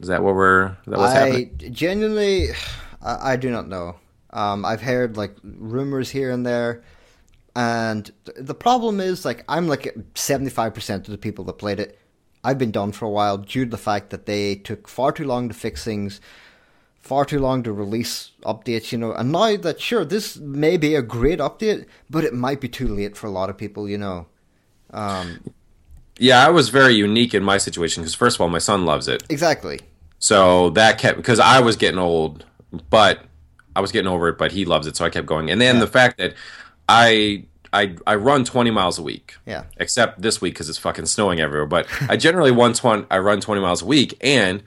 Is 0.00 0.08
that 0.08 0.22
what 0.22 0.34
we're? 0.34 0.68
Is 0.70 0.76
that 0.86 0.98
what's 0.98 1.14
I 1.14 1.18
happening? 1.20 1.50
genuinely, 1.72 2.48
I, 3.02 3.32
I 3.32 3.36
do 3.36 3.50
not 3.50 3.68
know. 3.68 3.96
Um, 4.30 4.64
I've 4.64 4.82
heard 4.82 5.16
like 5.16 5.36
rumors 5.44 6.10
here 6.10 6.30
and 6.30 6.44
there, 6.44 6.82
and 7.56 8.10
the 8.36 8.54
problem 8.54 9.00
is 9.00 9.24
like 9.24 9.44
I'm 9.48 9.68
like 9.68 9.94
seventy 10.14 10.50
five 10.50 10.74
percent 10.74 11.06
of 11.06 11.12
the 11.12 11.18
people 11.18 11.44
that 11.44 11.54
played 11.54 11.80
it. 11.80 11.98
I've 12.42 12.58
been 12.58 12.70
done 12.72 12.92
for 12.92 13.06
a 13.06 13.10
while 13.10 13.38
due 13.38 13.64
to 13.64 13.70
the 13.70 13.78
fact 13.78 14.10
that 14.10 14.26
they 14.26 14.56
took 14.56 14.86
far 14.88 15.12
too 15.12 15.24
long 15.24 15.48
to 15.48 15.54
fix 15.54 15.82
things, 15.84 16.20
far 17.00 17.24
too 17.24 17.38
long 17.38 17.62
to 17.62 17.72
release 17.72 18.32
updates. 18.42 18.92
You 18.92 18.98
know, 18.98 19.12
and 19.12 19.32
now 19.32 19.56
that 19.56 19.80
sure 19.80 20.04
this 20.04 20.36
may 20.36 20.76
be 20.76 20.94
a 20.94 21.02
great 21.02 21.38
update, 21.38 21.86
but 22.10 22.24
it 22.24 22.34
might 22.34 22.60
be 22.60 22.68
too 22.68 22.88
late 22.88 23.16
for 23.16 23.26
a 23.26 23.30
lot 23.30 23.50
of 23.50 23.56
people. 23.58 23.88
You 23.88 23.98
know. 23.98 24.26
Um, 24.90 25.40
Yeah, 26.18 26.46
I 26.46 26.50
was 26.50 26.68
very 26.68 26.94
unique 26.94 27.34
in 27.34 27.42
my 27.42 27.58
situation 27.58 28.02
because 28.02 28.14
first 28.14 28.36
of 28.36 28.40
all, 28.40 28.48
my 28.48 28.58
son 28.60 28.84
loves 28.84 29.08
it, 29.08 29.24
exactly. 29.28 29.80
so 30.18 30.70
that 30.70 30.98
kept 30.98 31.16
because 31.16 31.40
I 31.40 31.60
was 31.60 31.76
getting 31.76 31.98
old 31.98 32.44
but 32.90 33.20
I 33.76 33.80
was 33.80 33.92
getting 33.92 34.08
over 34.08 34.28
it. 34.28 34.38
But 34.38 34.52
he 34.52 34.64
loves 34.64 34.86
it, 34.86 34.96
so 34.96 35.04
I 35.04 35.10
kept 35.10 35.26
going. 35.26 35.50
And 35.50 35.60
then 35.60 35.80
the 35.80 35.86
fact 35.86 36.18
that 36.18 36.34
I 36.88 37.44
I 37.72 37.96
I 38.06 38.14
run 38.16 38.44
20 38.44 38.70
miles 38.70 38.98
a 38.98 39.02
week. 39.02 39.34
Yeah. 39.46 39.64
Except 39.78 40.20
this 40.22 40.40
week 40.40 40.54
because 40.54 40.68
it's 40.68 40.78
fucking 40.78 41.06
snowing 41.06 41.40
everywhere. 41.40 41.66
But 41.66 41.86
I 42.08 42.16
generally 42.16 42.50
run 42.52 42.72
20, 42.72 43.06
I 43.10 43.18
run 43.18 43.40
20 43.40 43.60
miles 43.60 43.82
a 43.82 43.86
week, 43.86 44.16
and 44.20 44.62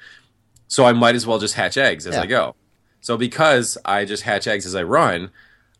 so 0.67 0.85
I 0.85 0.93
might 0.93 1.15
as 1.15 1.25
well 1.25 1.39
just 1.39 1.53
hatch 1.55 1.77
eggs 1.77 2.05
as 2.07 2.15
Yeah. 2.15 2.21
I 2.21 2.25
go. 2.25 2.55
So 3.01 3.15
because 3.17 3.77
I 3.85 4.03
just 4.05 4.23
hatch 4.23 4.47
eggs 4.47 4.65
as 4.65 4.75
I 4.75 4.83
run, 4.83 5.29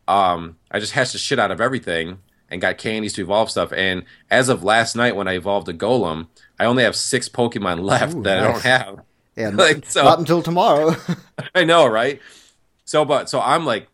um, 0.06 0.56
I 0.70 0.80
just 0.80 0.92
hatched 0.92 1.12
the 1.12 1.18
shit 1.18 1.38
out 1.38 1.50
of 1.50 1.60
everything 1.60 2.18
and 2.50 2.60
got 2.62 2.78
candies 2.78 3.12
to 3.14 3.20
evolve 3.22 3.50
stuff. 3.50 3.72
And 3.74 4.04
as 4.30 4.48
of 4.48 4.64
last 4.64 4.96
night, 4.96 5.14
when 5.14 5.28
I 5.28 5.34
evolved 5.34 5.68
a 5.68 5.74
golem, 5.74 6.28
I 6.58 6.64
only 6.64 6.84
have 6.84 6.96
six 6.96 7.28
Pokemon 7.28 7.80
left 7.84 8.14
Ooh, 8.16 8.22
that 8.22 8.38
I 8.38 8.50
don't 8.52 8.62
have. 8.62 9.00
Yeah, 9.36 9.50
Like, 9.54 9.84
so- 9.84 10.04
not 10.04 10.18
until 10.18 10.42
tomorrow. 10.42 10.96
I 11.54 11.64
know, 11.64 11.86
right? 11.86 12.20
So, 12.86 13.04
but 13.04 13.28
so 13.28 13.38
I'm 13.42 13.66
like, 13.66 13.88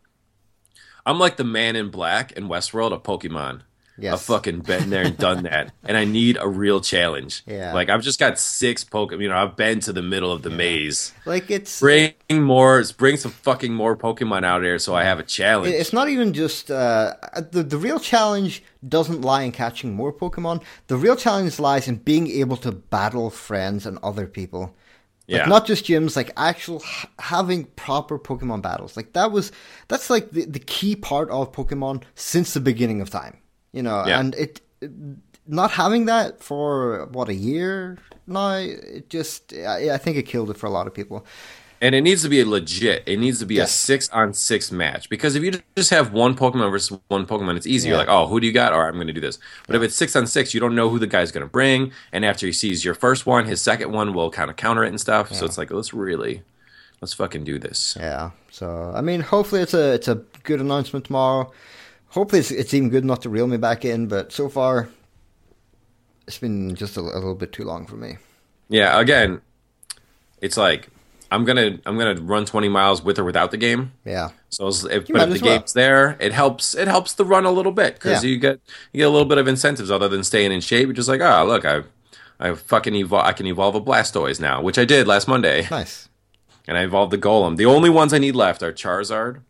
I'm 1.05 1.19
like 1.19 1.37
the 1.37 1.43
man 1.43 1.75
in 1.75 1.89
black 1.89 2.31
in 2.33 2.47
Westworld 2.47 2.91
of 2.91 3.03
Pokemon. 3.03 3.61
Yes. 3.97 4.13
I've 4.13 4.21
fucking 4.23 4.59
been 4.59 4.89
there 4.89 5.03
and 5.05 5.17
done 5.17 5.43
that, 5.43 5.71
and 5.85 5.95
I 5.95 6.03
need 6.03 6.37
a 6.37 6.49
real 6.49 6.81
challenge. 6.81 7.43
Yeah. 7.47 7.73
like 7.73 7.89
I've 7.89 8.01
just 8.01 8.19
got 8.19 8.37
six 8.37 8.83
Pokemon. 8.83 9.21
You 9.21 9.29
know, 9.29 9.37
I've 9.37 9.55
been 9.55 9.79
to 9.81 9.93
the 9.93 10.01
middle 10.01 10.33
of 10.33 10.41
the 10.41 10.49
maze. 10.49 11.13
like 11.25 11.49
it's 11.49 11.79
Bring 11.79 12.13
more, 12.29 12.83
bring 12.97 13.15
some 13.15 13.31
fucking 13.31 13.73
more 13.73 13.95
Pokemon 13.95 14.43
out 14.43 14.63
here, 14.63 14.79
so 14.79 14.93
I 14.95 15.05
have 15.05 15.19
a 15.19 15.23
challenge. 15.23 15.73
It's 15.73 15.93
not 15.93 16.09
even 16.09 16.33
just 16.33 16.69
uh, 16.69 17.13
the 17.51 17.63
the 17.63 17.77
real 17.77 17.99
challenge 17.99 18.63
doesn't 18.87 19.21
lie 19.21 19.43
in 19.43 19.53
catching 19.53 19.93
more 19.93 20.11
Pokemon. 20.11 20.61
The 20.87 20.97
real 20.97 21.15
challenge 21.15 21.57
lies 21.57 21.87
in 21.87 21.95
being 21.95 22.27
able 22.27 22.57
to 22.57 22.73
battle 22.73 23.29
friends 23.29 23.85
and 23.85 23.97
other 24.03 24.27
people. 24.27 24.75
Like 25.27 25.39
Yeah. 25.41 25.45
not 25.47 25.65
just 25.65 25.85
gyms, 25.85 26.15
like 26.15 26.31
actual 26.37 26.83
having 27.19 27.65
proper 27.75 28.19
Pokemon 28.19 28.61
battles. 28.61 28.95
Like 28.95 29.13
that 29.13 29.31
was 29.31 29.51
that's 29.87 30.09
like 30.09 30.31
the, 30.31 30.45
the 30.45 30.59
key 30.59 30.95
part 30.95 31.29
of 31.31 31.51
Pokemon 31.51 32.03
since 32.15 32.53
the 32.53 32.59
beginning 32.59 33.01
of 33.01 33.09
time. 33.09 33.37
You 33.73 33.81
know, 33.83 34.05
Yeah. 34.05 34.19
and 34.19 34.35
it, 34.35 34.61
it- 34.81 34.91
not 35.47 35.69
having 35.71 36.05
that 36.05 36.41
for 36.41 37.05
what 37.11 37.29
a 37.29 37.33
year 37.35 37.97
now, 38.25 38.53
it 38.55 39.09
just 39.11 39.53
I, 39.53 39.91
I 39.93 39.97
think 39.97 40.17
it 40.17 40.23
killed 40.23 40.49
it 40.49 40.57
for 40.57 40.65
a 40.65 40.71
lot 40.71 40.87
of 40.87 40.93
people. 40.93 41.25
And 41.85 41.93
it 41.93 42.01
needs 42.01 42.23
to 42.23 42.29
be 42.29 42.43
legit. 42.43 43.03
It 43.05 43.19
needs 43.19 43.37
to 43.37 43.45
be 43.45 43.59
a 43.59 43.67
six 43.67 44.09
on 44.09 44.33
six 44.33 44.71
match. 44.71 45.07
Because 45.07 45.35
if 45.35 45.43
you 45.43 45.51
just 45.77 45.91
have 45.91 46.11
one 46.11 46.35
Pokemon 46.35 46.71
versus 46.71 46.97
one 47.09 47.27
Pokemon, 47.27 47.57
it's 47.57 47.67
easy. 47.67 47.89
You're 47.89 47.97
like, 47.99 48.07
oh, 48.09 48.25
who 48.25 48.39
do 48.39 48.47
you 48.47 48.53
got? 48.53 48.73
All 48.73 48.79
right, 48.79 48.87
I'm 48.87 48.95
going 48.95 49.05
to 49.05 49.13
do 49.13 49.21
this. 49.21 49.37
But 49.67 49.75
if 49.75 49.83
it's 49.83 49.95
six 49.95 50.15
on 50.15 50.25
six, 50.25 50.55
you 50.55 50.59
don't 50.59 50.73
know 50.73 50.89
who 50.89 50.97
the 50.97 51.05
guy's 51.05 51.31
going 51.31 51.45
to 51.45 51.49
bring. 51.49 51.91
And 52.11 52.25
after 52.25 52.47
he 52.47 52.53
sees 52.53 52.83
your 52.83 52.95
first 52.95 53.27
one, 53.27 53.45
his 53.45 53.61
second 53.61 53.91
one 53.91 54.15
will 54.15 54.31
kind 54.31 54.49
of 54.49 54.55
counter 54.55 54.83
it 54.83 54.87
and 54.87 54.99
stuff. 54.99 55.31
So 55.31 55.45
it's 55.45 55.59
like, 55.59 55.69
let's 55.69 55.93
really, 55.93 56.41
let's 57.01 57.13
fucking 57.13 57.43
do 57.43 57.59
this. 57.59 57.95
Yeah. 57.99 58.31
So 58.49 58.91
I 58.95 59.01
mean, 59.01 59.21
hopefully 59.21 59.61
it's 59.61 59.75
a 59.75 59.93
it's 59.93 60.07
a 60.07 60.15
good 60.41 60.61
announcement 60.61 61.05
tomorrow. 61.05 61.51
Hopefully 62.07 62.39
it's 62.39 62.49
it's 62.49 62.73
even 62.73 62.89
good 62.89 63.03
enough 63.03 63.19
to 63.19 63.29
reel 63.29 63.45
me 63.45 63.57
back 63.57 63.85
in. 63.85 64.07
But 64.07 64.31
so 64.31 64.49
far, 64.49 64.89
it's 66.25 66.39
been 66.39 66.73
just 66.73 66.97
a, 66.97 67.01
a 67.01 67.03
little 67.03 67.35
bit 67.35 67.53
too 67.53 67.63
long 67.63 67.85
for 67.85 67.95
me. 67.95 68.17
Yeah. 68.69 68.99
Again, 68.99 69.41
it's 70.41 70.57
like 70.57 70.89
I'm 71.31 71.43
gonna 71.45 71.79
I'm 71.85 71.97
gonna 71.97 72.19
run 72.21 72.45
20 72.45 72.69
miles 72.69 73.03
with 73.03 73.17
or 73.19 73.23
without 73.23 73.51
the 73.51 73.57
game. 73.57 73.91
Yeah. 74.05 74.29
So 74.49 74.67
if, 74.67 74.81
but 74.81 74.93
if 74.93 75.07
the 75.07 75.13
well. 75.15 75.37
game's 75.39 75.73
there, 75.73 76.15
it 76.19 76.31
helps. 76.31 76.75
It 76.75 76.87
helps 76.87 77.13
the 77.13 77.25
run 77.25 77.45
a 77.45 77.51
little 77.51 77.71
bit 77.71 77.95
because 77.95 78.23
Yeah. 78.23 78.29
you 78.29 78.37
get 78.37 78.59
you 78.93 78.99
get 78.99 79.03
a 79.07 79.09
little 79.09 79.27
bit 79.27 79.37
of 79.37 79.47
incentives 79.47 79.89
other 79.91 80.07
than 80.07 80.23
staying 80.23 80.51
in 80.51 80.61
shape. 80.61 80.87
You're 80.87 80.93
just 80.93 81.09
like, 81.09 81.21
oh, 81.21 81.45
look, 81.45 81.65
I've 81.65 81.87
I 82.39 82.53
fucking 82.53 82.95
evolve. 82.95 83.25
I 83.25 83.33
can 83.33 83.47
evolve 83.47 83.75
a 83.75 83.81
Blastoise 83.81 84.39
now, 84.39 84.61
which 84.61 84.77
I 84.77 84.85
did 84.85 85.07
last 85.07 85.27
Monday, 85.27 85.67
Nice. 85.71 86.09
and 86.67 86.77
I 86.77 86.83
evolved 86.83 87.11
the 87.11 87.17
Golem. 87.17 87.55
The 87.57 87.65
only 87.65 87.89
ones 87.89 88.13
I 88.13 88.17
need 88.17 88.35
left 88.35 88.61
are 88.61 88.73
Charizard, 88.73 89.41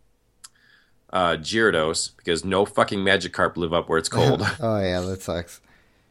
uh, 1.12 1.32
Gyarados, 1.38 2.12
because 2.18 2.44
no 2.46 2.66
fucking 2.66 3.00
Magikarp 3.00 3.58
live 3.58 3.74
up 3.74 3.90
where 3.90 3.98
it's 3.98 4.10
cold. 4.18 4.42
Oh 4.60 4.80
yeah, 4.80 5.02
that 5.02 5.22
sucks. 5.22 5.62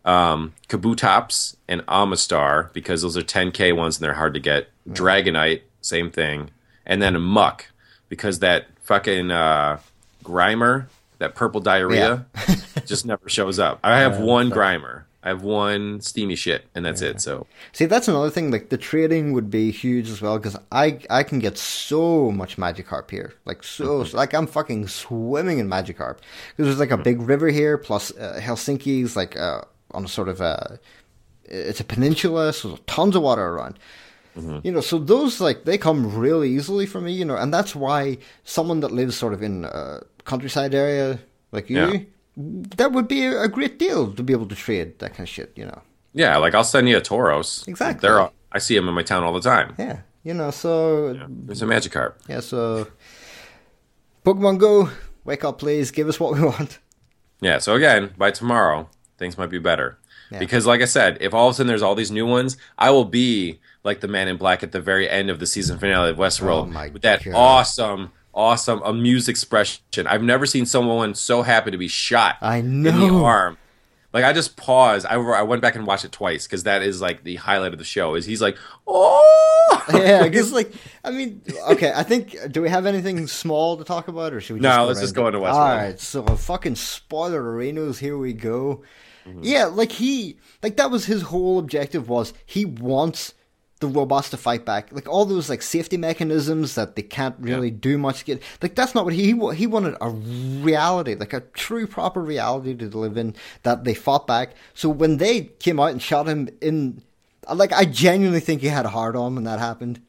um, 0.04 0.52
Kabutops 0.68 1.56
and 1.68 1.80
Omastar 1.86 2.72
because 2.72 3.02
those 3.02 3.16
are 3.16 3.22
10k 3.22 3.74
ones 3.74 3.96
and 3.98 4.04
they're 4.04 4.14
hard 4.14 4.34
to 4.34 4.40
get. 4.40 4.68
Dragonite, 4.88 5.62
same 5.80 6.10
thing, 6.10 6.50
and 6.86 7.00
then 7.00 7.20
Muk 7.20 7.66
because 8.08 8.40
that 8.40 8.66
fucking 8.82 9.30
uh, 9.30 9.78
Grimer, 10.22 10.86
that 11.18 11.34
purple 11.34 11.60
diarrhea, 11.60 12.26
just 12.86 13.06
never 13.06 13.28
shows 13.28 13.58
up. 13.58 13.80
I 13.82 13.98
have 13.98 14.18
one 14.20 14.50
Grimer. 14.50 15.04
I 15.24 15.28
have 15.28 15.42
one 15.42 16.02
steamy 16.02 16.36
shit, 16.36 16.66
and 16.74 16.84
that's 16.84 17.00
it. 17.00 17.18
So 17.18 17.46
See, 17.72 17.86
that's 17.86 18.08
another 18.08 18.28
thing. 18.28 18.50
Like 18.50 18.68
the 18.68 18.76
trading 18.76 19.32
would 19.32 19.48
be 19.50 19.70
huge 19.70 20.10
as 20.10 20.20
well 20.20 20.36
because 20.36 20.56
I 20.70 21.00
I 21.08 21.22
can 21.22 21.38
get 21.38 21.56
so 21.56 22.30
much 22.30 22.58
Magikarp 22.58 23.10
here, 23.10 23.32
like 23.46 23.62
so 23.62 24.04
like 24.12 24.34
I'm 24.34 24.46
fucking 24.46 24.86
swimming 24.88 25.60
in 25.60 25.68
Magikarp 25.68 26.18
because 26.18 26.66
there's 26.66 26.78
like 26.78 26.90
a 26.90 26.98
big 26.98 27.22
river 27.22 27.48
here 27.48 27.78
plus 27.78 28.10
uh, 28.18 28.38
Helsinki's 28.38 29.16
like 29.16 29.34
uh, 29.34 29.62
on 29.92 30.04
a 30.04 30.08
sort 30.08 30.28
of 30.28 30.42
a 30.42 30.78
it's 31.46 31.80
a 31.80 31.84
peninsula, 31.84 32.52
so 32.52 32.68
there's 32.68 32.80
tons 32.86 33.16
of 33.16 33.22
water 33.22 33.46
around. 33.46 33.78
Mm-hmm. 34.36 34.58
You 34.64 34.72
know, 34.72 34.80
so 34.80 34.98
those 34.98 35.40
like 35.40 35.64
they 35.64 35.78
come 35.78 36.14
really 36.16 36.50
easily 36.50 36.86
for 36.86 37.00
me. 37.00 37.12
You 37.12 37.24
know, 37.24 37.36
and 37.36 37.52
that's 37.52 37.74
why 37.74 38.18
someone 38.44 38.80
that 38.80 38.90
lives 38.90 39.16
sort 39.16 39.32
of 39.32 39.42
in 39.42 39.64
a 39.64 40.00
countryside 40.24 40.74
area 40.74 41.18
like 41.52 41.70
you. 41.70 41.76
Yeah. 41.76 41.98
That 42.36 42.90
would 42.90 43.06
be 43.06 43.26
a 43.26 43.46
great 43.46 43.78
deal 43.78 44.12
to 44.12 44.22
be 44.22 44.32
able 44.32 44.46
to 44.46 44.56
trade 44.56 44.98
that 44.98 45.10
kind 45.10 45.20
of 45.20 45.28
shit, 45.28 45.52
you 45.54 45.66
know. 45.66 45.82
yeah, 46.14 46.36
like 46.38 46.52
I'll 46.52 46.64
send 46.64 46.88
you 46.88 46.96
a 46.96 47.00
Tauros. 47.00 47.68
Exactly. 47.68 48.00
They're 48.08 48.18
all, 48.22 48.32
I 48.50 48.58
see 48.58 48.74
them 48.74 48.88
in 48.88 48.94
my 48.94 49.04
town 49.04 49.22
all 49.22 49.32
the 49.32 49.40
time. 49.40 49.76
Yeah, 49.78 50.00
you 50.24 50.34
know, 50.34 50.50
so 50.50 51.14
There's 51.28 51.62
a 51.62 51.66
Magikarp. 51.66 52.14
Yeah, 52.28 52.40
so 52.40 52.88
Pokemon 54.24 54.58
Go, 54.58 54.90
wake 55.24 55.44
up, 55.44 55.58
please. 55.58 55.90
Give 55.92 56.08
us 56.08 56.18
what 56.18 56.34
we 56.34 56.40
want. 56.52 56.78
Yeah, 57.40 57.58
so 57.58 57.74
again, 57.74 58.12
by 58.16 58.30
tomorrow, 58.30 58.88
things 59.18 59.36
might 59.38 59.50
be 59.50 59.58
better. 59.58 59.98
Yeah. 60.30 60.38
Because, 60.38 60.66
like 60.66 60.80
I 60.80 60.86
said, 60.86 61.18
if 61.20 61.34
all 61.34 61.48
of 61.48 61.52
a 61.52 61.54
sudden 61.54 61.68
there's 61.68 61.82
all 61.82 61.94
these 61.94 62.10
new 62.10 62.26
ones, 62.26 62.56
I 62.78 62.90
will 62.90 63.04
be 63.04 63.60
like 63.84 64.00
the 64.00 64.08
man 64.08 64.28
in 64.28 64.36
black 64.36 64.62
at 64.62 64.72
the 64.72 64.80
very 64.80 65.08
end 65.08 65.30
of 65.30 65.38
the 65.38 65.46
season 65.46 65.78
finale 65.78 66.10
of 66.10 66.16
Westworld 66.16 66.62
Oh 66.62 66.66
my 66.66 66.88
with 66.88 67.02
that 67.02 67.22
God. 67.22 67.34
awesome, 67.34 68.12
awesome 68.32 68.82
amused 68.82 69.28
expression. 69.28 70.06
I've 70.06 70.22
never 70.22 70.46
seen 70.46 70.66
someone 70.66 71.14
so 71.14 71.42
happy 71.42 71.70
to 71.70 71.78
be 71.78 71.88
shot 71.88 72.36
I 72.40 72.56
in 72.58 72.82
the 72.82 72.92
know. 72.92 73.24
arm. 73.24 73.58
Like 74.12 74.24
I 74.24 74.32
just 74.32 74.56
paused. 74.56 75.06
I, 75.06 75.14
I 75.16 75.42
went 75.42 75.60
back 75.60 75.74
and 75.74 75.86
watched 75.86 76.04
it 76.04 76.12
twice 76.12 76.46
because 76.46 76.62
that 76.62 76.82
is 76.82 77.00
like 77.00 77.24
the 77.24 77.34
highlight 77.34 77.72
of 77.72 77.78
the 77.78 77.84
show. 77.84 78.14
Is 78.14 78.24
he's 78.24 78.40
like, 78.40 78.56
oh 78.86 79.84
yeah, 79.92 80.22
because 80.22 80.52
like 80.58 80.72
I 81.02 81.10
mean, 81.10 81.42
okay, 81.70 81.92
I 81.94 82.04
think 82.04 82.36
do 82.52 82.62
we 82.62 82.68
have 82.70 82.86
anything 82.86 83.26
small 83.26 83.76
to 83.76 83.82
talk 83.84 84.06
about, 84.08 84.32
or 84.32 84.40
should 84.40 84.54
we? 84.54 84.60
No, 84.60 84.68
Just 84.70 84.86
let's 84.88 85.00
just 85.00 85.14
go 85.16 85.26
into 85.26 85.40
Westworld. 85.40 85.52
All 85.54 85.76
right, 85.76 86.00
so 86.00 86.24
fucking 86.24 86.76
spoiler 86.76 87.42
arenas. 87.42 87.98
Here 87.98 88.16
we 88.16 88.32
go. 88.32 88.82
Mm-hmm. 89.26 89.40
Yeah, 89.42 89.64
like 89.66 89.90
he, 89.90 90.38
like 90.62 90.76
that 90.76 90.90
was 90.92 91.06
his 91.06 91.22
whole 91.22 91.58
objective 91.58 92.08
was 92.08 92.34
he 92.46 92.64
wants 92.64 93.34
the 93.80 93.86
robots 93.88 94.30
to 94.30 94.36
fight 94.36 94.64
back. 94.64 94.92
Like 94.92 95.08
all 95.08 95.24
those 95.24 95.50
like 95.50 95.60
safety 95.62 95.96
mechanisms 95.96 96.74
that 96.76 96.96
they 96.96 97.02
can't 97.02 97.34
really 97.38 97.70
do 97.70 97.98
much 97.98 98.20
to 98.20 98.24
get. 98.24 98.42
Like 98.62 98.74
that's 98.74 98.94
not 98.94 99.04
what 99.04 99.14
he 99.14 99.32
he 99.32 99.54
he 99.54 99.66
wanted 99.66 99.96
a 100.00 100.08
reality, 100.10 101.14
like 101.14 101.32
a 101.32 101.40
true 101.40 101.86
proper 101.86 102.20
reality 102.22 102.74
to 102.74 102.86
live 102.86 103.16
in 103.16 103.34
that 103.62 103.84
they 103.84 103.94
fought 103.94 104.26
back. 104.26 104.54
So 104.74 104.88
when 104.88 105.18
they 105.18 105.42
came 105.42 105.80
out 105.80 105.90
and 105.90 106.00
shot 106.00 106.26
him 106.28 106.48
in, 106.60 107.02
like 107.52 107.72
I 107.72 107.84
genuinely 107.84 108.40
think 108.40 108.60
he 108.62 108.68
had 108.68 108.86
a 108.86 108.90
hard 108.90 109.16
on 109.16 109.34
when 109.34 109.44
that 109.44 109.58
happened. 109.58 110.00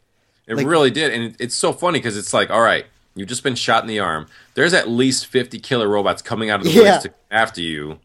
It 0.48 0.56
Like- 0.58 0.68
really 0.68 0.92
did, 0.92 1.12
and 1.12 1.24
it, 1.24 1.36
it's 1.40 1.56
so 1.56 1.74
funny 1.74 1.98
because 2.00 2.16
it's 2.18 2.32
like, 2.34 2.52
all 2.52 2.62
right, 2.62 2.86
you've 3.16 3.28
just 3.28 3.42
been 3.42 3.56
shot 3.56 3.84
in 3.84 3.88
the 3.88 4.00
arm. 4.00 4.28
There's 4.54 4.76
at 4.76 4.88
least 4.88 5.26
fifty 5.26 5.60
killer 5.60 5.88
robots 5.90 6.22
coming 6.22 6.52
out 6.52 6.60
of 6.60 6.66
the 6.68 6.72
Yeah. 6.72 6.94
woods 6.94 7.04
to 7.06 7.14
after 7.32 7.62
you, 7.62 8.00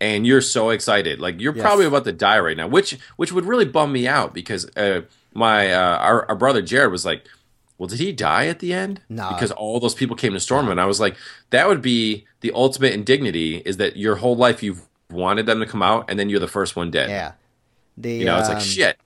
and 0.00 0.26
you're 0.26 0.40
so 0.40 0.70
excited. 0.70 1.20
Like 1.20 1.40
you're 1.40 1.54
Yes. 1.54 1.62
probably 1.62 1.86
about 1.86 2.04
to 2.04 2.12
die 2.12 2.38
right 2.40 2.56
now, 2.56 2.66
which 2.68 2.98
which 3.16 3.32
would 3.32 3.44
really 3.46 3.64
bum 3.64 3.92
me 3.92 4.06
out 4.08 4.34
because 4.34 4.68
uh, 4.76 5.02
my 5.34 5.72
uh, 5.72 5.96
our, 5.98 6.28
our 6.28 6.36
brother 6.36 6.62
Jared 6.62 6.90
was 6.90 7.04
like, 7.04 7.24
"Well, 7.78 7.86
did 7.86 7.98
he 8.00 8.12
die 8.12 8.46
at 8.46 8.58
the 8.60 8.72
end?" 8.72 9.00
No. 9.08 9.28
because 9.30 9.50
all 9.52 9.80
those 9.80 9.94
people 9.94 10.16
came 10.16 10.32
to 10.32 10.40
storm 10.40 10.66
him, 10.66 10.72
and 10.72 10.80
I 10.80 10.86
was 10.86 11.00
like, 11.00 11.16
that 11.50 11.68
would 11.68 11.82
be 11.82 12.26
the 12.40 12.52
ultimate 12.54 12.92
indignity: 12.92 13.58
is 13.64 13.76
that 13.78 13.96
your 13.96 14.16
whole 14.16 14.36
life 14.36 14.62
you've 14.62 14.86
wanted 15.10 15.46
them 15.46 15.60
to 15.60 15.66
come 15.66 15.82
out, 15.82 16.10
and 16.10 16.18
then 16.18 16.28
you're 16.28 16.40
the 16.40 16.48
first 16.48 16.76
one 16.76 16.90
dead. 16.90 17.08
Yeah. 17.10 17.32
The, 17.96 18.12
You 18.14 18.24
know, 18.24 18.38
it's 18.38 18.48
like 18.48 18.56
um, 18.58 18.62
shit. 18.62 18.98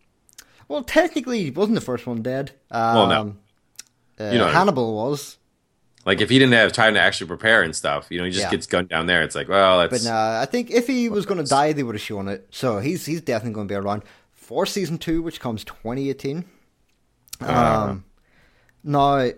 Well, 0.68 0.82
technically, 0.82 1.44
he 1.44 1.50
wasn't 1.50 1.74
the 1.74 1.80
first 1.82 2.06
one 2.06 2.22
dead. 2.22 2.52
Um, 2.70 2.94
Well, 2.94 3.06
no. 3.08 3.36
Uh, 4.20 4.30
You 4.32 4.38
know 4.38 4.44
what 4.44 4.44
I 4.44 4.44
mean. 4.46 4.54
Hannibal 4.54 4.94
was. 4.94 5.36
Like 6.08 6.22
if 6.22 6.30
he 6.30 6.38
didn't 6.38 6.54
have 6.54 6.72
time 6.72 6.94
to 6.94 7.00
actually 7.00 7.26
prepare 7.28 7.60
and 7.62 7.76
stuff, 7.76 8.06
you 8.08 8.16
know, 8.16 8.24
he 8.24 8.30
just 8.30 8.44
Yeah. 8.44 8.50
gets 8.50 8.66
gunned 8.66 8.88
down 8.88 9.04
there. 9.04 9.22
It's 9.22 9.34
like, 9.34 9.46
well, 9.46 9.80
that's 9.80 10.04
But 10.04 10.10
uh, 10.10 10.40
I 10.40 10.46
think 10.46 10.70
if 10.70 10.86
he 10.86 11.10
was 11.10 11.26
going 11.26 11.36
to 11.36 11.44
die, 11.48 11.72
they 11.74 11.82
would 11.82 11.94
have 11.94 12.00
shown 12.02 12.28
it. 12.28 12.48
So 12.50 12.78
he's 12.78 13.04
he's 13.04 13.20
definitely 13.20 13.52
going 13.52 13.68
to 13.68 13.72
be 13.72 13.76
around 13.76 14.04
for 14.32 14.64
season 14.64 14.96
two, 14.96 15.20
which 15.20 15.38
comes 15.38 15.64
2018. 15.64 16.46
Um, 17.42 18.04
now, 18.82 19.30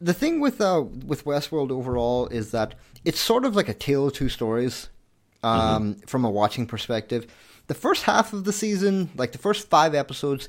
the 0.00 0.14
thing 0.14 0.40
with 0.40 0.58
uh, 0.58 0.84
with 1.04 1.26
Westworld 1.26 1.70
overall 1.70 2.28
is 2.28 2.50
that 2.52 2.74
it's 3.04 3.20
sort 3.20 3.44
of 3.44 3.54
like 3.54 3.68
a 3.68 3.74
tale 3.74 4.06
of 4.06 4.14
two 4.14 4.30
stories 4.30 4.88
um, 5.42 5.96
from 6.06 6.24
a 6.24 6.30
watching 6.30 6.66
perspective. 6.66 7.26
The 7.66 7.74
first 7.74 8.04
half 8.04 8.32
of 8.32 8.44
the 8.44 8.54
season, 8.54 9.10
like 9.16 9.32
the 9.32 9.38
first 9.38 9.68
five 9.68 9.94
episodes, 9.94 10.48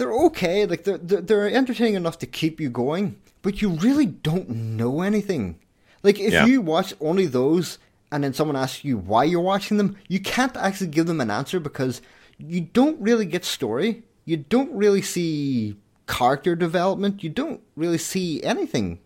they're 0.00 0.14
okay. 0.14 0.64
Like 0.64 0.84
they're, 0.84 0.96
they're 0.96 1.20
they're 1.20 1.50
entertaining 1.50 1.94
enough 1.94 2.18
to 2.20 2.26
keep 2.26 2.58
you 2.58 2.70
going, 2.70 3.20
but 3.42 3.60
you 3.60 3.68
really 3.68 4.06
don't 4.06 4.48
know 4.48 5.02
anything. 5.02 5.60
Like 6.02 6.18
if 6.18 6.32
Yeah. 6.32 6.46
you 6.46 6.62
watch 6.62 6.94
only 7.00 7.26
those, 7.26 7.78
and 8.10 8.24
then 8.24 8.32
someone 8.32 8.56
asks 8.56 8.82
you 8.82 8.96
why 8.96 9.24
you're 9.24 9.42
watching 9.42 9.76
them, 9.76 9.96
you 10.08 10.18
can't 10.18 10.56
actually 10.56 10.86
give 10.86 11.06
them 11.06 11.20
an 11.20 11.30
answer 11.30 11.60
because 11.60 12.00
you 12.38 12.62
don't 12.62 12.98
really 12.98 13.26
get 13.26 13.44
story. 13.44 14.02
You 14.24 14.38
don't 14.38 14.72
really 14.72 15.02
see 15.02 15.76
character 16.08 16.56
development. 16.56 17.22
You 17.22 17.28
don't 17.28 17.60
really 17.76 17.98
see 17.98 18.42
anything. 18.42 19.00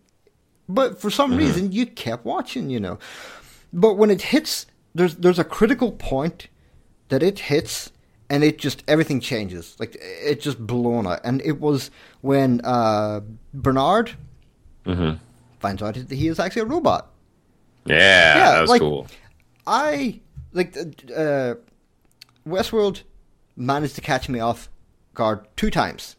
But 0.69 1.01
for 1.01 1.09
some 1.09 1.31
mm-hmm. 1.31 1.39
reason, 1.39 1.71
you 1.73 1.85
kept 1.85 2.23
watching. 2.23 2.69
You 2.69 2.79
know. 2.79 2.99
But 3.73 3.95
when 3.95 4.09
it 4.09 4.21
hits, 4.31 4.65
there's 4.93 5.15
there's 5.15 5.39
a 5.39 5.43
critical 5.43 5.91
point 5.91 6.47
that 7.09 7.21
it 7.21 7.51
hits, 7.51 7.91
and 8.29 8.43
it 8.43 8.57
just 8.57 8.83
everything 8.87 9.19
changes. 9.19 9.75
Like 9.79 9.97
it 9.99 10.41
just 10.41 10.59
blown 10.65 11.07
out. 11.07 11.21
And 11.23 11.41
it 11.43 11.59
was 11.59 11.91
when 12.21 12.61
uh, 12.63 13.21
Bernard 13.53 14.11
Mm-hmm. 14.85 15.17
finds 15.59 15.81
out 15.81 15.95
that 15.95 16.11
he 16.11 16.27
is 16.27 16.39
actually 16.39 16.61
a 16.61 16.65
robot. 16.65 17.11
Yeah, 17.85 17.95
Yeah, 18.37 18.51
that 18.51 18.61
was 18.61 18.69
like- 18.69 18.81
cool. 18.81 19.07
I 19.65 20.19
like 20.53 20.77
uh, 20.77 21.55
Westworld 22.47 23.01
managed 23.55 23.95
to 23.95 24.01
catch 24.01 24.29
me 24.29 24.39
off 24.39 24.69
guard 25.15 25.47
two 25.55 25.71
times. 25.71 26.15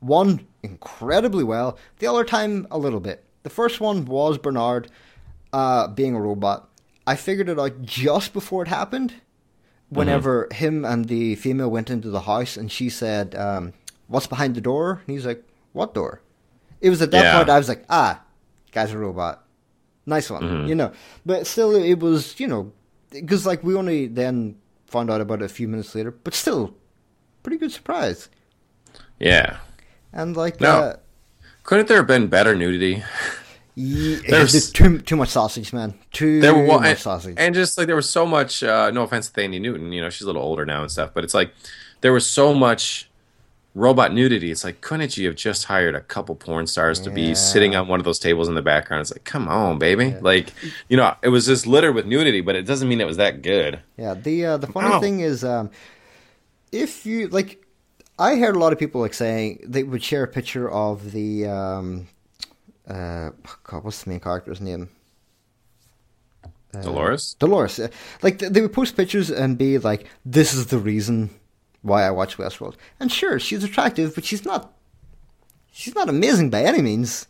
One 0.00 0.46
incredibly 0.62 1.44
well, 1.44 1.76
the 1.98 2.06
other 2.06 2.24
time 2.24 2.66
a 2.70 2.78
little 2.78 3.00
bit. 3.00 3.24
The 3.42 3.50
first 3.50 3.80
one 3.80 4.04
was 4.06 4.38
Bernard 4.38 4.90
uh, 5.52 5.88
being 5.88 6.14
a 6.14 6.20
robot. 6.20 6.68
I 7.06 7.16
figured 7.16 7.48
it 7.48 7.58
out 7.58 7.82
just 7.82 8.32
before 8.32 8.62
it 8.62 8.68
happened. 8.68 9.14
Whenever 9.90 10.48
him 10.52 10.84
and 10.84 11.06
the 11.06 11.34
female 11.36 11.70
went 11.70 11.88
into 11.90 12.10
the 12.10 12.20
house, 12.22 12.56
and 12.56 12.70
she 12.70 12.90
said, 12.90 13.34
um, 13.34 13.72
"What's 14.06 14.26
behind 14.26 14.54
the 14.54 14.60
door?" 14.60 15.00
and 15.06 15.14
he's 15.16 15.24
like, 15.24 15.42
"What 15.72 15.94
door?" 15.94 16.20
It 16.80 16.90
was 16.90 17.00
at 17.02 17.10
that 17.12 17.24
Yeah. 17.24 17.36
point 17.36 17.48
I 17.48 17.56
was 17.58 17.68
like, 17.68 17.84
"Ah, 17.88 18.20
guy's 18.72 18.92
a 18.92 18.98
robot." 18.98 19.44
Nice 20.04 20.30
one, 20.30 20.68
you 20.68 20.74
know. 20.74 20.92
But 21.24 21.46
still, 21.46 21.74
it 21.74 22.00
was, 22.00 22.38
you 22.40 22.46
know, 22.48 22.72
because 23.10 23.46
like 23.46 23.64
we 23.64 23.74
only 23.74 24.06
then 24.06 24.56
found 24.86 25.10
out 25.10 25.20
about 25.20 25.40
it 25.42 25.46
a 25.46 25.48
few 25.48 25.68
minutes 25.68 25.94
later, 25.94 26.10
but 26.10 26.34
still, 26.34 26.74
pretty 27.42 27.56
good 27.58 27.72
surprise. 27.72 28.28
Yeah. 29.18 29.58
And 30.12 30.36
like, 30.36 30.60
No. 30.60 30.68
uh, 30.80 30.96
Couldn't 31.64 31.88
there 31.88 31.98
have 31.98 32.06
been 32.06 32.28
better 32.28 32.54
nudity? 32.54 33.02
ye- 33.78 34.16
There's- 34.28 34.70
too 34.70 34.98
too 34.98 35.16
much 35.16 35.28
sausage, 35.30 35.72
man. 35.72 35.94
Too 36.12 36.40
There 36.40 36.54
was, 36.54 36.80
much 36.80 36.86
and, 36.90 36.98
sausage. 36.98 37.34
and 37.38 37.54
just 37.54 37.78
like 37.78 37.86
there 37.86 37.96
was 37.96 38.08
so 38.08 38.26
much. 38.26 38.62
Uh, 38.62 38.90
no 38.90 39.02
offense 39.02 39.30
to 39.30 39.40
Thandie 39.40 39.60
Newton, 39.60 39.92
you 39.92 40.00
know 40.00 40.10
she's 40.10 40.22
a 40.22 40.26
little 40.26 40.42
older 40.42 40.66
now 40.66 40.82
and 40.82 40.90
stuff, 40.90 41.10
but 41.14 41.24
it's 41.24 41.34
like 41.34 41.52
there 42.00 42.12
was 42.12 42.28
so 42.28 42.52
much 42.54 43.08
robot 43.74 44.12
nudity. 44.12 44.50
It's 44.50 44.64
like 44.64 44.80
couldn't 44.80 45.16
you 45.16 45.26
have 45.28 45.36
just 45.36 45.64
hired 45.66 45.94
a 45.94 46.00
couple 46.00 46.34
porn 46.34 46.66
stars 46.66 46.98
to 47.00 47.10
be 47.10 47.34
sitting 47.34 47.76
on 47.76 47.86
one 47.86 48.00
of 48.00 48.04
those 48.04 48.18
tables 48.18 48.48
in 48.48 48.54
the 48.54 48.62
background? 48.62 49.02
It's 49.02 49.12
like, 49.12 49.24
come 49.24 49.46
on, 49.46 49.78
baby. 49.78 50.14
Like, 50.20 50.52
you 50.88 50.96
know, 50.96 51.14
it 51.22 51.28
was 51.28 51.46
just 51.46 51.66
littered 51.66 51.94
with 51.94 52.04
nudity, 52.06 52.40
but 52.40 52.56
it 52.56 52.62
doesn't 52.66 52.88
mean 52.88 53.00
it 53.00 53.06
was 53.06 53.18
that 53.18 53.42
good. 53.42 53.78
Yeah, 53.96 54.14
the 54.14 54.44
uh, 54.46 54.56
the 54.56 54.66
funny 54.66 54.88
Wow. 54.90 55.00
thing 55.00 55.20
is, 55.20 55.44
um, 55.44 55.70
if 56.72 57.06
you 57.06 57.28
like, 57.28 57.62
I 58.18 58.36
heard 58.36 58.56
a 58.56 58.58
lot 58.58 58.72
of 58.72 58.78
people 58.80 59.00
like 59.00 59.14
saying 59.14 59.60
they 59.64 59.84
would 59.84 60.02
share 60.02 60.24
a 60.24 60.28
picture 60.28 60.68
of 60.68 61.12
the 61.12 61.46
um, 61.46 62.08
uh, 62.88 63.30
God, 63.64 63.84
what's 63.84 64.02
the 64.02 64.10
main 64.10 64.20
character's 64.20 64.60
name? 64.60 64.90
Uh, 66.44 66.80
Dolores. 66.82 67.36
Dolores. 67.38 67.80
Like 68.22 68.38
they 68.38 68.60
would 68.60 68.72
post 68.72 68.96
pictures 68.96 69.30
and 69.30 69.56
be 69.56 69.78
like, 69.78 70.06
"This 70.24 70.54
is 70.54 70.66
the 70.66 70.78
reason 70.78 71.30
why 71.82 72.04
I 72.04 72.10
watch 72.10 72.36
Westworld." 72.36 72.74
And 73.00 73.10
sure, 73.10 73.38
she's 73.38 73.64
attractive, 73.64 74.14
but 74.14 74.24
she's 74.24 74.44
not. 74.44 74.72
She's 75.72 75.94
not 75.94 76.08
amazing 76.08 76.50
by 76.50 76.62
any 76.62 76.82
means. 76.82 77.26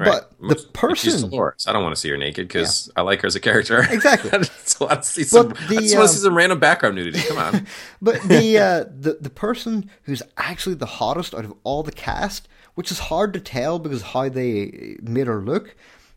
Right. 0.00 0.06
But 0.08 0.32
the 0.40 0.56
She's 0.56 0.64
person, 0.66 1.30
Dolores. 1.30 1.66
I 1.68 1.74
don't 1.74 1.82
want 1.82 1.94
to 1.94 2.00
see 2.00 2.08
her 2.08 2.16
naked 2.16 2.48
because 2.48 2.90
I 2.96 3.02
like 3.02 3.20
her 3.20 3.26
as 3.26 3.36
a 3.36 3.40
character. 3.40 3.86
Exactly. 3.90 4.30
I 4.32 4.38
just 4.38 4.80
want 4.80 5.02
to 5.02 5.08
see 5.08 5.24
some. 5.24 5.48
But 5.48 5.58
I 5.60 5.76
just 5.76 5.96
want 5.96 6.08
to 6.08 6.16
see 6.16 6.26
um, 6.26 6.34
random 6.34 6.58
background 6.58 6.94
nudity. 6.96 7.20
Come 7.20 7.36
on. 7.36 7.66
but 8.02 8.22
the 8.22 8.58
uh, 8.58 8.84
the 8.98 9.18
the 9.20 9.28
person 9.28 9.90
who's 10.04 10.22
actually 10.38 10.76
the 10.76 10.86
hottest 10.86 11.34
out 11.34 11.44
of 11.44 11.52
all 11.64 11.82
the 11.82 11.92
cast, 11.92 12.48
which 12.74 12.90
is 12.90 12.98
hard 12.98 13.32
to 13.34 13.40
tell 13.40 13.78
because 13.78 14.02
how 14.02 14.28
they 14.28 14.96
made 15.02 15.26
her 15.26 15.40
look, 15.40 15.74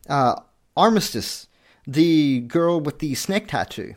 uh, 0.08 0.36
Armistice, 0.76 1.46
the 1.86 2.40
girl 2.40 2.80
with 2.80 2.98
the 2.98 3.14
snake 3.14 3.48
tattoo. 3.48 3.94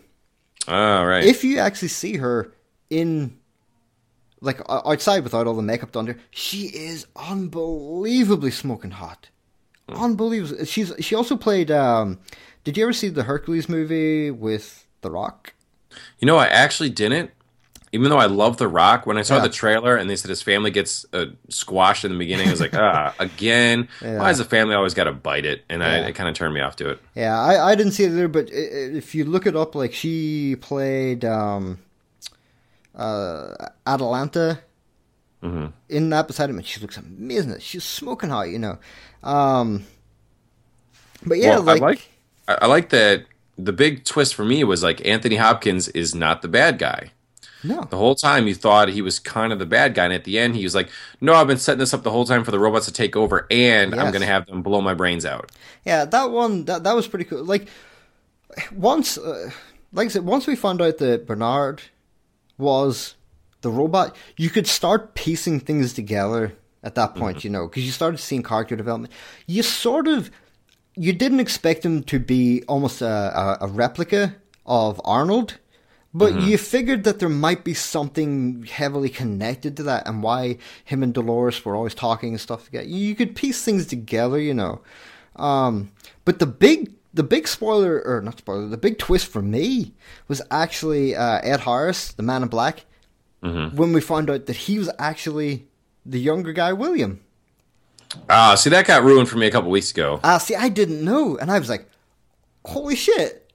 oh 0.68 1.04
right. 1.04 1.24
If 1.24 1.44
you 1.44 1.60
actually 1.60 1.88
see 1.90 2.18
her 2.18 2.54
in, 2.90 3.38
like 4.42 4.62
outside 4.70 5.24
without 5.24 5.48
all 5.48 5.56
the 5.56 5.62
makeup 5.62 5.92
done, 5.92 6.06
there, 6.06 6.20
she 6.32 6.68
is 6.68 7.08
unbelievably 7.16 8.52
smoking 8.52 8.92
hot. 8.92 9.30
Unbelievable. 9.90 10.66
She's 10.66 10.92
she 11.00 11.16
also 11.16 11.38
played. 11.38 11.72
Um, 11.72 12.20
did 12.66 12.76
you 12.76 12.84
ever 12.84 12.92
see 12.92 13.08
the 13.08 13.24
Hercules 13.24 13.70
movie 13.70 14.30
with 14.32 14.86
The 15.00 15.10
Rock? 15.10 15.54
You 16.20 16.26
know, 16.26 16.36
I 16.36 16.48
actually 16.48 16.90
didn't. 16.90 17.32
Even 17.98 18.12
though 18.12 18.18
I 18.20 18.28
love 18.28 18.58
The 18.58 18.68
Rock, 18.68 19.06
when 19.08 19.18
I 19.18 19.24
saw 19.24 19.38
Yeah. 19.38 19.42
the 19.44 19.50
trailer 19.50 19.96
and 19.96 20.08
they 20.10 20.16
said 20.16 20.30
his 20.30 20.42
family 20.44 20.70
gets 20.72 21.06
uh, 21.14 21.26
squashed 21.50 22.06
in 22.06 22.12
the 22.12 22.18
beginning, 22.18 22.48
I 22.48 22.52
was 22.52 22.62
like, 22.62 22.74
ah, 22.78 23.16
again. 23.20 23.88
Yeah. 24.02 24.20
Why 24.20 24.30
is 24.30 24.38
the 24.38 24.46
family 24.46 24.76
always 24.76 24.94
got 24.94 25.06
to 25.06 25.12
bite 25.14 25.46
it? 25.46 25.64
And 25.70 25.84
I, 25.84 26.08
it 26.08 26.14
kind 26.14 26.30
of 26.30 26.36
turned 26.36 26.54
me 26.54 26.62
off 26.62 26.76
to 26.78 26.90
it. 26.92 27.00
Yeah, 27.16 27.40
I, 27.40 27.72
I 27.72 27.76
didn't 27.76 27.94
see 27.94 28.04
it 28.04 28.12
either, 28.12 28.28
but 28.28 28.50
if 28.52 29.16
you 29.16 29.26
look 29.26 29.48
it 29.48 29.56
up, 29.56 29.74
like 29.76 29.94
she 29.94 30.56
played 30.62 31.26
um, 31.26 31.80
uh, 32.96 33.54
Atalanta 33.86 34.60
Mhm. 35.44 35.72
in 35.90 36.10
that 36.10 36.28
beside 36.28 36.50
him, 36.50 36.58
and 36.58 36.66
she 36.66 36.80
looks 36.80 36.98
amazing. 36.98 37.56
She's 37.60 37.84
smoking 37.84 38.30
hot, 38.30 38.50
you 38.50 38.60
know. 38.60 38.78
Um, 39.24 39.86
but 41.26 41.38
yeah, 41.38 41.60
well, 41.60 41.64
like, 41.64 41.82
I 41.82 41.86
like, 41.86 42.10
I 42.48 42.66
like 42.68 42.90
that. 42.90 43.26
The 43.58 43.74
big 43.74 44.04
twist 44.04 44.36
for 44.36 44.46
me 44.46 44.64
was 44.64 44.84
like 44.84 45.06
Anthony 45.06 45.36
Hopkins 45.36 45.88
is 45.90 46.14
not 46.16 46.42
the 46.44 46.48
bad 46.48 46.78
guy. 46.80 47.12
No, 47.64 47.84
The 47.84 47.98
whole 47.98 48.16
time 48.16 48.48
you 48.48 48.56
thought 48.56 48.90
he 48.90 49.02
was 49.02 49.20
kind 49.20 49.52
of 49.52 49.60
the 49.60 49.66
bad 49.66 49.96
guy, 49.96 50.06
and 50.06 50.14
at 50.14 50.24
the 50.24 50.38
end 50.40 50.56
he 50.56 50.64
was 50.64 50.76
like, 50.76 50.90
"No, 51.22 51.34
I've 51.34 51.48
been 51.48 51.58
setting 51.58 51.80
this 51.80 51.94
up 51.94 52.04
the 52.04 52.12
whole 52.12 52.26
time 52.26 52.44
for 52.44 52.52
the 52.52 52.60
robots 52.60 52.86
to 52.86 52.94
take 52.94 53.16
over, 53.16 53.48
and 53.50 53.94
I'm 53.96 54.12
going 54.12 54.22
to 54.22 54.28
have 54.28 54.46
them 54.46 54.62
blow 54.62 54.82
my 54.82 54.94
brains 54.94 55.26
out." 55.26 55.52
yeah, 55.86 56.06
that 56.06 56.32
one 56.32 56.66
that 56.66 56.84
that 56.84 56.96
was 56.96 57.08
pretty 57.08 57.26
cool. 57.26 57.44
Like 57.44 57.68
once, 58.76 59.18
uh, 59.18 59.52
like 59.94 60.06
I 60.06 60.10
said, 60.10 60.26
once 60.26 60.48
we 60.48 60.56
found 60.56 60.82
out 60.82 60.98
that 60.98 61.26
Bernard 61.26 61.82
was 62.58 63.16
the 63.62 63.70
robot, 63.70 64.16
you 64.38 64.50
could 64.50 64.68
start 64.68 65.16
piecing 65.16 65.60
things 65.60 65.94
together 65.94 66.54
at 66.84 66.96
that 66.96 67.16
point, 67.16 67.44
you 67.44 67.50
know, 67.50 67.68
because 67.68 67.86
you 67.86 67.92
started 67.92 68.18
seeing 68.18 68.44
character 68.44 68.76
development. 68.76 69.12
You 69.46 69.64
sort 69.64 70.08
of, 70.08 70.32
you 70.96 71.14
didn't 71.14 71.40
expect 71.40 71.84
him 71.86 72.04
to 72.04 72.20
be 72.20 72.64
almost 72.68 73.02
a, 73.02 73.08
a, 73.08 73.58
a 73.62 73.68
replica 73.68 74.36
of 74.66 75.02
Arnold, 75.04 75.58
but 76.18 76.42
you 76.42 76.58
figured 76.58 77.04
that 77.04 77.20
there 77.20 77.30
might 77.30 77.64
be 77.64 77.74
something 77.74 78.64
heavily 78.64 79.10
connected 79.10 79.78
to 79.78 79.84
that 79.84 80.08
and 80.08 80.24
why 80.24 80.58
him 80.84 81.04
and 81.04 81.14
Dolores 81.14 81.64
were 81.64 81.76
always 81.76 81.94
talking 81.94 82.30
and 82.32 82.42
stuff 82.42 82.66
together. 82.66 82.88
You 82.88 83.14
could 83.16 83.36
piece 83.36 83.64
things 83.64 83.86
together, 83.86 84.40
you 84.40 84.54
know. 84.54 84.82
Um, 85.36 85.92
but 86.26 86.40
the 86.40 86.48
big 86.48 86.94
the 87.14 87.24
big 87.24 87.48
spoiler 87.48 88.02
or 88.04 88.22
not 88.22 88.40
spoiler, 88.40 88.68
the 88.68 88.78
big 88.78 88.98
twist 88.98 89.28
for 89.28 89.42
me 89.42 89.94
was 90.28 90.42
actually 90.52 91.16
uh, 91.16 91.40
Ed 91.44 91.62
Harris, 91.62 92.12
the 92.12 92.24
Man 92.24 92.44
in 92.44 92.50
Black, 92.50 92.86
when 93.42 93.94
we 93.94 94.02
found 94.02 94.30
out 94.30 94.46
that 94.48 94.56
he 94.56 94.78
was 94.78 94.90
actually 95.00 95.68
the 96.06 96.20
younger 96.20 96.52
guy, 96.54 96.74
William. 96.74 97.22
Ah, 98.30 98.56
see 98.56 98.70
that 98.70 98.88
got 98.88 99.04
ruined 99.04 99.30
for 99.30 99.38
me 99.38 99.48
a 99.48 99.52
couple 99.52 99.70
weeks 99.70 99.92
ago. 99.92 100.20
Ah, 100.24 100.38
see, 100.38 100.56
I 100.56 100.70
didn't 100.70 101.04
know, 101.04 101.38
and 101.38 101.52
I 101.52 101.60
was 101.60 101.70
like, 101.70 101.90
"Holy 102.66 102.96
shit!" 102.96 103.47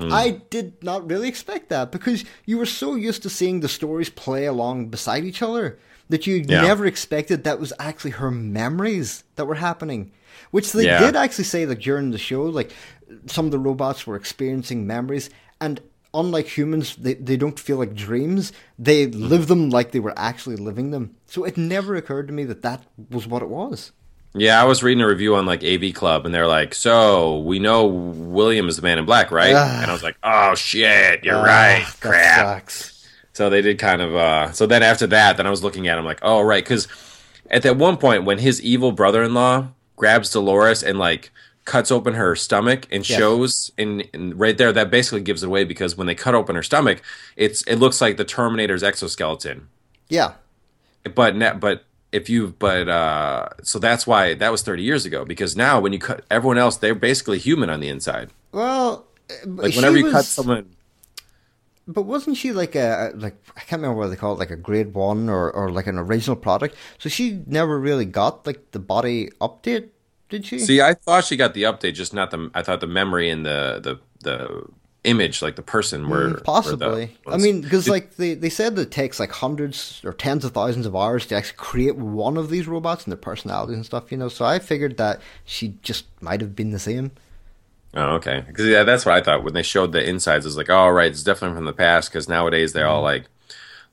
Um, 0.00 0.12
I 0.12 0.40
did 0.50 0.82
not 0.82 1.08
really 1.08 1.28
expect 1.28 1.68
that 1.68 1.92
because 1.92 2.24
you 2.46 2.58
were 2.58 2.66
so 2.66 2.94
used 2.94 3.22
to 3.22 3.30
seeing 3.30 3.60
the 3.60 3.68
stories 3.68 4.08
play 4.10 4.46
along 4.46 4.88
beside 4.88 5.24
each 5.24 5.42
other 5.42 5.78
that 6.08 6.26
you 6.26 6.44
Yeah. 6.46 6.62
never 6.62 6.86
expected 6.86 7.44
that 7.44 7.60
was 7.60 7.72
actually 7.78 8.12
her 8.12 8.30
memories 8.30 9.24
that 9.36 9.46
were 9.46 9.56
happening. 9.56 10.10
Which 10.50 10.72
they 10.72 10.84
Yeah. 10.84 11.00
did 11.00 11.16
actually 11.16 11.44
say, 11.44 11.64
that 11.64 11.80
during 11.80 12.10
the 12.10 12.18
show, 12.18 12.42
like 12.44 12.72
some 13.26 13.44
of 13.44 13.52
the 13.52 13.58
robots 13.58 14.06
were 14.06 14.16
experiencing 14.16 14.86
memories, 14.86 15.30
and 15.60 15.80
unlike 16.12 16.48
humans, 16.48 16.96
they, 16.96 17.14
they 17.14 17.36
don't 17.36 17.58
feel 17.58 17.76
like 17.76 17.94
dreams. 17.94 18.52
They 18.78 19.06
mm-hmm. 19.06 19.26
live 19.26 19.46
them 19.46 19.70
like 19.70 19.92
they 19.92 20.00
were 20.00 20.18
actually 20.18 20.56
living 20.56 20.90
them. 20.90 21.14
So 21.26 21.44
it 21.44 21.56
never 21.56 21.94
occurred 21.94 22.26
to 22.28 22.32
me 22.32 22.44
that 22.44 22.62
that 22.62 22.84
was 23.10 23.26
what 23.26 23.42
it 23.42 23.48
was. 23.48 23.92
Yeah, 24.34 24.60
I 24.60 24.64
was 24.64 24.82
reading 24.82 25.02
a 25.02 25.08
review 25.08 25.34
on 25.34 25.44
like 25.46 25.64
AV 25.64 25.92
Club, 25.92 26.24
and 26.24 26.32
they're 26.34 26.46
like, 26.46 26.72
"So 26.74 27.38
we 27.40 27.58
know 27.58 27.86
William 27.86 28.68
is 28.68 28.76
the 28.76 28.82
Man 28.82 28.98
in 28.98 29.04
Black, 29.04 29.30
right?" 29.32 29.54
Ah. 29.54 29.80
and 29.82 29.90
I 29.90 29.92
was 29.92 30.02
like, 30.04 30.16
"Oh 30.22 30.54
shit, 30.54 31.24
you're 31.24 31.34
Ah, 31.36 31.42
right, 31.42 31.84
that 31.86 32.00
crap." 32.00 32.46
sucks. 32.46 33.08
So 33.32 33.50
they 33.50 33.60
did 33.60 33.78
kind 33.78 34.00
of. 34.00 34.14
uh 34.14 34.52
So 34.52 34.66
then 34.66 34.82
after 34.84 35.06
that, 35.08 35.36
then 35.36 35.46
I 35.46 35.50
was 35.50 35.64
looking 35.64 35.88
at 35.88 35.98
him 35.98 36.04
like, 36.04 36.20
"Oh 36.22 36.42
right," 36.42 36.62
because 36.62 36.86
at 37.50 37.62
that 37.62 37.76
one 37.76 37.96
point 37.96 38.24
when 38.24 38.38
his 38.38 38.62
evil 38.62 38.92
brother-in-law 38.92 39.66
grabs 39.96 40.30
Dolores 40.30 40.82
and 40.84 40.98
like 40.98 41.32
cuts 41.64 41.90
open 41.90 42.14
her 42.14 42.36
stomach 42.36 42.86
and 42.92 43.08
Yes. 43.08 43.18
shows, 43.18 43.70
and, 43.76 44.04
and 44.14 44.38
right 44.38 44.56
there, 44.56 44.72
that 44.72 44.90
basically 44.90 45.20
gives 45.20 45.42
it 45.42 45.46
away 45.46 45.64
because 45.64 45.96
when 45.96 46.06
they 46.06 46.14
cut 46.14 46.34
open 46.36 46.54
her 46.56 46.62
stomach, 46.62 47.02
it's 47.36 47.62
it 47.62 47.76
looks 47.76 48.00
like 48.00 48.16
the 48.16 48.24
Terminator's 48.24 48.82
exoskeleton 48.84 49.66
Yeah. 50.08 50.32
but 51.14 51.36
but 51.60 51.84
if 52.12 52.28
you 52.28 52.54
but 52.58 52.88
uh 52.88 53.48
so 53.62 53.78
that's 53.78 54.06
why 54.06 54.34
that 54.34 54.50
was 54.50 54.62
30 54.62 54.82
years 54.82 55.06
ago 55.06 55.24
because 55.24 55.56
now 55.56 55.80
when 55.80 55.92
you 55.92 55.98
cut 55.98 56.24
everyone 56.30 56.58
else 56.58 56.76
they're 56.76 56.94
basically 56.94 57.38
human 57.38 57.70
on 57.70 57.80
the 57.80 57.88
inside 57.88 58.30
Well, 58.52 59.06
like 59.46 59.74
whenever 59.74 59.96
you 59.96 60.10
cut 60.10 60.26
someone 60.26 60.76
But 61.86 62.02
wasn't 62.02 62.36
she 62.36 62.52
like 62.52 62.74
a 62.76 63.12
like 63.16 63.36
I 63.56 63.60
can't 63.60 63.82
remember 63.82 63.98
what 63.98 64.08
they 64.08 64.16
call 64.16 64.34
it, 64.34 64.38
like 64.38 64.50
a 64.50 64.56
grade 64.56 64.94
one 64.94 65.28
or, 65.28 65.50
or 65.50 65.70
like 65.70 65.86
an 65.86 65.98
original 65.98 66.36
product? 66.36 66.76
So 66.98 67.08
she 67.08 67.42
never 67.46 67.78
really 67.78 68.04
got 68.04 68.46
like 68.46 68.70
the 68.70 68.78
body 68.78 69.30
update, 69.40 69.88
did 70.28 70.46
she? 70.46 70.58
see 70.58 70.80
i 70.80 70.94
thought 70.94 71.24
she 71.24 71.36
got 71.36 71.54
the 71.54 71.62
update 71.64 71.94
just 71.94 72.14
not 72.14 72.30
the 72.30 72.50
i 72.54 72.62
thought 72.62 72.80
the 72.80 72.86
memory 72.86 73.30
and 73.30 73.44
the 73.46 73.80
the 73.82 74.00
the 74.22 74.66
image 75.04 75.40
like 75.40 75.56
the 75.56 75.62
person 75.62 76.08
were 76.08 76.30
Mm, 76.30 76.44
Possibly. 76.44 77.16
I 77.26 77.36
mean, 77.38 77.62
because 77.62 77.88
like 77.88 78.16
they, 78.16 78.34
they 78.34 78.50
said 78.50 78.76
that 78.76 78.82
it 78.82 78.90
takes 78.90 79.18
like 79.18 79.32
hundreds 79.32 80.00
or 80.04 80.12
tens 80.12 80.44
of 80.44 80.52
thousands 80.52 80.84
of 80.86 80.94
hours 80.94 81.24
to 81.26 81.36
actually 81.36 81.56
create 81.56 81.96
one 81.96 82.36
of 82.36 82.50
these 82.50 82.66
robots 82.66 83.04
and 83.04 83.12
their 83.12 83.16
personalities 83.18 83.76
and 83.76 83.86
stuff, 83.86 84.12
you 84.12 84.18
know. 84.18 84.28
So 84.28 84.44
I 84.44 84.58
figured 84.58 84.98
that 84.98 85.20
she 85.44 85.74
just 85.82 86.04
might 86.20 86.40
have 86.42 86.54
been 86.54 86.70
the 86.70 86.78
same. 86.78 87.12
Oh, 87.94 88.16
okay. 88.16 88.44
Because 88.46 88.66
yeah, 88.66 88.84
that's 88.84 89.04
what 89.06 89.14
I 89.14 89.20
thought 89.22 89.42
when 89.42 89.54
they 89.54 89.62
showed 89.62 89.92
the 89.92 90.06
insides. 90.06 90.44
It's 90.46 90.56
like, 90.56 90.70
oh, 90.70 90.88
right, 90.90 91.10
it's 91.10 91.22
definitely 91.24 91.56
from 91.56 91.64
the 91.64 91.72
past. 91.72 92.10
Because 92.10 92.28
nowadays 92.28 92.72
they're 92.72 92.86
all 92.86 93.02
like, 93.02 93.24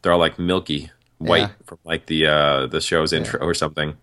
they're 0.01 0.11
all 0.11 0.19
like 0.19 0.37
milky 0.37 0.91
white 1.19 1.43
Mm-hmm. 1.43 1.51
Yeah. 1.51 1.65
from 1.65 1.77
like 1.83 2.05
the 2.05 2.27
uh 2.27 2.67
the 2.67 2.79
show's 2.81 3.11
intro 3.13 3.39
or 3.39 3.53
something. 3.53 3.95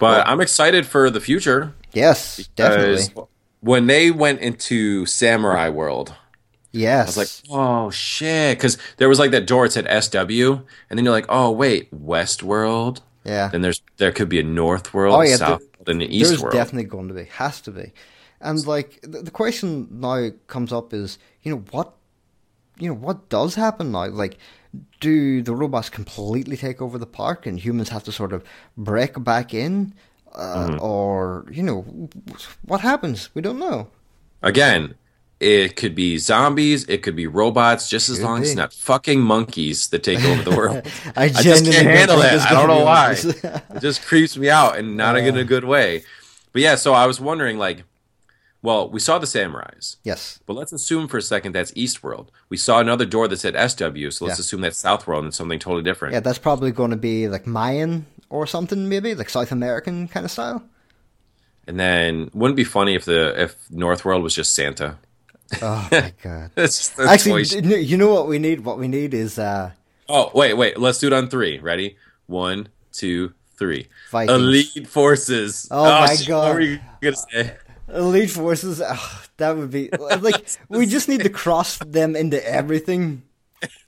But 0.00 0.26
I'm 0.28 0.40
excited 0.40 0.86
for 0.86 1.10
the 1.10 1.20
future. 1.20 1.74
Yes, 1.92 2.48
definitely. 2.54 3.24
When 3.60 3.88
they 3.88 4.12
went 4.12 4.40
into 4.40 5.04
Samurai 5.04 5.68
World, 5.68 6.14
Yes. 6.72 7.16
I 7.16 7.20
was 7.20 7.42
like, 7.44 7.50
oh 7.58 7.90
shit, 7.90 8.58
because 8.58 8.76
there 8.98 9.08
was 9.08 9.18
like 9.18 9.30
that 9.30 9.46
door. 9.46 9.64
It 9.64 9.72
said 9.72 9.86
SW, 10.02 10.20
and 10.90 10.98
then 10.98 11.04
you're 11.04 11.12
like, 11.14 11.26
oh 11.28 11.50
wait, 11.50 11.88
West 11.92 12.42
World. 12.42 13.02
yeah. 13.24 13.48
Then 13.48 13.62
there's 13.62 13.80
there 13.96 14.12
could 14.12 14.28
be 14.28 14.38
a 14.40 14.42
North 14.44 14.92
World, 14.94 15.16
Oh, 15.16 15.22
yeah, 15.22 15.36
South 15.36 15.60
there- 15.60 15.94
and 15.94 16.02
an 16.02 16.10
East 16.10 16.30
There's 16.30 16.42
World. 16.42 16.52
definitely 16.54 16.88
going 16.88 17.08
to 17.08 17.14
be, 17.14 17.24
has 17.24 17.60
to 17.62 17.70
be, 17.70 17.92
and 18.40 18.64
like 18.66 19.00
the, 19.02 19.22
the 19.22 19.30
question 19.30 19.88
now 19.90 20.30
comes 20.46 20.72
up 20.72 20.92
is, 20.92 21.18
you 21.42 21.50
know 21.52 21.64
what, 21.70 21.94
you 22.78 22.88
know 22.88 22.94
what 22.94 23.28
does 23.30 23.54
happen 23.54 23.90
now? 23.92 24.06
Like, 24.08 24.36
do 25.00 25.40
the 25.42 25.54
robots 25.54 25.88
completely 25.88 26.56
take 26.58 26.82
over 26.82 26.98
the 26.98 27.06
park 27.06 27.46
and 27.46 27.58
humans 27.58 27.88
have 27.88 28.04
to 28.04 28.12
sort 28.12 28.34
of 28.34 28.44
break 28.76 29.22
back 29.24 29.54
in, 29.54 29.94
uh, 30.34 30.66
Mm-hmm. 30.68 30.84
or 30.84 31.46
you 31.50 31.62
know, 31.62 31.82
what 32.66 32.82
happens? 32.82 33.30
We 33.34 33.40
don't 33.40 33.58
know. 33.58 33.88
Again, 34.42 34.94
it 35.40 35.76
could 35.76 35.94
be 35.94 36.18
zombies, 36.18 36.84
it 36.84 37.02
could 37.02 37.14
be 37.14 37.26
robots, 37.26 37.88
just 37.88 38.08
as 38.08 38.18
Could 38.18 38.24
long 38.24 38.36
as 38.38 38.48
be. 38.48 38.48
it's 38.50 38.56
not 38.56 38.72
fucking 38.72 39.20
monkeys 39.20 39.88
that 39.88 40.02
take 40.02 40.22
over 40.24 40.42
the 40.42 40.56
world. 40.56 40.82
I, 41.16 41.24
I 41.24 41.28
just 41.28 41.64
can't 41.64 41.86
handle 41.86 42.20
it. 42.22 42.40
I 42.40 42.50
don't 42.52 42.68
know 42.68 42.84
why. 42.84 43.12
it 43.18 43.80
just 43.80 44.04
creeps 44.04 44.36
me 44.36 44.50
out 44.50 44.78
and 44.78 44.96
not 44.96 45.16
in 45.16 45.36
uh. 45.36 45.40
a 45.40 45.44
good 45.44 45.64
way. 45.64 46.04
But 46.52 46.62
yeah, 46.62 46.74
so 46.74 46.92
I 46.92 47.06
was 47.06 47.20
wondering 47.20 47.58
like 47.58 47.84
well, 48.60 48.90
we 48.90 48.98
saw 48.98 49.18
the 49.18 49.26
samurais. 49.26 49.96
yes. 50.02 50.40
But 50.44 50.54
let's 50.54 50.72
assume 50.72 51.06
for 51.06 51.18
a 51.18 51.22
second 51.22 51.54
that's 51.54 51.72
East 51.76 52.02
World. 52.02 52.32
We 52.48 52.56
saw 52.56 52.80
another 52.80 53.06
door 53.06 53.28
that 53.28 53.38
said 53.38 53.54
SW, 53.54 54.10
so 54.10 54.24
let's 54.24 54.38
Yeah. 54.38 54.40
assume 54.40 54.62
that's 54.62 54.76
South 54.76 55.06
World 55.06 55.24
and 55.24 55.32
something 55.32 55.60
totally 55.60 55.84
different. 55.84 56.14
Yeah, 56.14 56.20
that's 56.20 56.38
probably 56.38 56.72
going 56.72 56.90
to 56.90 56.96
be 56.96 57.28
like 57.28 57.46
Mayan 57.46 58.06
or 58.30 58.46
something, 58.46 58.88
maybe 58.88 59.14
like 59.14 59.30
South 59.30 59.52
American 59.52 60.08
kind 60.08 60.24
of 60.26 60.32
style. 60.32 60.64
And 61.68 61.78
then 61.78 62.30
wouldn't 62.34 62.56
it 62.58 62.62
be 62.62 62.64
funny 62.64 62.94
if 62.94 63.04
the 63.04 63.40
if 63.40 63.70
North 63.70 64.04
World 64.04 64.22
was 64.24 64.34
just 64.34 64.54
Santa? 64.54 64.98
Oh 65.62 65.88
my 65.90 66.12
god. 66.22 66.50
It's 66.56 66.98
Actually, 66.98 67.44
you 67.80 67.96
know 67.96 68.12
what 68.12 68.28
we 68.28 68.38
need? 68.38 68.64
What 68.64 68.78
we 68.78 68.88
need 68.88 69.14
is 69.14 69.38
uh, 69.38 69.72
Oh, 70.08 70.30
wait, 70.34 70.54
wait. 70.54 70.78
Let's 70.78 70.98
do 70.98 71.06
it 71.08 71.12
on 71.12 71.28
three. 71.28 71.58
Ready? 71.58 71.96
One, 72.26 72.68
two, 72.92 73.34
three. 73.58 73.88
Vikings. 74.10 74.40
Elite 74.40 74.86
forces. 74.86 75.68
Oh 75.70 75.84
my 75.84 76.14
shit, 76.14 76.28
God. 76.28 76.48
What 76.48 76.54
were 76.54 76.60
you 76.60 76.80
gonna 77.00 77.16
say? 77.16 77.56
elite 77.92 78.30
forces. 78.30 78.80
ugh, 78.80 79.26
that 79.38 79.56
would 79.56 79.70
be 79.70 79.88
like 79.90 80.46
we 80.68 80.86
just 80.86 81.08
need 81.08 81.22
to 81.22 81.30
cross 81.30 81.78
them 81.78 82.16
into 82.16 82.44
everything, 82.46 83.22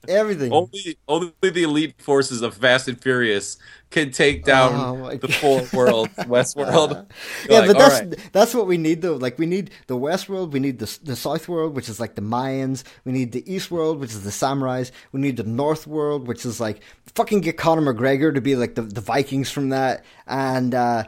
everything. 0.07 0.51
Only, 0.51 0.97
only 1.07 1.33
the 1.41 1.63
elite 1.63 2.01
forces 2.01 2.41
of 2.41 2.55
Fast 2.55 2.87
and 2.87 3.01
Furious 3.01 3.57
can 3.89 4.11
take 4.11 4.45
down 4.45 4.71
Oh 4.73 5.15
the 5.17 5.27
full 5.27 5.67
world, 5.73 6.09
Westworld. 6.15 7.09
yeah, 7.49 7.59
Like, 7.59 7.67
but 7.67 7.77
that's 7.77 8.01
right. 8.01 8.31
that's 8.31 8.53
what 8.53 8.67
we 8.67 8.77
need 8.77 9.01
though. 9.01 9.15
Like 9.15 9.37
we 9.37 9.45
need 9.45 9.71
the 9.87 9.97
West 9.97 10.29
world, 10.29 10.53
we 10.53 10.59
need 10.59 10.79
the 10.79 10.99
the 11.03 11.15
South 11.15 11.47
world, 11.47 11.75
which 11.75 11.89
is 11.89 11.99
like 11.99 12.15
the 12.15 12.21
Mayans. 12.21 12.83
We 13.05 13.11
need 13.11 13.31
the 13.31 13.43
East 13.51 13.69
world, 13.71 13.99
which 13.99 14.11
is 14.11 14.23
the 14.23 14.29
samurais. 14.29 14.91
We 15.11 15.19
need 15.21 15.37
the 15.37 15.43
North 15.43 15.87
world, 15.87 16.27
which 16.27 16.45
is 16.45 16.59
like 16.59 16.81
fucking 17.15 17.41
get 17.41 17.57
Conor 17.57 17.93
McGregor 17.93 18.33
to 18.33 18.41
be 18.41 18.55
like 18.55 18.75
the, 18.75 18.83
the 18.83 19.01
Vikings 19.01 19.51
from 19.51 19.69
that, 19.69 20.05
and 20.27 20.73
uh, 20.73 21.03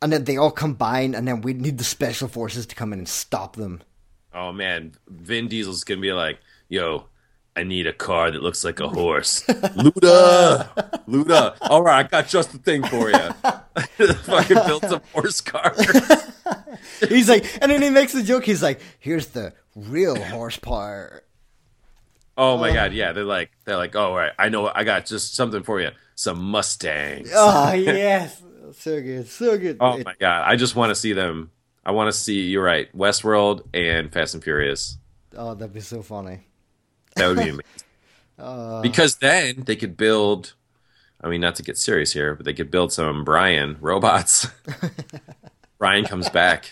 and 0.00 0.12
then 0.12 0.24
they 0.24 0.36
all 0.36 0.52
combine, 0.52 1.14
and 1.14 1.26
then 1.26 1.40
we 1.40 1.54
need 1.54 1.78
the 1.78 1.84
special 1.84 2.28
forces 2.28 2.66
to 2.66 2.74
come 2.76 2.92
in 2.92 3.00
and 3.00 3.08
stop 3.08 3.56
them. 3.56 3.82
Oh 4.32 4.52
man, 4.52 4.92
Vin 5.08 5.48
Diesel's 5.48 5.84
gonna 5.84 6.00
be 6.00 6.12
like, 6.12 6.38
"Yo, 6.68 7.06
I 7.58 7.64
need 7.64 7.86
a 7.86 7.92
car 7.92 8.30
that 8.30 8.42
looks 8.42 8.64
like 8.64 8.80
a 8.80 8.88
horse." 8.98 9.42
Luda, 9.46 10.68
Luda. 11.08 11.56
All 11.62 11.82
right, 11.82 12.04
I 12.06 12.08
got 12.08 12.28
just 12.28 12.52
the 12.52 12.58
thing 12.58 12.82
for 12.84 13.10
you. 13.10 13.28
Fucking 14.14 14.58
built 14.66 14.84
some 14.88 15.00
horse 15.12 15.40
car. 15.40 15.74
He's 17.08 17.28
like, 17.28 17.44
and 17.60 17.70
then 17.70 17.82
he 17.82 17.90
makes 17.90 18.12
the 18.12 18.22
joke. 18.22 18.44
He's 18.44 18.62
like, 18.62 18.80
"Here's 18.98 19.26
the 19.28 19.52
real 19.74 20.14
horse 20.16 20.30
horsepower." 20.30 21.22
Oh 22.36 22.56
my 22.56 22.72
god, 22.72 22.92
yeah. 22.92 23.12
They're 23.12 23.24
like, 23.24 23.50
they're 23.64 23.76
like, 23.76 23.96
oh, 23.96 24.10
all 24.10 24.16
right, 24.16 24.32
I 24.38 24.48
know, 24.48 24.70
I 24.72 24.84
got 24.84 25.06
just 25.06 25.34
something 25.34 25.64
for 25.64 25.80
you. 25.80 25.90
Some 26.14 26.38
Mustangs. 26.38 27.30
Oh 27.34 27.72
yes, 27.72 28.40
so 28.78 29.00
good, 29.02 29.26
so 29.28 29.58
good. 29.58 29.78
Oh 29.80 29.98
my 30.04 30.14
god, 30.20 30.44
I 30.46 30.54
just 30.56 30.76
want 30.76 30.90
to 30.90 30.94
see 30.94 31.12
them. 31.12 31.50
I 31.84 31.90
want 31.90 32.08
to 32.08 32.18
see. 32.18 32.42
You're 32.42 32.62
right, 32.62 32.94
Westworld 32.96 33.66
and 33.74 34.12
Fast 34.12 34.34
and 34.34 34.44
Furious. 34.44 34.98
oh, 35.36 35.54
that'd 35.54 35.74
be 35.74 35.80
so 35.80 36.02
funny. 36.02 36.40
That 37.18 37.28
would 37.28 37.36
be 37.36 37.42
amazing. 37.50 37.64
Uh, 38.38 38.80
because 38.82 39.16
then 39.16 39.64
they 39.66 39.76
could 39.76 39.96
build. 39.96 40.54
I 41.20 41.28
mean, 41.28 41.40
not 41.40 41.56
to 41.56 41.62
get 41.64 41.76
serious 41.76 42.12
here, 42.12 42.34
but 42.36 42.44
they 42.46 42.54
could 42.54 42.70
build 42.70 42.92
some 42.92 43.24
Brian 43.24 43.76
robots. 43.80 44.46
Brian 45.78 46.04
comes 46.04 46.28
back. 46.28 46.70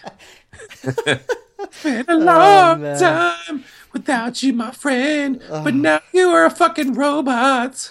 Been 1.83 2.05
a 2.09 2.17
long 2.17 2.83
man. 2.83 2.99
time 2.99 3.65
without 3.93 4.43
you, 4.43 4.53
my 4.53 4.71
friend, 4.71 5.43
but 5.49 5.75
now 5.75 6.01
you 6.13 6.29
are 6.29 6.45
a 6.47 6.51
fucking 6.51 6.95
robot. 6.95 7.91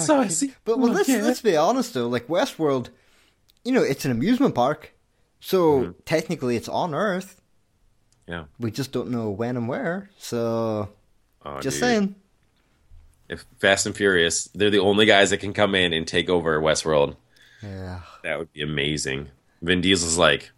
so 0.00 0.18
I 0.20 0.28
see. 0.28 0.54
But 0.64 0.78
well, 0.78 0.92
let's 0.92 1.08
let's 1.08 1.40
be 1.42 1.56
honest 1.56 1.94
though. 1.94 2.08
Like 2.08 2.26
Westworld, 2.26 2.88
you 3.64 3.72
know, 3.72 3.82
it's 3.82 4.04
an 4.04 4.10
amusement 4.10 4.54
park, 4.54 4.92
so 5.40 5.80
Mm-hmm. 5.82 5.90
technically 6.04 6.56
it's 6.56 6.68
on 6.68 6.94
Earth. 6.94 7.40
Yeah. 8.26 8.44
We 8.58 8.70
just 8.70 8.92
don't 8.92 9.10
know 9.10 9.30
when 9.30 9.56
and 9.56 9.68
where. 9.68 10.10
So 10.18 10.88
Oh, 11.44 11.60
just 11.60 11.76
dude. 11.76 11.80
saying. 11.80 12.14
If 13.28 13.44
Fast 13.58 13.86
and 13.86 13.96
Furious, 13.96 14.44
they're 14.54 14.70
the 14.70 14.78
only 14.78 15.06
guys 15.06 15.30
that 15.30 15.38
can 15.38 15.52
come 15.52 15.74
in 15.74 15.92
and 15.92 16.06
take 16.06 16.28
over 16.28 16.60
Westworld. 16.60 17.16
Yeah. 17.62 18.00
That 18.24 18.38
would 18.38 18.52
be 18.52 18.62
amazing. 18.62 19.28
Vin 19.62 19.80
Diesel's 19.80 20.18
like, 20.18 20.50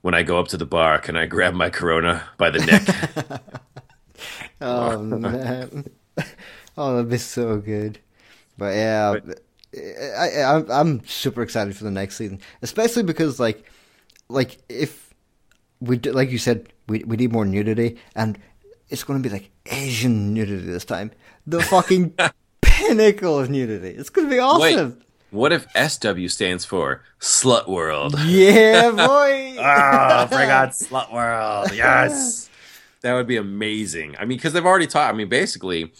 when 0.00 0.14
I 0.14 0.22
go 0.22 0.38
up 0.38 0.48
to 0.48 0.56
the 0.56 0.66
bar, 0.66 0.98
can 0.98 1.16
I 1.16 1.26
grab 1.26 1.54
my 1.54 1.70
Corona 1.70 2.24
by 2.38 2.50
the 2.50 2.64
neck? 2.64 3.42
Oh 4.60 4.98
man. 4.98 5.84
oh, 6.78 6.96
that'd 6.96 7.10
be 7.10 7.18
so 7.18 7.58
good. 7.58 7.98
But 8.56 8.74
yeah, 8.74 9.16
I, 10.18 10.40
I 10.40 10.56
I'm 10.56 10.70
I'm 10.70 11.06
super 11.06 11.42
excited 11.42 11.76
for 11.76 11.84
the 11.84 11.90
next 11.90 12.16
season, 12.16 12.40
especially 12.62 13.02
because 13.02 13.38
like 13.38 13.64
like 14.28 14.58
if 14.68 15.12
we 15.80 15.98
like 15.98 16.30
you 16.30 16.38
said 16.38 16.68
we 16.88 17.04
we 17.04 17.16
need 17.16 17.32
more 17.32 17.44
nudity 17.44 17.98
and 18.14 18.38
it's 18.88 19.04
going 19.04 19.22
to 19.22 19.28
be 19.28 19.32
like 19.32 19.50
Asian 19.66 20.32
nudity 20.34 20.64
this 20.66 20.84
time. 20.84 21.10
The 21.46 21.60
fucking 21.62 22.14
pinnacle 22.62 23.38
of 23.38 23.50
nudity. 23.50 23.90
It's 23.90 24.10
going 24.10 24.28
to 24.28 24.34
be 24.34 24.38
awesome. 24.38 24.90
Wait, 24.90 24.96
what 25.30 25.52
if 25.52 25.66
SW 25.74 26.28
stands 26.28 26.64
for 26.64 27.02
Slut 27.20 27.68
World? 27.68 28.18
Yeah, 28.20 28.90
boy. 28.92 29.56
Ah, 29.60 30.26
bring 30.30 30.50
on 30.50 30.68
Slut 30.68 31.12
World. 31.12 31.72
Yes. 31.74 32.50
That 33.02 33.12
would 33.14 33.28
be 33.28 33.36
amazing. 33.36 34.16
I 34.18 34.24
mean, 34.24 34.36
because 34.38 34.52
they've 34.52 34.64
already 34.66 34.88
taught, 34.88 35.14
I 35.14 35.16
mean, 35.16 35.28
basically, 35.28 35.92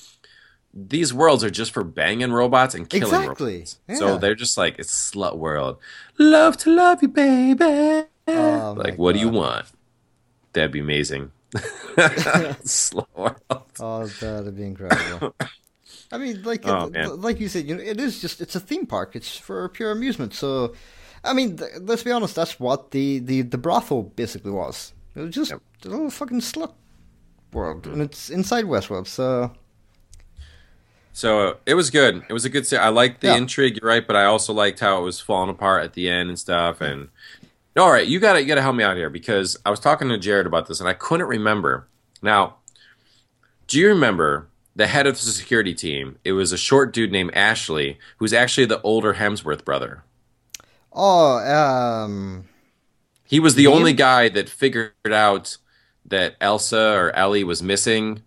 these 0.75 1.15
worlds 1.15 1.45
are 1.45 1.51
just 1.51 1.71
for 1.71 1.85
banging 1.85 2.33
robots 2.33 2.75
and 2.75 2.89
killing 2.89 3.05
Exactly. 3.15 3.53
robots. 3.59 3.79
Yeah. 3.89 3.95
So 3.97 4.19
they're 4.19 4.35
just 4.35 4.57
like, 4.59 4.79
it's 4.81 5.13
Slut 5.13 5.37
World. 5.37 5.77
Love 6.19 6.57
to 6.59 6.71
love 6.75 7.03
you, 7.03 7.09
baby. 7.09 8.09
Oh, 8.27 8.75
like, 8.77 8.99
what 8.99 9.13
do 9.13 9.21
you 9.21 9.29
want? 9.29 9.67
That'd 10.53 10.73
be 10.73 10.81
amazing. 10.81 11.31
World. 13.17 13.37
Oh, 13.81 14.07
that'd 14.07 14.57
be 14.57 14.65
incredible. 14.65 15.35
I 16.13 16.19
mean, 16.19 16.43
like 16.43 16.63
Oh, 16.67 16.91
it- 16.95 17.19
like 17.21 17.41
you 17.41 17.49
said, 17.49 17.67
you 17.67 17.75
know, 17.77 17.83
it 17.83 18.01
is 18.01 18.21
just 18.21 18.41
it's 18.41 18.55
a 18.55 18.61
theme 18.61 18.87
park. 18.87 19.17
It's 19.17 19.37
for 19.37 19.69
pure 19.69 19.91
amusement. 19.91 20.35
So, 20.35 20.75
I 21.25 21.33
mean, 21.33 21.57
th- 21.57 21.71
let's 21.81 22.03
be 22.03 22.13
honest. 22.13 22.35
That's 22.37 22.61
what 22.61 22.91
the 22.93 23.19
the 23.21 23.43
the 23.43 23.59
brothel 23.59 24.03
basically 24.15 24.53
was. 24.53 24.93
It 25.15 25.21
was 25.21 25.35
just 25.35 25.51
Yep. 25.51 25.61
a 25.85 25.89
little 25.89 26.11
fucking 26.11 26.41
slut 26.41 26.73
world, 27.53 27.83
mm-hmm. 27.83 27.93
and 27.95 28.03
it's 28.03 28.29
inside 28.31 28.65
Westworld. 28.67 29.07
So, 29.07 29.53
So 31.13 31.49
uh, 31.49 31.55
it 31.65 31.75
was 31.75 31.91
good. 31.91 32.23
It 32.29 32.33
was 32.33 32.45
a 32.45 32.51
good. 32.51 32.67
se- 32.67 32.77
I 32.77 32.91
liked 32.91 33.23
the 33.23 33.29
Yeah. 33.29 33.37
intrigue, 33.37 33.83
right, 33.83 34.07
but 34.07 34.15
I 34.17 34.27
also 34.27 34.53
liked 34.53 34.81
how 34.81 34.99
it 34.99 35.03
was 35.03 35.19
falling 35.21 35.51
apart 35.51 35.85
at 35.85 35.95
the 35.95 36.09
end 36.11 36.29
and 36.29 36.39
stuff. 36.39 36.81
And 36.83 37.09
all 37.77 37.91
right, 37.91 38.07
you 38.07 38.21
gotta 38.21 38.41
you 38.41 38.47
gotta 38.47 38.63
help 38.63 38.77
me 38.77 38.85
out 38.85 38.97
here 38.97 39.11
because 39.11 39.57
I 39.67 39.71
was 39.71 39.81
talking 39.81 40.09
to 40.09 40.19
Jared 40.19 40.47
about 40.47 40.67
this 40.67 40.81
and 40.81 40.89
I 40.89 40.95
couldn't 40.95 41.27
remember. 41.27 41.89
Now, 42.23 42.57
do 43.69 43.79
you 43.79 43.89
remember 43.89 44.49
the 44.75 44.87
head 44.89 45.07
of 45.07 45.15
the 45.15 45.21
security 45.21 45.75
team? 45.75 46.19
It 46.25 46.33
was 46.33 46.53
a 46.53 46.59
short 46.59 46.93
dude 46.93 47.13
named 47.13 47.33
Ashley, 47.35 47.99
who's 48.19 48.33
actually 48.33 48.67
the 48.67 48.81
older 48.83 49.15
Hemsworth 49.15 49.65
brother. 49.65 50.05
Oh, 50.93 51.39
um, 51.39 52.49
He 53.25 53.41
was 53.41 53.55
the 53.55 53.65
Liam? 53.65 53.67
only 53.67 53.93
guy 53.93 54.29
that 54.31 54.49
figured 54.49 54.93
out 55.07 55.57
that 56.07 56.37
Elsa 56.41 56.93
or 56.95 57.11
Ellie 57.17 57.45
was 57.45 57.63
missing. 57.63 58.23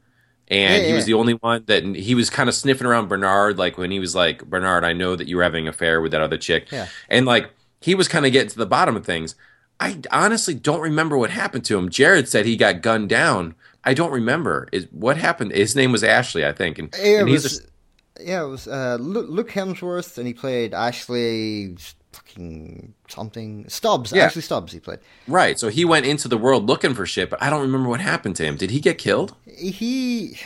And 0.49 0.83
Yeah, 0.83 0.83
he 0.85 0.93
was 0.93 1.05
yeah. 1.05 1.07
the 1.07 1.13
only 1.13 1.33
one 1.33 1.63
that 1.67 1.85
he 1.95 2.15
was 2.15 2.29
kind 2.29 2.49
of 2.49 2.55
sniffing 2.55 2.87
around 2.87 3.07
Bernard, 3.07 3.57
like 3.57 3.77
when 3.77 3.91
he 3.91 3.99
was 3.99 4.15
like, 4.15 4.43
Bernard, 4.45 4.83
I 4.83 4.93
know 4.93 5.15
that 5.15 5.27
you 5.27 5.37
were 5.37 5.43
having 5.43 5.65
an 5.67 5.69
affair 5.69 6.01
with 6.01 6.11
that 6.11 6.21
other 6.21 6.37
chick. 6.37 6.69
Yeah. 6.71 6.89
And 7.09 7.25
like, 7.25 7.51
he 7.79 7.95
was 7.95 8.07
kind 8.07 8.25
of 8.25 8.31
getting 8.31 8.49
to 8.49 8.57
the 8.57 8.65
bottom 8.65 8.95
of 8.95 9.05
things. 9.05 9.35
I 9.79 9.99
honestly 10.11 10.53
don't 10.53 10.81
remember 10.81 11.17
what 11.17 11.29
happened 11.29 11.63
to 11.65 11.77
him. 11.77 11.89
Jared 11.89 12.27
said 12.27 12.45
he 12.45 12.57
got 12.57 12.81
gunned 12.81 13.09
down. 13.09 13.55
I 13.83 13.93
don't 13.93 14.11
remember. 14.11 14.67
Is 14.71 14.87
what 14.91 15.17
happened? 15.17 15.53
His 15.53 15.75
name 15.75 15.91
was 15.91 16.03
Ashley, 16.03 16.45
I 16.45 16.51
think. 16.51 16.79
And, 16.79 16.93
it 16.95 17.21
and 17.21 17.29
he's 17.29 17.43
was, 17.43 17.67
yeah, 18.19 18.43
it 18.43 18.47
was 18.47 18.67
uh, 18.67 18.97
Luke, 18.99 19.49
Hemsworth, 19.49 20.17
and 20.17 20.27
he 20.27 20.33
played 20.33 20.73
Ashley 20.73 21.77
fucking 22.11 22.93
something 23.07 23.69
Stubbs. 23.69 24.11
Yeah. 24.11 24.25
Ashley 24.25 24.41
Stubbs. 24.41 24.73
He 24.73 24.79
played. 24.79 24.99
right. 25.27 25.57
So 25.57 25.69
he 25.69 25.85
went 25.85 26.05
into 26.05 26.27
the 26.27 26.37
world 26.37 26.67
looking 26.67 26.93
for 26.93 27.05
shit, 27.05 27.29
but 27.29 27.41
I 27.41 27.49
don't 27.49 27.61
remember 27.61 27.87
what 27.87 28.01
happened 28.01 28.35
to 28.37 28.43
him. 28.43 28.57
Did 28.57 28.71
he 28.71 28.81
get 28.81 28.97
killed? 28.97 29.35
He. 29.45 30.37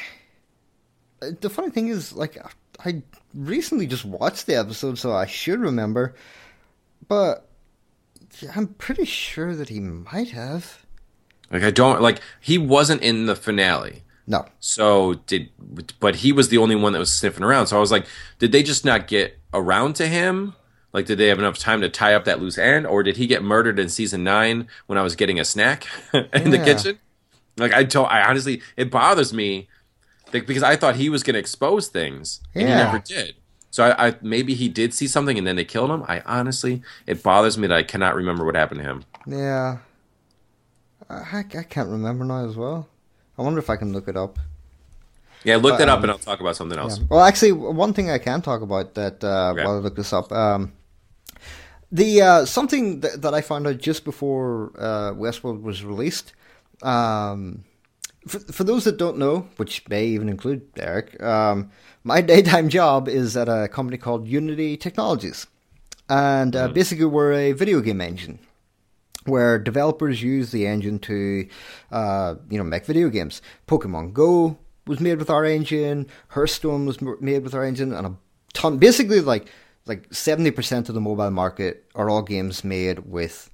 The 1.22 1.50
funny 1.50 1.70
thing 1.70 1.88
is, 1.88 2.14
like, 2.14 2.38
I 2.86 3.02
recently 3.34 3.88
just 3.88 4.06
watched 4.06 4.46
the 4.46 4.56
episode, 4.56 5.00
so 5.00 5.14
I 5.14 5.26
should 5.26 5.62
remember, 5.62 6.16
but 7.08 7.49
I'm 8.56 8.68
pretty 8.68 9.06
sure 9.06 9.56
that 9.56 9.70
he 9.70 9.80
might 9.80 10.30
have. 10.30 10.86
Like 11.51 11.64
I 11.64 11.72
don't 11.72 12.01
like 12.01 12.20
he 12.39 12.58
wasn't 12.58 13.01
in 13.01 13.26
the 13.26 13.36
finale. 13.36 14.04
No. 14.26 14.45
So 14.60 15.16
did 15.28 15.49
but 15.99 16.18
he 16.18 16.32
was 16.32 16.49
the 16.49 16.58
only 16.58 16.76
one 16.76 16.93
that 16.93 16.99
was 16.99 17.12
sniffing 17.12 17.43
around. 17.43 17.68
So 17.68 17.78
I 17.78 17.80
was 17.80 17.91
like, 17.91 18.06
did 18.39 18.51
they 18.51 18.64
just 18.64 18.86
not 18.86 19.08
get 19.08 19.38
around 19.54 19.95
to 19.97 20.08
him? 20.08 20.56
Like 20.93 21.06
did 21.06 21.18
they 21.18 21.28
have 21.28 21.39
enough 21.39 21.58
time 21.58 21.82
to 21.82 21.89
tie 21.89 22.14
up 22.14 22.26
that 22.26 22.41
loose 22.41 22.58
end 22.58 22.88
or 22.88 23.04
did 23.04 23.18
he 23.18 23.28
get 23.28 23.43
murdered 23.43 23.80
in 23.80 23.89
season 23.89 24.24
9 24.24 24.68
when 24.88 24.97
I 24.97 25.04
was 25.04 25.16
getting 25.16 25.39
a 25.39 25.45
snack 25.45 25.88
in 26.14 26.51
the 26.51 26.60
kitchen? 26.64 26.99
Like 27.58 27.74
I 27.74 27.84
don't 27.84 28.12
I 28.12 28.28
honestly 28.28 28.62
it 28.78 28.89
bothers 28.89 29.34
me 29.34 29.68
like, 30.34 30.47
because 30.47 30.64
I 30.64 30.76
thought 30.76 30.95
he 30.95 31.10
was 31.10 31.22
going 31.22 31.36
to 31.36 31.39
expose 31.39 31.88
things 31.88 32.41
and 32.56 32.68
he 32.68 32.74
never 32.74 32.99
did. 32.99 33.36
So 33.74 33.84
I, 33.86 34.10
I 34.10 34.16
maybe 34.22 34.54
he 34.54 34.70
did 34.70 34.94
see 34.94 35.08
something 35.08 35.36
and 35.36 35.48
then 35.48 35.56
they 35.56 35.66
killed 35.66 35.90
him. 35.90 36.04
I 36.08 36.22
honestly 36.28 36.84
it 37.08 37.24
bothers 37.24 37.58
me 37.58 37.66
that 37.66 37.76
I 37.76 37.82
cannot 37.82 38.14
remember 38.14 38.46
what 38.46 38.54
happened 38.54 38.82
to 38.82 38.86
him. 38.86 39.04
Yeah. 39.26 39.78
I, 41.10 41.40
I 41.40 41.64
can't 41.64 41.90
remember 41.90 42.24
now 42.24 42.48
as 42.48 42.56
well. 42.56 42.88
I 43.36 43.42
wonder 43.42 43.58
if 43.58 43.72
I 43.72 43.76
can 43.76 43.92
look 43.92 44.08
it 44.08 44.16
up. 44.16 44.38
Yeah, 45.44 45.56
look 45.56 45.74
But, 45.74 45.78
that 45.80 45.90
up 45.90 45.98
um, 45.98 46.04
and 46.04 46.12
I'll 46.12 46.20
talk 46.20 46.40
about 46.40 46.56
something 46.56 46.78
else. 46.78 47.00
Yeah. 47.00 47.06
Well, 47.10 47.22
actually, 47.22 47.52
one 47.54 47.94
thing 47.94 48.12
I 48.12 48.20
can 48.20 48.44
talk 48.44 48.62
about 48.62 48.94
that 48.94 49.24
uh, 49.24 49.50
Okay. 49.54 49.66
while 49.66 49.78
I 49.78 49.80
look 49.80 49.96
this 49.96 50.14
up, 50.14 50.32
um, 50.32 50.74
the 51.92 52.22
uh, 52.22 52.46
something 52.46 53.00
that, 53.00 53.24
that 53.24 53.34
I 53.34 53.42
found 53.42 53.66
out 53.66 53.80
just 53.80 54.06
before 54.06 54.72
uh, 54.78 55.14
Westworld 55.14 55.64
was 55.64 55.84
released. 55.84 56.34
Um, 56.84 57.64
for, 58.28 58.40
for 58.40 58.64
those 58.64 58.84
that 58.86 58.98
don't 58.98 59.18
know, 59.18 59.48
which 59.58 59.88
may 59.90 60.06
even 60.06 60.30
include 60.30 60.68
Eric, 60.78 61.22
um, 61.22 61.72
my 62.04 62.22
daytime 62.34 62.70
job 62.70 63.08
is 63.08 63.36
at 63.38 63.50
a 63.50 63.68
company 63.68 63.98
called 63.98 64.28
Unity 64.28 64.78
Technologies, 64.78 65.48
and 66.10 66.56
uh, 66.56 66.68
basically 66.68 67.06
we're 67.06 67.34
a 67.34 67.52
video 67.54 67.82
game 67.82 68.02
engine 68.02 68.40
where 69.26 69.58
developers 69.58 70.22
use 70.22 70.52
the 70.52 70.68
engine 70.68 71.00
to, 71.00 71.48
uh, 71.92 72.36
you 72.50 72.58
know, 72.58 72.64
make 72.64 72.86
video 72.86 73.10
games. 73.10 73.42
Pokemon 73.68 74.14
Go 74.14 74.58
was 74.86 75.00
made 75.00 75.18
with 75.18 75.30
our 75.30 75.46
engine. 75.46 76.08
Hearthstone 76.30 76.86
was 76.86 77.02
made 77.02 77.44
with 77.44 77.54
our 77.54 77.64
engine, 77.64 77.94
and 77.94 78.08
a 78.08 78.16
ton. 78.54 78.78
Basically, 78.78 79.22
like 79.22 79.48
like 79.86 80.14
seventy 80.14 80.52
percent 80.52 80.90
of 80.90 80.96
the 80.96 81.02
mobile 81.02 81.32
market 81.32 81.86
are 81.96 82.10
all 82.10 82.22
games 82.22 82.64
made 82.64 83.00
with 83.00 83.50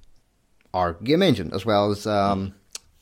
our 0.74 0.94
game 0.94 1.22
engine, 1.22 1.52
as 1.52 1.64
well 1.64 1.90
as 1.90 2.06
um, 2.06 2.54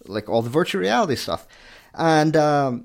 like 0.07 0.29
all 0.29 0.43
the 0.43 0.51
virtual 0.51 0.81
reality 0.81 1.17
stuff. 1.17 1.47
And 1.95 2.37
um, 2.37 2.85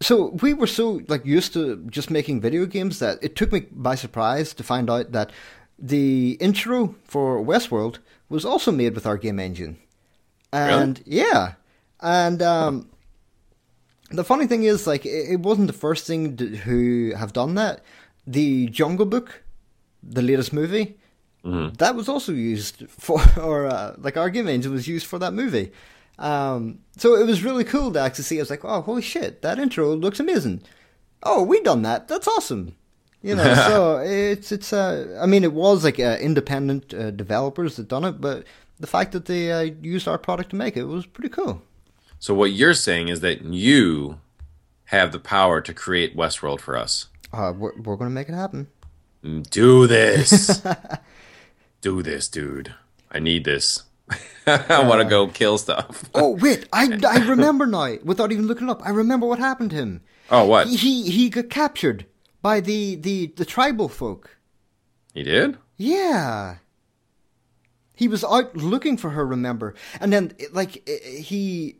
so 0.00 0.30
we 0.42 0.54
were 0.54 0.66
so 0.66 1.02
like 1.08 1.24
used 1.24 1.52
to 1.52 1.84
just 1.90 2.10
making 2.10 2.40
video 2.40 2.66
games 2.66 2.98
that 2.98 3.18
it 3.22 3.36
took 3.36 3.52
me 3.52 3.66
by 3.70 3.94
surprise 3.94 4.54
to 4.54 4.62
find 4.62 4.90
out 4.90 5.12
that 5.12 5.30
the 5.78 6.32
intro 6.40 6.94
for 7.04 7.42
Westworld 7.42 7.98
was 8.28 8.44
also 8.44 8.72
made 8.72 8.94
with 8.94 9.06
our 9.06 9.16
game 9.16 9.38
engine. 9.38 9.78
And 10.52 11.02
yeah, 11.06 11.54
and 12.00 12.42
um, 12.42 12.90
the 14.10 14.24
funny 14.24 14.46
thing 14.46 14.64
is, 14.64 14.86
like, 14.86 15.06
it, 15.06 15.30
it 15.30 15.40
wasn't 15.40 15.68
the 15.68 15.72
first 15.72 16.06
thing 16.06 16.36
to, 16.36 16.56
who 16.56 17.12
have 17.14 17.32
done 17.32 17.54
that. 17.54 17.82
The 18.26 18.66
Jungle 18.66 19.06
Book, 19.06 19.42
the 20.02 20.22
latest 20.22 20.52
movie, 20.52 20.98
that 21.44 21.94
was 21.94 22.08
also 22.08 22.32
used 22.32 22.88
for, 22.88 23.20
or 23.40 23.66
uh, 23.66 23.94
like 23.98 24.16
our 24.16 24.30
game 24.30 24.48
engine 24.48 24.72
was 24.72 24.88
used 24.88 25.06
for 25.06 25.18
that 25.18 25.32
movie. 25.32 25.72
Um, 26.18 26.80
so 26.96 27.14
it 27.14 27.26
was 27.26 27.42
really 27.42 27.64
cool 27.64 27.92
to 27.92 28.00
actually 28.00 28.24
see. 28.24 28.38
I 28.38 28.42
was 28.42 28.50
like, 28.50 28.64
oh, 28.64 28.82
holy 28.82 29.02
shit, 29.02 29.42
that 29.42 29.58
intro 29.58 29.94
looks 29.94 30.20
amazing. 30.20 30.62
Oh, 31.22 31.42
we 31.42 31.60
done 31.62 31.82
that. 31.82 32.08
That's 32.08 32.28
awesome. 32.28 32.76
You 33.22 33.34
know, 33.36 33.54
so 33.54 33.98
it's 34.04 34.52
it's. 34.52 34.72
Uh, 34.72 35.18
I 35.20 35.26
mean, 35.26 35.44
it 35.44 35.52
was 35.52 35.84
like 35.84 35.98
uh, 35.98 36.18
independent 36.20 36.92
uh, 36.94 37.10
developers 37.10 37.76
that 37.76 37.88
done 37.88 38.04
it, 38.04 38.20
but 38.20 38.44
the 38.78 38.86
fact 38.86 39.12
that 39.12 39.26
they 39.26 39.52
uh, 39.52 39.60
used 39.82 40.08
our 40.08 40.18
product 40.18 40.50
to 40.50 40.56
make 40.56 40.76
it 40.76 40.84
was 40.84 41.06
pretty 41.06 41.28
cool. 41.28 41.62
So 42.18 42.34
what 42.34 42.52
you're 42.52 42.74
saying 42.74 43.08
is 43.08 43.20
that 43.20 43.42
you 43.42 44.20
have 44.86 45.12
the 45.12 45.18
power 45.18 45.60
to 45.60 45.72
create 45.72 46.16
Westworld 46.16 46.60
for 46.60 46.76
us. 46.76 47.08
Uh, 47.32 47.52
we're 47.56 47.76
we're 47.76 47.96
gonna 47.96 48.10
make 48.10 48.28
it 48.28 48.34
happen. 48.34 48.68
Do 49.22 49.86
this. 49.86 50.62
Do 51.80 52.02
this, 52.02 52.28
dude. 52.28 52.74
I 53.10 53.18
need 53.18 53.44
this. 53.44 53.84
I 54.46 54.86
want 54.86 55.00
to 55.00 55.08
go 55.08 55.28
kill 55.28 55.58
stuff. 55.58 56.04
Oh 56.14 56.30
wait, 56.30 56.68
I, 56.72 56.98
I 57.08 57.18
remember 57.26 57.66
now. 57.66 57.96
Without 58.04 58.32
even 58.32 58.46
looking 58.46 58.68
up, 58.68 58.84
I 58.84 58.90
remember 58.90 59.26
what 59.26 59.38
happened 59.38 59.70
to 59.70 59.76
him. 59.76 60.02
Oh, 60.30 60.44
what? 60.44 60.66
He 60.68 60.76
he, 60.76 61.10
he 61.10 61.30
got 61.30 61.50
captured 61.50 62.06
by 62.42 62.60
the, 62.60 62.94
the, 62.96 63.26
the 63.36 63.44
tribal 63.44 63.88
folk. 63.88 64.38
He 65.14 65.22
did? 65.22 65.58
Yeah. 65.76 66.56
He 67.94 68.08
was 68.08 68.24
out 68.24 68.56
looking 68.56 68.96
for 68.96 69.10
her, 69.10 69.26
remember? 69.26 69.74
And 70.00 70.12
then, 70.12 70.32
like, 70.52 70.88
he. 70.88 71.76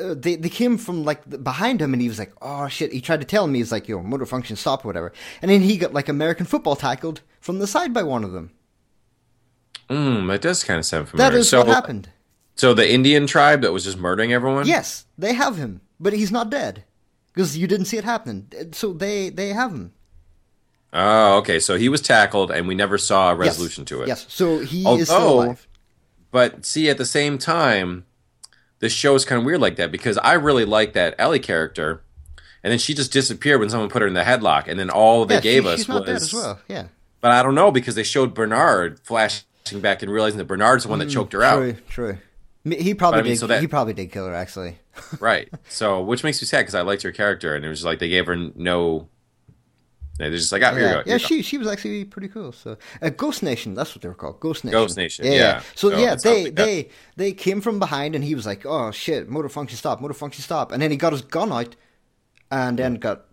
Uh, 0.00 0.14
they 0.14 0.36
they 0.36 0.48
came 0.48 0.78
from 0.78 1.02
like 1.04 1.42
behind 1.42 1.82
him, 1.82 1.92
and 1.92 2.00
he 2.00 2.06
was 2.06 2.20
like, 2.20 2.32
"Oh 2.40 2.68
shit!" 2.68 2.92
He 2.92 3.00
tried 3.00 3.20
to 3.22 3.26
tell 3.26 3.48
me, 3.48 3.58
he's 3.58 3.72
like, 3.72 3.88
"Yo, 3.88 4.00
motor 4.00 4.24
function 4.24 4.54
stop, 4.54 4.84
or 4.84 4.88
whatever." 4.88 5.12
And 5.42 5.50
then 5.50 5.62
he 5.62 5.76
got 5.76 5.92
like 5.92 6.08
American 6.08 6.46
football 6.46 6.76
tackled 6.76 7.22
from 7.40 7.58
the 7.58 7.66
side 7.66 7.92
by 7.92 8.04
one 8.04 8.22
of 8.22 8.30
them. 8.30 8.52
Mm, 9.90 10.28
that 10.28 10.40
does 10.40 10.62
kind 10.64 10.78
of 10.78 10.86
sound 10.86 11.08
familiar. 11.08 11.30
That 11.30 11.38
is 11.38 11.48
so, 11.48 11.58
what 11.58 11.68
happened. 11.68 12.08
So 12.54 12.74
the 12.74 12.90
Indian 12.90 13.26
tribe 13.26 13.62
that 13.62 13.72
was 13.72 13.84
just 13.84 13.98
murdering 13.98 14.32
everyone? 14.32 14.66
Yes, 14.66 15.06
they 15.18 15.34
have 15.34 15.56
him, 15.56 15.80
but 15.98 16.12
he's 16.12 16.30
not 16.30 16.48
dead 16.50 16.84
because 17.34 17.56
you 17.58 17.66
didn't 17.66 17.86
see 17.86 17.96
it 17.96 18.04
happening. 18.04 18.46
So 18.72 18.92
they 18.92 19.30
they 19.30 19.48
have 19.48 19.72
him. 19.72 19.92
Oh, 20.92 21.38
okay. 21.38 21.58
So 21.60 21.76
he 21.76 21.88
was 21.88 22.00
tackled, 22.00 22.50
and 22.50 22.66
we 22.68 22.74
never 22.74 22.98
saw 22.98 23.28
a 23.30 23.36
Yes. 23.36 23.38
resolution 23.38 23.84
to 23.86 24.02
it. 24.02 24.08
Yes, 24.08 24.26
so 24.28 24.58
he 24.60 24.84
is 24.88 25.08
still 25.08 25.40
alive. 25.42 25.66
But 26.32 26.64
see, 26.64 26.88
at 26.90 26.98
the 26.98 27.04
same 27.06 27.38
time, 27.38 28.04
this 28.80 28.92
show 28.92 29.14
is 29.14 29.24
kind 29.24 29.38
of 29.40 29.44
weird 29.46 29.60
like 29.60 29.76
that 29.76 29.90
because 29.90 30.18
I 30.18 30.34
really 30.34 30.64
like 30.64 30.92
that 30.92 31.14
Ellie 31.18 31.38
character, 31.40 32.02
and 32.62 32.70
then 32.70 32.78
she 32.78 32.94
just 32.94 33.12
disappeared 33.12 33.58
when 33.60 33.70
someone 33.70 33.88
put 33.88 34.02
her 34.02 34.08
in 34.08 34.14
the 34.14 34.22
headlock, 34.22 34.68
and 34.68 34.78
then 34.78 34.90
all 34.90 35.24
they 35.26 35.36
Yeah, 35.36 35.40
gave 35.40 35.62
she- 35.64 35.68
us 35.70 35.78
she's 35.80 35.88
not 35.88 36.00
was. 36.02 36.06
dead 36.06 36.16
as 36.16 36.32
well. 36.34 36.60
Yeah, 36.68 36.84
But 37.20 37.32
I 37.32 37.42
don't 37.42 37.54
know 37.54 37.70
because 37.70 37.94
they 37.96 38.02
showed 38.04 38.34
Bernard 38.34 38.98
flashing 39.70 39.82
back 39.82 40.02
and 40.02 40.12
realizing 40.12 40.38
that 40.38 40.44
Bernard's 40.46 40.84
the 40.84 40.90
one 40.90 40.98
that 40.98 41.08
choked 41.10 41.32
her 41.32 41.42
out. 41.42 41.62
Mm, 41.62 41.86
true, 41.88 42.18
true. 42.64 42.74
He 42.76 42.92
probably 42.94 43.20
I 43.20 43.22
mean, 43.22 43.32
did. 43.32 43.38
so 43.38 43.46
that- 43.46 43.60
he 43.62 43.66
probably 43.68 43.94
did 43.94 44.12
kill 44.12 44.26
her. 44.26 44.34
Actually, 44.34 44.78
right. 45.20 45.48
So, 45.68 46.02
which 46.02 46.22
makes 46.22 46.42
me 46.42 46.46
sad 46.46 46.60
because 46.60 46.74
I 46.74 46.82
liked 46.82 47.02
her 47.02 47.12
character, 47.12 47.54
and 47.54 47.64
it 47.64 47.68
was 47.68 47.84
like 47.84 47.98
they 48.00 48.08
gave 48.08 48.26
her 48.26 48.36
no. 48.36 49.08
They're 50.18 50.28
just 50.30 50.52
like, 50.52 50.62
oh, 50.62 50.72
here 50.72 50.80
you 50.80 50.84
yeah, 50.84 50.92
go. 50.92 51.02
yeah. 51.06 51.14
you 51.14 51.18
go. 51.20 51.26
She 51.26 51.40
she 51.40 51.56
was 51.56 51.66
actually 51.66 52.04
pretty 52.04 52.28
cool. 52.28 52.52
So, 52.52 52.76
uh, 53.00 53.08
Ghost 53.08 53.42
Nation. 53.42 53.72
That's 53.72 53.94
what 53.94 54.02
they 54.02 54.08
were 54.08 54.14
called. 54.14 54.38
Ghost 54.40 54.64
Nation. 54.64 54.72
Ghost 54.78 54.96
Nation, 54.98 55.24
yeah. 55.24 55.60
So, 55.74 55.88
So 55.90 55.96
yeah, 55.96 56.14
they 56.22 56.44
like 56.44 56.54
that. 56.56 56.64
they 56.66 56.88
they 57.16 57.32
came 57.32 57.62
from 57.62 57.78
behind, 57.78 58.14
and 58.14 58.22
he 58.22 58.34
was 58.34 58.44
like, 58.44 58.66
"Oh 58.66 58.90
shit, 58.90 59.30
motor 59.30 59.48
function 59.48 59.78
stop, 59.78 60.02
motor 60.02 60.12
function 60.12 60.42
stop," 60.42 60.72
and 60.72 60.82
then 60.82 60.90
he 60.90 60.98
got 60.98 61.12
his 61.14 61.22
gun 61.22 61.50
out, 61.50 61.74
and 62.50 62.78
then 62.78 62.96
got 62.96 63.24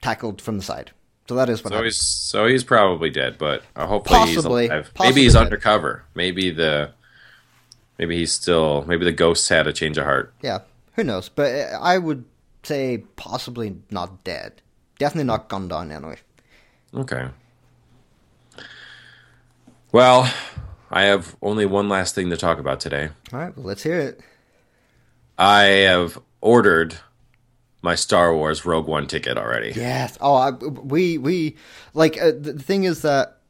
tackled 0.00 0.40
from 0.40 0.58
the 0.58 0.62
side. 0.62 0.92
So 1.28 1.34
that 1.36 1.48
is 1.48 1.64
what 1.64 1.70
So 1.70 1.74
happened. 1.76 1.86
he's 1.86 1.96
so 1.98 2.46
he's 2.46 2.64
probably 2.64 3.08
dead, 3.10 3.36
but 3.38 3.62
uh, 3.74 3.86
hopefully 3.86 4.18
Possibly. 4.18 4.62
he's 4.64 4.70
alive. 4.70 4.90
Possibly 4.94 5.08
maybe 5.10 5.22
he's 5.22 5.32
dead. 5.34 5.42
undercover. 5.44 6.04
Maybe 6.14 6.50
the 6.50 6.92
maybe 7.98 8.16
he's 8.18 8.32
still 8.32 8.84
maybe 8.86 9.04
the 9.04 9.12
ghosts 9.12 9.48
had 9.48 9.66
a 9.66 9.72
change 9.72 9.96
of 9.98 10.04
heart. 10.04 10.34
Yeah, 10.42 10.58
who 10.96 11.04
knows? 11.04 11.28
But 11.30 11.54
uh, 11.54 11.78
I 11.80 11.96
would 11.98 12.24
say 12.62 13.04
possibly 13.16 13.76
not 13.90 14.22
dead. 14.24 14.60
definitely 14.98 15.24
not 15.24 15.48
gunned 15.48 15.70
down 15.70 15.90
anyway. 15.92 16.18
Okay. 16.94 17.28
Well, 19.92 20.32
I 20.90 21.02
have 21.04 21.36
only 21.42 21.66
one 21.66 21.88
last 21.88 22.14
thing 22.14 22.30
to 22.30 22.36
talk 22.36 22.58
about 22.58 22.80
today. 22.80 23.10
All 23.32 23.38
right, 23.38 23.56
well, 23.56 23.66
let's 23.66 23.82
hear 23.82 23.98
it. 23.98 24.20
I 25.38 25.62
have 25.62 26.18
ordered 26.40 26.96
my 27.84 27.94
Star 27.94 28.34
Wars 28.34 28.64
Rogue 28.64 28.88
One 28.88 29.06
ticket 29.06 29.36
already. 29.36 29.72
Yes. 29.76 30.16
Oh, 30.18 30.34
I, 30.34 30.50
we 30.52 31.18
we 31.18 31.56
like 31.92 32.20
uh, 32.20 32.32
the 32.34 32.54
thing 32.54 32.84
is 32.84 33.02
that 33.02 33.42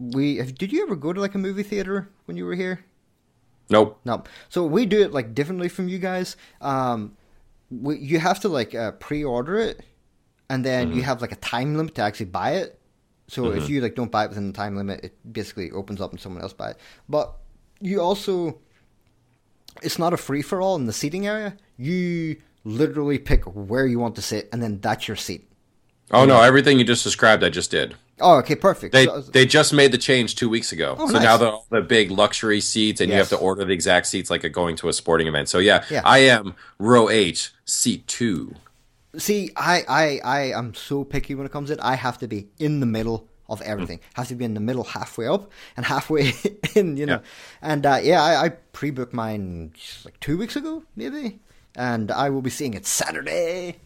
we 0.00 0.42
did 0.42 0.72
you 0.72 0.82
ever 0.82 0.96
go 0.96 1.12
to 1.12 1.20
like 1.20 1.36
a 1.36 1.38
movie 1.38 1.62
theater 1.62 2.10
when 2.24 2.36
you 2.36 2.44
were 2.44 2.56
here? 2.56 2.84
Nope. 3.70 4.00
No. 4.04 4.24
So 4.48 4.66
we 4.66 4.84
do 4.84 5.00
it 5.00 5.12
like 5.12 5.32
differently 5.32 5.68
from 5.68 5.88
you 5.88 6.00
guys. 6.00 6.36
Um, 6.60 7.16
we, 7.70 7.98
you 7.98 8.18
have 8.18 8.40
to 8.40 8.48
like 8.48 8.74
uh, 8.74 8.92
pre-order 8.92 9.58
it, 9.58 9.84
and 10.50 10.64
then 10.64 10.92
you 10.92 11.02
have 11.02 11.20
like 11.20 11.32
a 11.32 11.36
time 11.36 11.76
limit 11.76 11.94
to 11.96 12.02
actually 12.02 12.26
buy 12.26 12.54
it. 12.54 12.80
So 13.28 13.52
if 13.52 13.68
you 13.68 13.80
like 13.80 13.94
don't 13.94 14.10
buy 14.10 14.24
it 14.24 14.30
within 14.30 14.48
the 14.48 14.56
time 14.56 14.74
limit, 14.74 15.04
it 15.04 15.32
basically 15.32 15.70
opens 15.70 16.00
up 16.00 16.10
and 16.10 16.18
someone 16.18 16.42
else 16.42 16.52
buy 16.52 16.70
it. 16.70 16.78
But 17.08 17.36
you 17.78 18.00
also, 18.00 18.58
it's 19.82 19.98
not 19.98 20.12
a 20.14 20.16
free 20.16 20.42
for 20.42 20.60
all 20.60 20.74
in 20.74 20.86
the 20.86 20.92
seating 20.92 21.26
area. 21.26 21.56
You 21.76 22.38
literally 22.68 23.18
pick 23.18 23.44
where 23.44 23.86
you 23.86 23.98
want 23.98 24.16
to 24.16 24.22
sit, 24.22 24.48
and 24.52 24.62
then 24.62 24.80
that's 24.80 25.08
your 25.08 25.16
seat. 25.16 25.50
Oh 26.10 26.24
no, 26.24 26.40
everything 26.40 26.78
you 26.78 26.84
just 26.84 27.04
described, 27.04 27.42
I 27.44 27.48
just 27.50 27.70
did. 27.70 27.94
Oh, 28.20 28.38
okay, 28.38 28.56
perfect. 28.56 28.92
They 28.92 29.04
So- 29.06 29.20
they 29.20 29.46
just 29.46 29.72
made 29.72 29.92
the 29.92 29.98
change 29.98 30.34
two 30.36 30.48
weeks 30.48 30.72
ago. 30.72 30.96
Oh, 30.98 31.06
so 31.06 31.12
nice. 31.14 31.22
now 31.22 31.36
the 31.36 31.50
all 31.50 31.66
the 31.70 31.80
big 31.82 32.10
luxury 32.10 32.60
seats, 32.60 33.00
and 33.00 33.10
you 33.10 33.16
have 33.16 33.28
to 33.28 33.36
order 33.36 33.64
the 33.64 33.72
exact 33.72 34.06
seats 34.06 34.28
like 34.30 34.42
a 34.44 34.48
going 34.48 34.76
to 34.76 34.88
a 34.88 34.92
sporting 34.92 35.26
event. 35.28 35.48
So 35.48 35.58
yeah, 35.58 35.84
Yeah. 35.90 36.02
I 36.04 36.18
am 36.18 36.54
row 36.78 37.08
H, 37.08 37.52
seat 37.64 38.06
two. 38.06 38.54
See, 39.16 39.50
I, 39.56 39.84
I, 39.88 40.20
I 40.24 40.40
am 40.58 40.74
so 40.74 41.02
picky 41.04 41.34
when 41.34 41.46
it 41.46 41.52
comes 41.52 41.70
in. 41.70 41.80
I 41.80 41.94
have 41.94 42.18
to 42.18 42.28
be 42.28 42.48
in 42.58 42.80
the 42.80 42.86
middle 42.86 43.28
of 43.48 43.60
Mm. 43.60 43.66
everything. 43.66 44.00
Have 44.14 44.28
to 44.28 44.34
be 44.34 44.44
in 44.44 44.54
the 44.54 44.60
middle, 44.60 44.84
halfway 44.84 45.26
up 45.26 45.50
and 45.76 45.86
halfway 45.86 46.32
in. 46.74 46.96
You 46.96 47.06
know, 47.06 47.12
Yeah. 47.14 47.20
and 47.62 47.86
uh, 47.86 47.98
yeah, 48.02 48.22
I, 48.22 48.44
I 48.44 48.48
pre-booked 48.50 49.14
mine 49.14 49.72
like 50.04 50.18
two 50.20 50.36
weeks 50.36 50.56
ago, 50.56 50.82
maybe, 50.96 51.38
and 51.78 52.10
I 52.10 52.28
will 52.28 52.42
be 52.42 52.50
seeing 52.50 52.74
it 52.74 52.84
Saturday. 52.86 53.76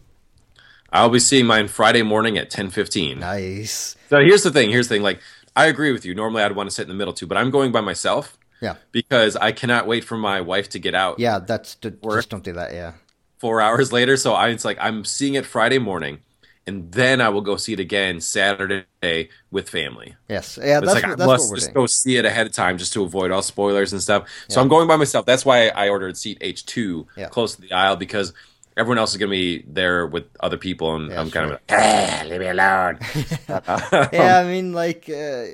I'll 0.91 1.09
be 1.11 1.21
seeing 1.21 1.47
mine 1.47 1.69
Friday 1.69 2.03
morning 2.03 2.37
at 2.39 2.51
ten 2.51 2.71
fifteen. 2.71 3.21
Nice. 3.21 3.95
So 4.11 4.19
here's 4.21 4.43
the 4.43 4.51
thing. 4.51 4.71
Here's 4.71 4.89
the 4.89 4.97
thing. 4.97 5.03
Like 5.03 5.21
I 5.55 5.67
agree 5.67 5.93
with 5.93 6.05
you. 6.05 6.15
Normally 6.15 6.43
I'd 6.43 6.57
want 6.57 6.69
to 6.69 6.75
sit 6.75 6.83
in 6.83 6.89
the 6.89 6.95
middle 6.95 7.15
too, 7.15 7.27
but 7.27 7.37
I'm 7.39 7.51
going 7.51 7.73
by 7.73 7.81
myself 7.81 8.37
Yeah, 8.61 8.75
because 8.91 9.37
I 9.37 9.53
cannot 9.53 9.87
wait 9.87 10.03
for 10.05 10.17
my 10.17 10.41
wife 10.41 10.69
to 10.71 10.79
get 10.79 10.95
out. 10.95 11.19
yeah. 11.19 11.39
That's 11.39 11.75
d- 11.77 11.93
just 12.11 12.31
don't 12.31 12.45
do 12.45 12.53
that. 12.55 12.73
Yeah, 12.73 12.93
four 13.39 13.61
hours 13.61 13.93
later. 13.93 14.17
So 14.17 14.33
I, 14.35 14.49
it's 14.49 14.65
like 14.65 14.79
I'm 14.81 15.05
seeing 15.05 15.35
it 15.35 15.47
Friday 15.47 15.79
morning, 15.79 16.19
and 16.67 16.93
then 16.93 17.21
I 17.21 17.29
will 17.29 17.41
go 17.41 17.57
see 17.57 17.73
it 17.73 17.81
again 17.81 18.21
Saturday 18.21 19.29
with 19.51 19.69
family. 19.69 20.15
yes, 20.29 20.59
yeah. 20.63 20.81
That's 20.81 20.95
like 20.95 21.05
what, 21.05 21.13
I 21.13 21.15
that's 21.17 21.35
what 21.35 21.43
must 21.43 21.55
just 21.55 21.67
doing. 21.69 21.75
go 21.75 21.87
see 21.87 22.17
it 22.17 22.25
ahead 22.25 22.47
of 22.47 22.53
time 22.53 22.79
just 22.79 22.93
to 22.95 23.03
avoid 23.05 23.31
all 23.31 23.43
spoilers 23.43 23.93
and 23.93 24.03
stuff. 24.03 24.29
So 24.49 24.61
Yeah. 24.61 24.63
I'm 24.63 24.69
going 24.69 24.89
by 24.89 24.97
myself. 24.97 25.27
That's 25.27 25.45
why 25.45 25.69
I 25.69 25.89
ordered 25.89 26.17
seat 26.17 26.39
H2 26.41 27.07
Yeah. 27.17 27.29
close 27.29 27.57
to 27.57 27.61
the 27.63 27.73
aisle 27.73 27.97
because 27.97 28.33
everyone 28.77 28.99
else 28.99 29.11
is 29.13 29.19
going 29.19 29.31
to 29.31 29.37
be 29.37 29.65
there 29.67 30.07
with 30.07 30.25
other 30.41 30.57
people, 30.57 30.95
and 30.95 31.11
Yeah, 31.11 31.21
I'm 31.21 31.31
kind 31.31 31.47
of 31.47 31.51
like, 31.53 31.63
ah, 31.71 32.23
leave 32.27 32.41
me 32.41 32.49
alone. 32.49 32.99
yeah, 33.49 34.41
I 34.41 34.45
mean, 34.45 34.73
like, 34.73 35.09
uh, 35.11 35.45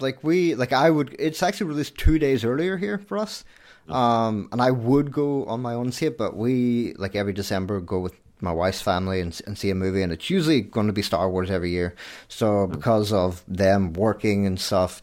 like 0.00 0.24
we, 0.24 0.54
like 0.54 0.72
I 0.72 0.90
would. 0.90 1.14
It's 1.18 1.42
actually 1.42 1.68
released 1.68 1.96
two 1.96 2.18
days 2.18 2.44
earlier 2.44 2.76
here 2.76 2.98
for 2.98 3.18
us, 3.18 3.44
um, 3.88 4.48
and 4.52 4.60
I 4.60 4.70
would 4.70 5.12
go 5.12 5.44
on 5.46 5.60
my 5.60 5.74
own 5.74 5.92
see 5.92 6.06
it, 6.06 6.18
but 6.18 6.36
we, 6.36 6.94
like 6.98 7.14
every 7.14 7.32
December, 7.32 7.80
go 7.80 8.00
with 8.00 8.14
my 8.42 8.52
wife's 8.52 8.82
family 8.82 9.20
and, 9.20 9.40
and 9.46 9.56
see 9.56 9.70
a 9.70 9.74
movie, 9.74 10.02
and 10.02 10.12
it's 10.12 10.28
usually 10.30 10.60
going 10.60 10.86
to 10.88 10.92
be 10.92 11.02
Star 11.02 11.30
Wars 11.30 11.50
every 11.50 11.70
year. 11.70 11.94
So 12.28 12.46
mm-hmm. 12.46 12.72
because 12.72 13.12
of 13.12 13.42
them 13.48 13.92
working 13.92 14.46
and 14.46 14.60
stuff. 14.60 15.00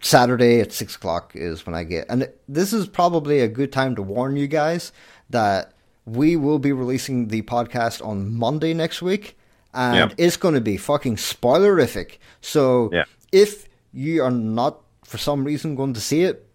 Saturday 0.00 0.60
at 0.60 0.72
six 0.72 0.94
o'clock 0.94 1.32
is 1.34 1.66
when 1.66 1.74
I 1.74 1.82
get, 1.82 2.06
and 2.08 2.30
this 2.48 2.72
is 2.72 2.86
probably 2.86 3.40
a 3.40 3.48
good 3.48 3.72
time 3.72 3.96
to 3.96 4.02
warn 4.02 4.36
you 4.36 4.46
guys 4.46 4.92
that 5.30 5.72
we 6.04 6.36
will 6.36 6.60
be 6.60 6.70
releasing 6.72 7.28
the 7.28 7.42
podcast 7.42 8.04
on 8.06 8.32
Monday 8.32 8.74
next 8.74 9.02
week, 9.02 9.36
and 9.74 9.96
Yep. 9.96 10.14
it's 10.16 10.36
going 10.36 10.54
to 10.54 10.60
be 10.60 10.76
fucking 10.76 11.16
spoilerific. 11.16 12.18
So 12.40 12.90
Yeah. 12.92 13.04
if 13.32 13.68
you 13.92 14.22
are 14.22 14.30
not 14.30 14.80
for 15.04 15.18
some 15.18 15.42
reason 15.44 15.74
going 15.74 15.94
to 15.94 16.00
see 16.00 16.22
it 16.22 16.46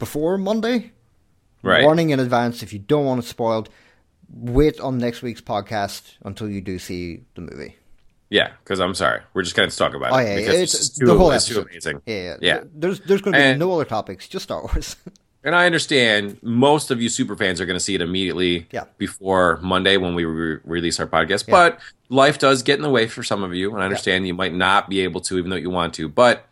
before 0.00 0.36
Monday, 0.36 0.90
Right. 1.62 1.84
warning 1.84 2.10
in 2.10 2.18
advance 2.18 2.62
if 2.62 2.72
you 2.72 2.78
don't 2.78 3.04
want 3.04 3.22
it 3.22 3.28
spoiled. 3.28 3.68
Wait 4.32 4.78
on 4.80 4.98
next 4.98 5.22
week's 5.22 5.40
podcast 5.40 6.02
until 6.24 6.48
you 6.48 6.60
do 6.60 6.78
see 6.78 7.24
the 7.34 7.40
movie. 7.40 7.76
Yeah, 8.28 8.52
because 8.62 8.78
I'm 8.78 8.94
sorry, 8.94 9.22
we're 9.34 9.42
just 9.42 9.56
going 9.56 9.68
to 9.68 9.76
talk 9.76 9.92
about 9.94 10.12
Oh 10.12 10.18
it 10.18 10.28
yeah, 10.28 10.36
because 10.36 10.54
it's, 10.54 10.74
it's, 10.74 10.88
just 10.88 11.00
the 11.00 11.06
too, 11.06 11.18
whole 11.18 11.32
it's 11.32 11.46
too 11.46 11.60
amazing. 11.62 12.00
Yeah, 12.06 12.14
yeah. 12.22 12.36
Yeah. 12.40 12.60
There's 12.72 13.00
there's 13.00 13.22
going 13.22 13.32
to 13.32 13.38
be 13.38 13.42
And- 13.44 13.58
no 13.58 13.72
other 13.72 13.84
topics, 13.84 14.28
just 14.28 14.44
Star 14.44 14.62
Wars. 14.62 14.96
And 15.42 15.54
I 15.54 15.64
understand 15.64 16.36
most 16.42 16.90
of 16.90 17.00
you 17.00 17.08
super 17.08 17.34
fans 17.34 17.62
are 17.62 17.64
going 17.64 17.78
to 17.78 17.82
see 17.82 17.94
it 17.94 18.02
immediately 18.02 18.66
Yeah. 18.72 18.84
before 18.98 19.58
Monday 19.62 19.96
when 19.96 20.14
we 20.14 20.26
re- 20.26 20.58
release 20.64 21.00
our 21.00 21.06
podcast. 21.06 21.48
Yeah. 21.48 21.52
But 21.52 21.80
life 22.10 22.38
does 22.38 22.62
get 22.62 22.76
in 22.76 22.82
the 22.82 22.90
way 22.90 23.06
for 23.06 23.22
some 23.22 23.42
of 23.42 23.54
you, 23.54 23.72
and 23.72 23.80
I 23.80 23.86
understand 23.86 24.26
you 24.26 24.34
might 24.34 24.52
not 24.52 24.90
be 24.90 25.00
able 25.00 25.22
to, 25.22 25.38
even 25.38 25.48
though 25.48 25.56
you 25.56 25.70
want 25.70 25.94
to. 25.94 26.10
But 26.10 26.44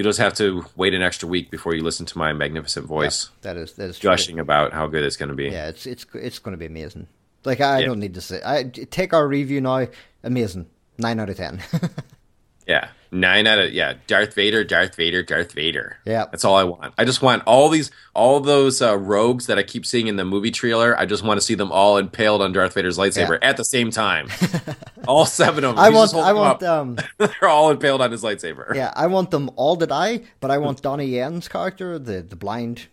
you 0.00 0.04
just 0.04 0.18
have 0.18 0.32
to 0.34 0.64
wait 0.76 0.94
an 0.94 1.02
extra 1.02 1.28
week 1.28 1.50
before 1.50 1.74
you 1.74 1.82
listen 1.82 2.06
to 2.06 2.16
my 2.16 2.32
magnificent 2.32 2.86
voice 2.86 3.28
that 3.42 3.58
is 3.58 3.74
that 3.74 3.90
is 3.90 3.98
true. 3.98 4.08
gushing 4.10 4.38
about 4.38 4.72
how 4.72 4.86
good 4.86 5.04
it's 5.04 5.16
going 5.18 5.28
to 5.28 5.34
be. 5.34 5.44
Yeah, 5.50 5.68
it's 5.68 5.84
it's 5.84 6.06
it's 6.14 6.38
going 6.38 6.52
to 6.52 6.58
be 6.58 6.64
amazing. 6.64 7.06
Like 7.44 7.60
I 7.60 7.80
Yeah. 7.80 7.86
don't 7.86 7.98
need 8.00 8.14
to 8.14 8.22
say. 8.22 8.40
I 8.42 8.62
take 8.64 9.12
our 9.12 9.28
review 9.28 9.60
now. 9.60 9.88
Amazing, 10.24 10.70
nine 10.96 11.20
out 11.20 11.28
of 11.28 11.36
ten. 11.36 11.60
Yeah. 12.66 12.88
Nine 13.12 13.46
out 13.48 13.58
of 13.58 13.72
yeah, 13.72 13.94
Darth 14.06 14.34
Vader, 14.34 14.62
Darth 14.62 14.94
Vader, 14.94 15.22
Darth 15.24 15.52
Vader. 15.52 15.96
Yeah. 16.04 16.26
that's 16.30 16.44
all 16.44 16.54
I 16.54 16.62
want. 16.62 16.94
I 16.96 17.04
just 17.04 17.22
want 17.22 17.42
all 17.44 17.68
these, 17.68 17.90
all 18.14 18.38
those 18.38 18.80
uh, 18.80 18.96
rogues 18.96 19.46
that 19.48 19.58
I 19.58 19.64
keep 19.64 19.84
seeing 19.84 20.06
in 20.06 20.14
the 20.14 20.24
movie 20.24 20.52
trailer. 20.52 20.96
I 20.96 21.06
just 21.06 21.24
want 21.24 21.38
to 21.40 21.44
see 21.44 21.54
them 21.56 21.72
all 21.72 21.96
impaled 21.98 22.40
on 22.40 22.52
Darth 22.52 22.74
Vader's 22.74 22.98
lightsaber 22.98 23.38
Yeah. 23.42 23.48
at 23.48 23.56
the 23.56 23.64
same 23.64 23.90
time. 23.90 24.28
all 25.08 25.26
seven 25.26 25.64
of 25.64 25.74
them. 25.74 25.84
I 25.84 25.88
He's 25.90 26.12
want 26.14 26.14
I 26.14 26.32
want 26.32 26.60
them 26.60 26.96
um. 26.98 26.98
They're 27.40 27.48
all 27.48 27.70
impaled 27.72 28.00
on 28.00 28.12
his 28.12 28.22
lightsaber. 28.22 28.74
yeah 28.76 28.92
I 28.94 29.08
want 29.08 29.32
them 29.32 29.50
all 29.56 29.76
to 29.76 29.86
die, 29.88 30.20
but 30.38 30.52
I 30.52 30.58
want 30.58 30.80
Donnie 30.82 31.06
Yen's 31.06 31.48
character, 31.48 31.98
the 31.98 32.22
the 32.22 32.36
blind 32.36 32.86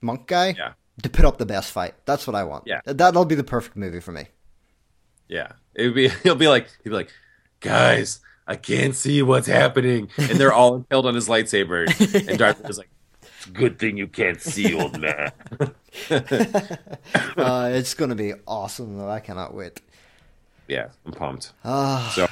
monk 0.00 0.26
guy, 0.26 0.54
Yeah. 0.56 0.72
to 1.02 1.08
put 1.10 1.24
up 1.26 1.36
the 1.38 1.46
best 1.46 1.72
fight. 1.72 1.94
That's 2.06 2.26
what 2.26 2.34
I 2.36 2.44
want. 2.44 2.64
Yeah. 2.66 2.80
that'll 2.86 3.24
be 3.26 3.34
the 3.34 3.44
perfect 3.44 3.76
movie 3.76 4.00
for 4.00 4.12
me. 4.12 4.28
Yeah. 5.28 5.52
It 5.74 5.84
would 5.86 5.94
be. 5.94 6.08
He'll 6.22 6.34
be 6.36 6.48
like. 6.48 6.68
He'll 6.82 6.92
be 6.92 6.96
like, 6.96 7.10
guys, 7.60 8.20
I 8.46 8.56
can't 8.56 8.94
see 8.94 9.22
what's 9.22 9.46
happening, 9.46 10.08
and 10.18 10.38
they're 10.38 10.52
all 10.52 10.74
impaled 10.76 11.06
on 11.06 11.14
his 11.14 11.28
lightsaber. 11.28 11.86
And 12.28 12.38
Darth 12.38 12.58
Vader's 12.58 12.78
like, 12.78 12.90
good 13.52 13.78
thing 13.78 13.96
you 13.96 14.06
can't 14.06 14.40
see, 14.40 14.74
old 14.74 15.00
man." 15.00 15.32
uh, 16.10 17.70
it's 17.72 17.94
going 17.94 18.10
to 18.10 18.16
be 18.16 18.32
awesome 18.46 18.98
though. 18.98 19.08
I 19.10 19.20
cannot 19.20 19.54
wait. 19.54 19.80
yeah, 20.68 20.88
I'm 21.06 21.12
pumped. 21.12 21.52
Ah, 21.64 22.12
So, 22.14 22.28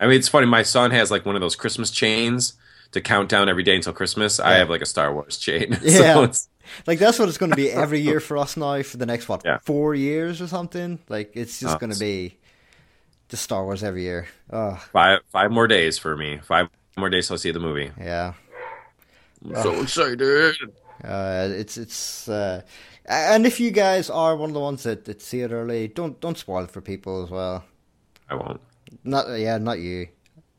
I 0.00 0.06
mean, 0.06 0.18
it's 0.18 0.28
funny. 0.28 0.46
My 0.46 0.62
son 0.62 0.90
has 0.90 1.10
like 1.10 1.24
one 1.26 1.34
of 1.34 1.40
those 1.40 1.56
Christmas 1.56 1.90
chains 1.90 2.54
to 2.92 3.00
count 3.00 3.28
down 3.28 3.48
every 3.48 3.62
day 3.62 3.76
until 3.76 3.92
Christmas. 3.92 4.38
I 4.38 4.54
have 4.54 4.70
like 4.70 4.82
a 4.82 4.86
Star 4.86 5.12
Wars 5.12 5.36
chain. 5.38 5.76
Yeah. 5.82 6.14
so 6.14 6.22
it's, 6.24 6.48
like 6.86 6.98
that's 6.98 7.18
what 7.18 7.28
it's 7.28 7.38
going 7.38 7.50
to 7.50 7.56
be 7.56 7.70
every 7.70 8.00
year 8.00 8.20
for 8.20 8.36
us 8.36 8.56
now 8.56 8.82
for 8.82 8.96
the 8.96 9.06
next 9.06 9.28
what 9.28 9.42
Yeah. 9.44 9.58
four 9.62 9.94
years 9.94 10.40
or 10.42 10.46
something. 10.48 10.98
Like 11.08 11.32
it's 11.34 11.60
just 11.60 11.76
Oh, 11.76 11.78
going 11.78 11.92
to 11.92 11.98
be 11.98 12.36
just 13.28 13.42
Star 13.42 13.64
Wars 13.64 13.82
every 13.82 14.02
year. 14.02 14.28
Five 14.50 15.20
five 15.30 15.50
more 15.50 15.66
days 15.66 15.98
for 15.98 16.16
me. 16.16 16.38
Five 16.42 16.68
more 16.96 17.10
days 17.10 17.26
till 17.28 17.34
I 17.34 17.38
see 17.38 17.50
the 17.50 17.60
movie. 17.60 17.90
yeah. 18.00 18.34
I'm 19.44 19.54
so 19.62 19.80
excited. 19.82 20.56
Uh, 21.04 21.48
it's 21.52 21.76
it's 21.76 22.28
uh, 22.28 22.62
and 23.04 23.46
if 23.46 23.60
you 23.60 23.70
guys 23.70 24.08
are 24.10 24.34
one 24.34 24.50
of 24.50 24.54
the 24.54 24.60
ones 24.60 24.82
that, 24.84 25.04
that 25.04 25.20
see 25.22 25.40
it 25.42 25.52
early, 25.52 25.88
don't 25.88 26.18
don't 26.20 26.38
spoil 26.38 26.64
it 26.64 26.70
for 26.70 26.80
people 26.80 27.22
as 27.22 27.30
well. 27.30 27.64
I 28.28 28.34
won't. 28.34 28.60
Not 29.04 29.28
yeah, 29.38 29.58
not 29.58 29.78
you. 29.78 30.08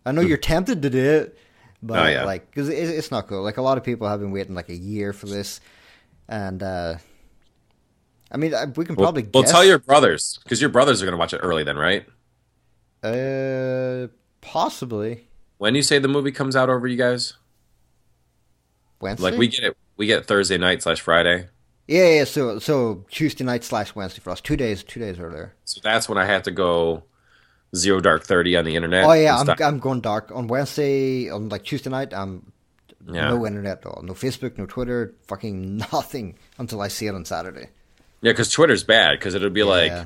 I 0.06 0.12
know 0.12 0.22
you're 0.22 0.38
tempted 0.38 0.82
to 0.84 0.90
do 0.90 1.04
it, 1.04 1.38
but. 1.82 2.00
Oh, 2.00 2.08
yeah. 2.08 2.24
like 2.24 2.50
because 2.50 2.70
it, 2.70 2.76
it's 2.78 3.12
not 3.12 3.28
cool. 3.28 3.42
Like 3.42 3.58
a 3.58 3.62
lot 3.62 3.78
of 3.78 3.84
people 3.84 4.08
have 4.08 4.20
been 4.22 4.32
waiting 4.32 4.56
like 4.56 4.70
a 4.70 4.76
year 4.76 5.12
for 5.12 5.26
this, 5.26 5.60
and 6.30 6.62
uh 6.64 6.96
I 8.32 8.38
mean 8.38 8.54
I- 8.54 8.66
we 8.66 8.86
can 8.86 8.96
probably 8.96 9.28
well 9.34 9.44
guess. 9.44 9.52
tell 9.52 9.66
your 9.66 9.80
brothers 9.80 10.40
because 10.44 10.62
your 10.62 10.70
brothers 10.70 11.02
are 11.02 11.06
going 11.06 11.14
to 11.14 11.20
watch 11.20 11.34
it 11.34 11.40
early 11.40 11.64
then, 11.64 11.78
right? 11.78 12.06
Uh 13.04 14.08
possibly 14.42 15.28
When 15.58 15.76
you 15.76 15.82
say 15.82 16.00
the 16.00 16.08
movie 16.08 16.32
comes 16.32 16.56
out 16.56 16.70
over 16.70 16.88
you 16.88 16.98
guys, 16.98 17.34
Wednesday. 19.02 19.24
like 19.32 19.38
we 19.40 19.48
get 19.48 19.64
it, 19.64 19.78
we 19.98 20.06
get 20.08 20.26
Thursday 20.26 20.58
night 20.58 20.82
slash 20.82 21.02
Friday. 21.02 21.48
yeah, 21.88 22.10
yeah. 22.10 22.24
So 22.24 22.60
so 22.60 23.06
Tuesday 23.12 23.44
night 23.44 23.64
slash 23.64 23.96
Wednesday 23.96 24.20
for 24.22 24.32
us. 24.32 24.42
Two 24.42 24.58
days, 24.58 24.84
two 24.84 25.00
days 25.00 25.20
earlier. 25.20 25.54
So 25.66 25.80
that's 25.84 26.10
when 26.10 26.18
I 26.18 26.26
have 26.26 26.44
to 26.44 26.52
go 26.52 27.04
zero 27.76 28.00
dark 28.00 28.24
thirty 28.24 28.56
on 28.56 28.66
the 28.66 28.76
internet. 28.76 29.06
Oh 29.06 29.14
yeah, 29.14 29.38
I'm. 29.38 29.50
I'm 29.62 29.80
going 29.80 30.02
dark 30.02 30.32
on 30.34 30.48
Wednesday 30.48 31.30
on 31.30 31.50
like 31.50 31.64
Tuesday 31.64 31.90
night. 31.90 32.14
I'm 32.14 32.52
yeah, 33.10 33.30
no 33.30 33.46
internet 33.46 33.80
at 33.80 33.86
all, 33.86 34.02
no 34.04 34.14
Facebook, 34.14 34.58
no 34.58 34.66
Twitter, 34.66 35.14
fucking 35.28 35.78
nothing 35.92 36.38
until 36.58 36.82
I 36.82 36.90
see 36.90 37.08
it 37.08 37.16
on 37.16 37.24
Saturday. 37.26 37.70
yeah, 38.22 38.32
because 38.32 38.50
Twitter's 38.52 38.84
bad 38.84 39.18
because 39.20 39.34
it'll 39.34 39.50
be 39.50 39.64
like 39.64 39.92
Yeah. 39.92 40.06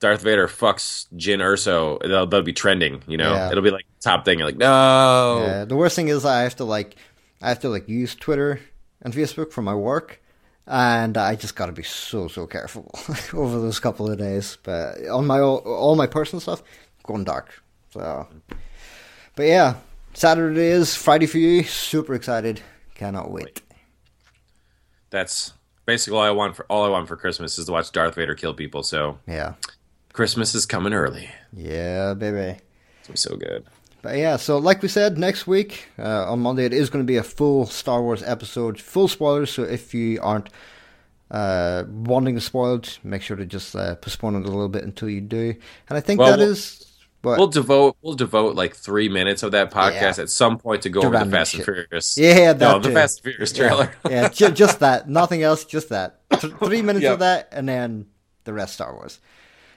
Darth 0.00 0.22
Vader 0.22 0.46
fucks 0.46 1.06
Jyn 1.16 1.38
Erso, 1.38 1.98
that'll, 2.00 2.26
that'll 2.26 2.44
be 2.44 2.52
trending. 2.52 3.02
You 3.06 3.16
know, 3.16 3.32
Yeah. 3.32 3.50
it'll 3.50 3.62
be 3.62 3.70
like 3.70 3.86
top 4.00 4.24
thing. 4.24 4.38
You're 4.38 4.48
like, 4.48 4.56
no. 4.58 5.42
Yeah, 5.46 5.64
the 5.64 5.76
worst 5.76 5.96
thing 5.96 6.08
is 6.08 6.24
I 6.24 6.42
have 6.42 6.56
to 6.56 6.64
like 6.64 6.96
I 7.42 7.48
have 7.48 7.60
to 7.60 7.68
like 7.68 7.88
use 7.88 8.14
Twitter 8.14 8.60
and 9.02 9.12
Facebook 9.14 9.52
for 9.52 9.62
my 9.62 9.74
work, 9.74 10.20
and 10.66 11.16
I 11.16 11.34
just 11.36 11.56
got 11.56 11.66
to 11.66 11.72
be 11.72 11.82
so 11.82 12.28
so 12.28 12.46
careful 12.46 12.90
over 13.34 13.58
those 13.60 13.78
couple 13.80 14.10
of 14.10 14.18
days. 14.18 14.58
But 14.62 15.06
on 15.08 15.26
my 15.26 15.40
all, 15.40 15.58
all 15.58 15.96
my 15.96 16.06
personal 16.06 16.40
stuff, 16.40 16.62
going 17.04 17.24
dark. 17.24 17.62
So, 17.92 18.26
but 19.34 19.44
yeah, 19.46 19.74
Saturday 20.14 20.66
is 20.66 20.94
Friday 20.94 21.26
for 21.26 21.38
you. 21.38 21.62
Super 21.62 22.14
excited, 22.14 22.60
cannot 22.94 23.30
wait. 23.30 23.62
That's 25.10 25.52
basically 25.86 26.18
all 26.18 26.24
I 26.24 26.30
want 26.30 26.56
for 26.56 26.66
all 26.68 26.84
I 26.84 26.88
want 26.88 27.08
for 27.08 27.16
Christmas 27.16 27.58
is 27.58 27.66
to 27.66 27.72
watch 27.72 27.92
Darth 27.92 28.14
Vader 28.16 28.34
kill 28.34 28.54
people. 28.54 28.82
So 28.82 29.18
Yeah, 29.26 29.54
Christmas 30.16 30.54
is 30.54 30.64
coming 30.64 30.94
early. 30.94 31.28
yeah, 31.52 32.14
baby. 32.14 32.58
It's 33.08 33.20
so 33.20 33.36
good. 33.36 33.66
But 34.00 34.16
yeah, 34.16 34.36
so 34.36 34.56
like 34.56 34.80
we 34.82 34.88
said, 34.88 35.18
next 35.18 35.46
week 35.46 35.88
uh, 35.98 36.30
on 36.32 36.40
Monday 36.40 36.64
it 36.64 36.72
is 36.72 36.88
going 36.90 37.04
to 37.04 37.06
be 37.06 37.18
a 37.18 37.22
full 37.22 37.66
Star 37.66 38.00
Wars 38.02 38.22
episode, 38.22 38.80
full 38.80 39.08
spoilers. 39.08 39.50
So 39.52 39.62
if 39.64 39.92
you 39.92 40.18
aren't 40.22 40.48
uh, 41.30 41.84
wanting 41.88 42.34
to 42.36 42.40
spoil 42.40 42.80
make 43.02 43.20
sure 43.20 43.36
to 43.36 43.44
just 43.44 43.76
uh, 43.76 43.96
postpone 43.96 44.36
it 44.36 44.46
a 44.46 44.50
little 44.50 44.68
bit 44.70 44.84
until 44.84 45.08
you 45.10 45.20
do. 45.20 45.54
And 45.88 45.98
I 45.98 46.00
think 46.00 46.18
Well, 46.20 46.30
that 46.30 46.38
we'll- 46.38 46.50
is 46.52 46.82
what. 47.22 47.38
We'll 47.38 47.48
devote 47.48 47.96
we'll 48.00 48.14
devote 48.14 48.54
like 48.56 48.74
three 48.74 49.08
minutes 49.10 49.42
of 49.42 49.52
that 49.52 49.70
podcast 49.70 50.16
Yeah. 50.16 50.22
at 50.22 50.30
some 50.30 50.56
point 50.58 50.82
to 50.82 50.88
go 50.88 51.02
To 51.02 51.08
over 51.08 51.24
the 51.24 51.30
Fast 51.30 51.54
and. 51.56 51.64
Furious. 51.64 52.16
Yeah, 52.16 52.54
that 52.54 52.58
no, 52.60 52.78
the. 52.78 52.92
Fast 52.92 53.18
and 53.18 53.24
Furious 53.34 53.52
trailer. 53.52 53.92
yeah, 54.08 54.10
yeah 54.22 54.28
ju- 54.28 54.50
just 54.50 54.80
that, 54.80 55.08
nothing 55.10 55.42
else, 55.42 55.64
just 55.64 55.90
that. 55.90 56.20
Th- 56.30 56.54
three 56.64 56.80
minutes 56.82 57.02
Yep. 57.04 57.12
of 57.14 57.18
that, 57.20 57.48
and 57.52 57.68
then 57.68 58.06
the 58.44 58.52
rest 58.54 58.74
Star 58.74 58.94
Wars. 58.94 59.18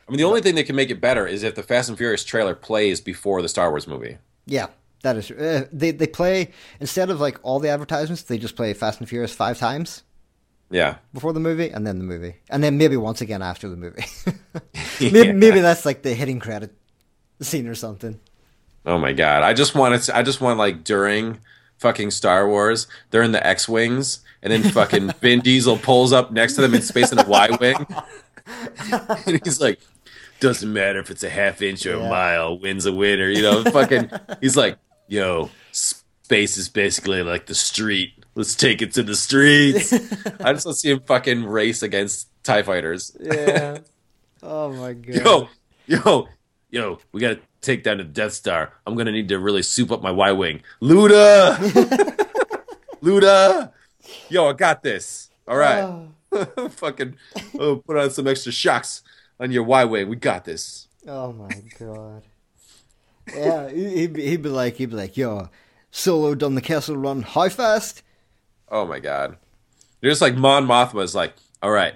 I 0.10 0.12
mean, 0.12 0.18
the 0.18 0.24
only 0.26 0.42
thing 0.42 0.56
that 0.56 0.66
can 0.66 0.76
make 0.76 0.90
it 0.90 1.00
better 1.00 1.28
is 1.28 1.44
if 1.44 1.54
the 1.56 1.62
Fast 1.64 1.88
and 1.90 1.98
Furious 1.98 2.24
trailer 2.24 2.56
plays 2.56 3.00
before 3.00 3.42
the 3.44 3.48
Star 3.48 3.70
Wars 3.70 3.88
movie. 3.88 4.18
Yeah, 4.48 4.68
that 5.04 5.16
is. 5.18 5.30
Uh, 5.30 5.68
they 5.72 5.92
they 5.92 6.08
play 6.08 6.52
instead 6.80 7.10
of 7.12 7.20
like 7.22 7.38
all 7.44 7.60
the 7.60 7.70
advertisements, 7.70 8.24
they 8.24 8.38
just 8.40 8.56
play 8.56 8.74
Fast 8.74 9.00
and 9.00 9.08
Furious 9.08 9.34
five 9.34 9.60
times. 9.60 10.04
Yeah, 10.72 10.96
before 11.14 11.34
the 11.34 11.40
movie 11.40 11.70
and 11.70 11.86
then 11.88 11.98
the 12.00 12.04
movie 12.04 12.36
and 12.50 12.64
then 12.64 12.78
maybe 12.78 12.96
once 12.98 13.22
again 13.22 13.42
after 13.42 13.68
the 13.68 13.76
movie 13.76 14.06
maybe, 15.02 15.28
Yeah. 15.30 15.32
maybe 15.32 15.62
that's 15.62 15.84
like 15.84 16.04
the 16.04 16.14
hitting 16.14 16.40
credit 16.40 16.72
scene 17.42 17.68
or 17.68 17.74
something 17.74 18.20
Oh 18.86 19.00
my 19.00 19.12
god! 19.14 19.42
I 19.44 19.54
just 19.54 19.74
want 19.76 19.96
it. 19.96 20.10
I 20.14 20.22
just 20.24 20.42
want 20.42 20.58
like 20.60 20.84
during 20.84 21.40
fucking 21.80 22.12
Star 22.12 22.48
Wars, 22.48 22.86
they're 23.10 23.24
in 23.24 23.32
the 23.32 23.46
X 23.46 23.68
wings, 23.68 24.20
and 24.44 24.52
then 24.54 24.64
fucking 24.64 25.12
Vin 25.22 25.42
Diesel 25.42 25.78
pulls 25.78 26.14
up 26.14 26.32
next 26.32 26.54
to 26.56 26.62
them 26.62 26.74
in 26.76 26.82
space 26.82 27.12
in 27.12 27.20
a 27.20 27.28
Y 27.28 27.50
wing, 27.60 27.88
and 29.26 29.42
he's 29.44 29.60
like, 29.60 29.80
"Doesn't 30.40 30.72
matter 30.72 31.00
if 31.00 31.10
it's 31.10 31.24
a 31.24 31.30
half 31.30 31.62
inch 31.62 31.86
or 31.86 31.98
Yeah. 31.98 32.06
a 32.06 32.10
mile, 32.10 32.60
wins 32.60 32.86
a 32.86 32.92
winner." 32.94 33.30
You 33.30 33.42
know, 33.42 33.64
fucking. 33.66 34.10
He's 34.42 34.56
like, 34.58 34.78
"Yo, 35.08 35.50
space 35.72 36.58
is 36.58 36.70
basically 36.70 37.24
like 37.24 37.46
the 37.48 37.56
street. 37.56 38.14
Let's 38.36 38.56
take 38.56 38.82
it 38.82 38.94
to 38.94 39.04
the 39.04 39.16
streets." 39.16 39.92
I 40.40 40.54
just 40.54 40.66
want 40.66 40.76
to 40.76 40.80
see 40.80 40.92
him 40.92 41.02
fucking 41.02 41.46
race 41.46 41.82
against 41.84 42.28
Tie 42.44 42.64
fighters. 42.64 43.16
yeah 43.20 43.80
oh 44.42 44.72
my 44.72 44.94
god 44.94 45.16
Yo, 45.16 45.50
yo, 45.88 46.28
yo, 46.72 47.00
we 47.12 47.20
gotta 47.20 47.40
take 47.62 47.84
down 47.84 47.98
the 47.98 48.04
Death 48.06 48.32
Star. 48.34 48.72
I'm 48.88 48.96
gonna 48.96 49.12
need 49.12 49.28
to 49.30 49.40
really 49.40 49.62
soup 49.62 49.92
up 49.92 50.02
my 50.02 50.12
Y 50.12 50.32
Wing. 50.32 50.62
Luda! 50.82 51.58
Luda! 53.04 53.72
Yo, 54.30 54.48
I 54.50 54.54
got 54.54 54.82
this. 54.84 55.30
All 55.48 55.58
right. 55.58 55.82
Oh. 55.84 56.70
Fucking 56.70 57.16
oh, 57.60 57.78
put 57.78 57.98
on 57.98 58.12
some 58.12 58.28
extra 58.28 58.52
shocks 58.52 59.02
on 59.40 59.52
your 59.52 59.64
Y 59.64 59.84
Wing. 59.86 60.10
We 60.10 60.16
got 60.16 60.46
this. 60.46 60.88
oh 61.08 61.32
my 61.34 61.50
god 61.80 62.24
yeah 63.34 63.70
he- 63.70 63.96
he'd 64.00 64.14
be, 64.14 64.26
he'd 64.26 64.42
be 64.42 64.50
like 64.50 64.76
he'd 64.76 64.90
be 64.90 64.96
like 64.96 65.16
yo 65.16 65.50
solo 65.92 66.34
done 66.36 66.56
the 66.56 66.62
Kessel 66.62 66.98
run 66.98 67.22
how 67.22 67.48
fast 67.50 68.02
Oh 68.72 68.86
my 68.86 69.00
god. 69.00 69.38
They're 70.00 70.12
just 70.12 70.22
like 70.22 70.36
Mon 70.36 70.68
Mothma's 70.68 71.16
like, 71.16 71.34
all 71.60 71.72
right. 71.72 71.96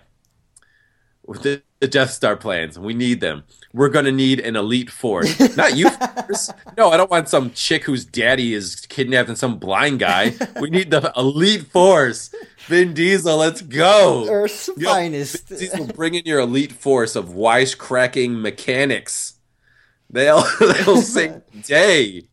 With 1.23 1.43
the, 1.43 1.61
the 1.79 1.87
Death 1.87 2.09
Star 2.09 2.35
plans, 2.35 2.79
we 2.79 2.95
need 2.95 3.21
them. 3.21 3.43
We're 3.73 3.89
gonna 3.89 4.11
need 4.11 4.39
an 4.39 4.55
elite 4.55 4.89
force. 4.89 5.39
Not 5.55 5.77
you 5.77 5.89
first. 5.91 6.51
No, 6.75 6.89
I 6.89 6.97
don't 6.97 7.11
want 7.11 7.29
some 7.29 7.51
chick 7.51 7.83
whose 7.83 8.05
daddy 8.05 8.55
is 8.55 8.87
kidnapping 8.89 9.35
some 9.35 9.59
blind 9.59 9.99
guy. 9.99 10.33
We 10.59 10.71
need 10.71 10.89
the 10.89 11.13
elite 11.15 11.67
force. 11.67 12.33
Vin 12.67 12.93
Diesel, 12.93 13.37
let's 13.37 13.61
go. 13.61 14.25
earth's 14.29 14.69
Yo, 14.77 14.89
finest 14.89 15.47
Vin 15.49 15.57
Diesel, 15.59 15.87
bring 15.87 16.15
in 16.15 16.25
your 16.25 16.39
elite 16.39 16.71
force 16.71 17.15
of 17.15 17.29
wisecracking 17.29 18.39
mechanics. 18.41 19.35
They'll 20.09 20.43
they'll 20.59 20.97
sing 21.01 21.41
day. 21.63 22.23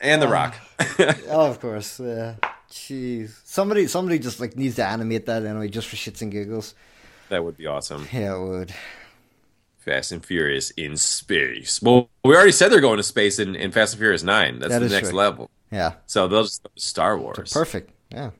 And 0.00 0.22
the 0.22 0.28
Rock. 0.28 0.54
Ah, 0.80 1.16
oh 1.28 1.50
of 1.50 1.60
course 1.60 1.98
yeah 2.00 2.36
jeez 2.70 3.30
somebody 3.44 3.86
somebody 3.88 4.18
just 4.18 4.38
like 4.40 4.56
needs 4.56 4.76
to 4.76 4.84
animate 4.84 5.26
that 5.26 5.44
anyway 5.44 5.68
just 5.68 5.88
for 5.88 5.96
shits 5.96 6.22
and 6.22 6.30
giggles 6.30 6.74
that 7.30 7.42
would 7.42 7.56
be 7.56 7.66
awesome. 7.66 8.06
yeah 8.12 8.36
it 8.36 8.40
would 8.40 8.74
Fast 9.78 10.12
and 10.12 10.24
Furious 10.24 10.70
in 10.72 10.96
space. 10.98 11.80
Well, 11.80 12.10
we 12.22 12.34
already 12.36 12.52
said 12.52 12.68
they're 12.70 12.80
going 12.82 12.98
to 12.98 13.02
space 13.02 13.38
in, 13.38 13.54
in 13.54 13.72
Fast 13.72 13.94
and 13.94 14.00
Furious 14.00 14.22
9. 14.22 14.58
That's 14.58 14.70
That 14.72 14.80
the 14.80 14.88
next 14.90 15.08
true. 15.10 15.18
level. 15.18 15.50
yeah 15.72 15.94
So 16.06 16.28
they'll 16.28 16.42
just 16.42 16.62
go 16.62 16.70
to 16.74 16.80
Star 16.80 17.16
Wars. 17.18 17.52
Perfect. 17.52 17.90
Yeah. 18.12 18.30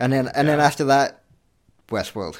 And 0.00 0.12
then 0.12 0.28
and 0.34 0.48
then 0.48 0.58
after 0.60 0.84
that, 0.86 1.22
Westworld. 1.88 2.36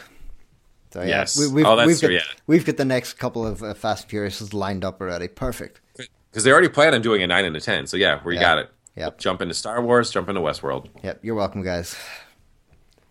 So, 0.92 1.02
yeah, 1.02 1.06
Yes. 1.08 1.36
we've, 1.52 1.64
Oh, 1.64 1.76
that's 1.76 1.86
we've 1.86 2.00
true, 2.00 2.08
got, 2.08 2.14
yeah. 2.14 2.22
We've 2.48 2.64
got 2.66 2.76
the 2.76 2.84
next 2.84 3.12
couple 3.14 3.46
of 3.46 3.62
uh, 3.62 3.74
Fast 3.74 4.04
and 4.04 4.10
Furious 4.10 4.52
lined 4.52 4.84
up 4.84 5.00
already. 5.00 5.28
Perfect. 5.28 5.80
Because 5.96 6.42
they 6.42 6.50
already 6.50 6.68
plan 6.68 6.94
on 6.94 7.00
doing 7.02 7.22
a 7.22 7.28
9 7.28 7.44
and 7.44 7.54
a 7.56 7.60
10. 7.60 7.86
So 7.86 7.96
yeah, 7.96 8.20
we 8.24 8.34
Yeah. 8.34 8.40
got 8.40 8.58
it. 8.58 8.70
Yep. 8.96 9.18
Jump 9.18 9.40
into 9.40 9.54
Star 9.54 9.80
Wars, 9.82 10.10
jump 10.10 10.28
into 10.28 10.40
Westworld. 10.40 10.88
Yep. 11.04 11.20
You're 11.22 11.36
welcome, 11.36 11.62
guys. 11.62 11.94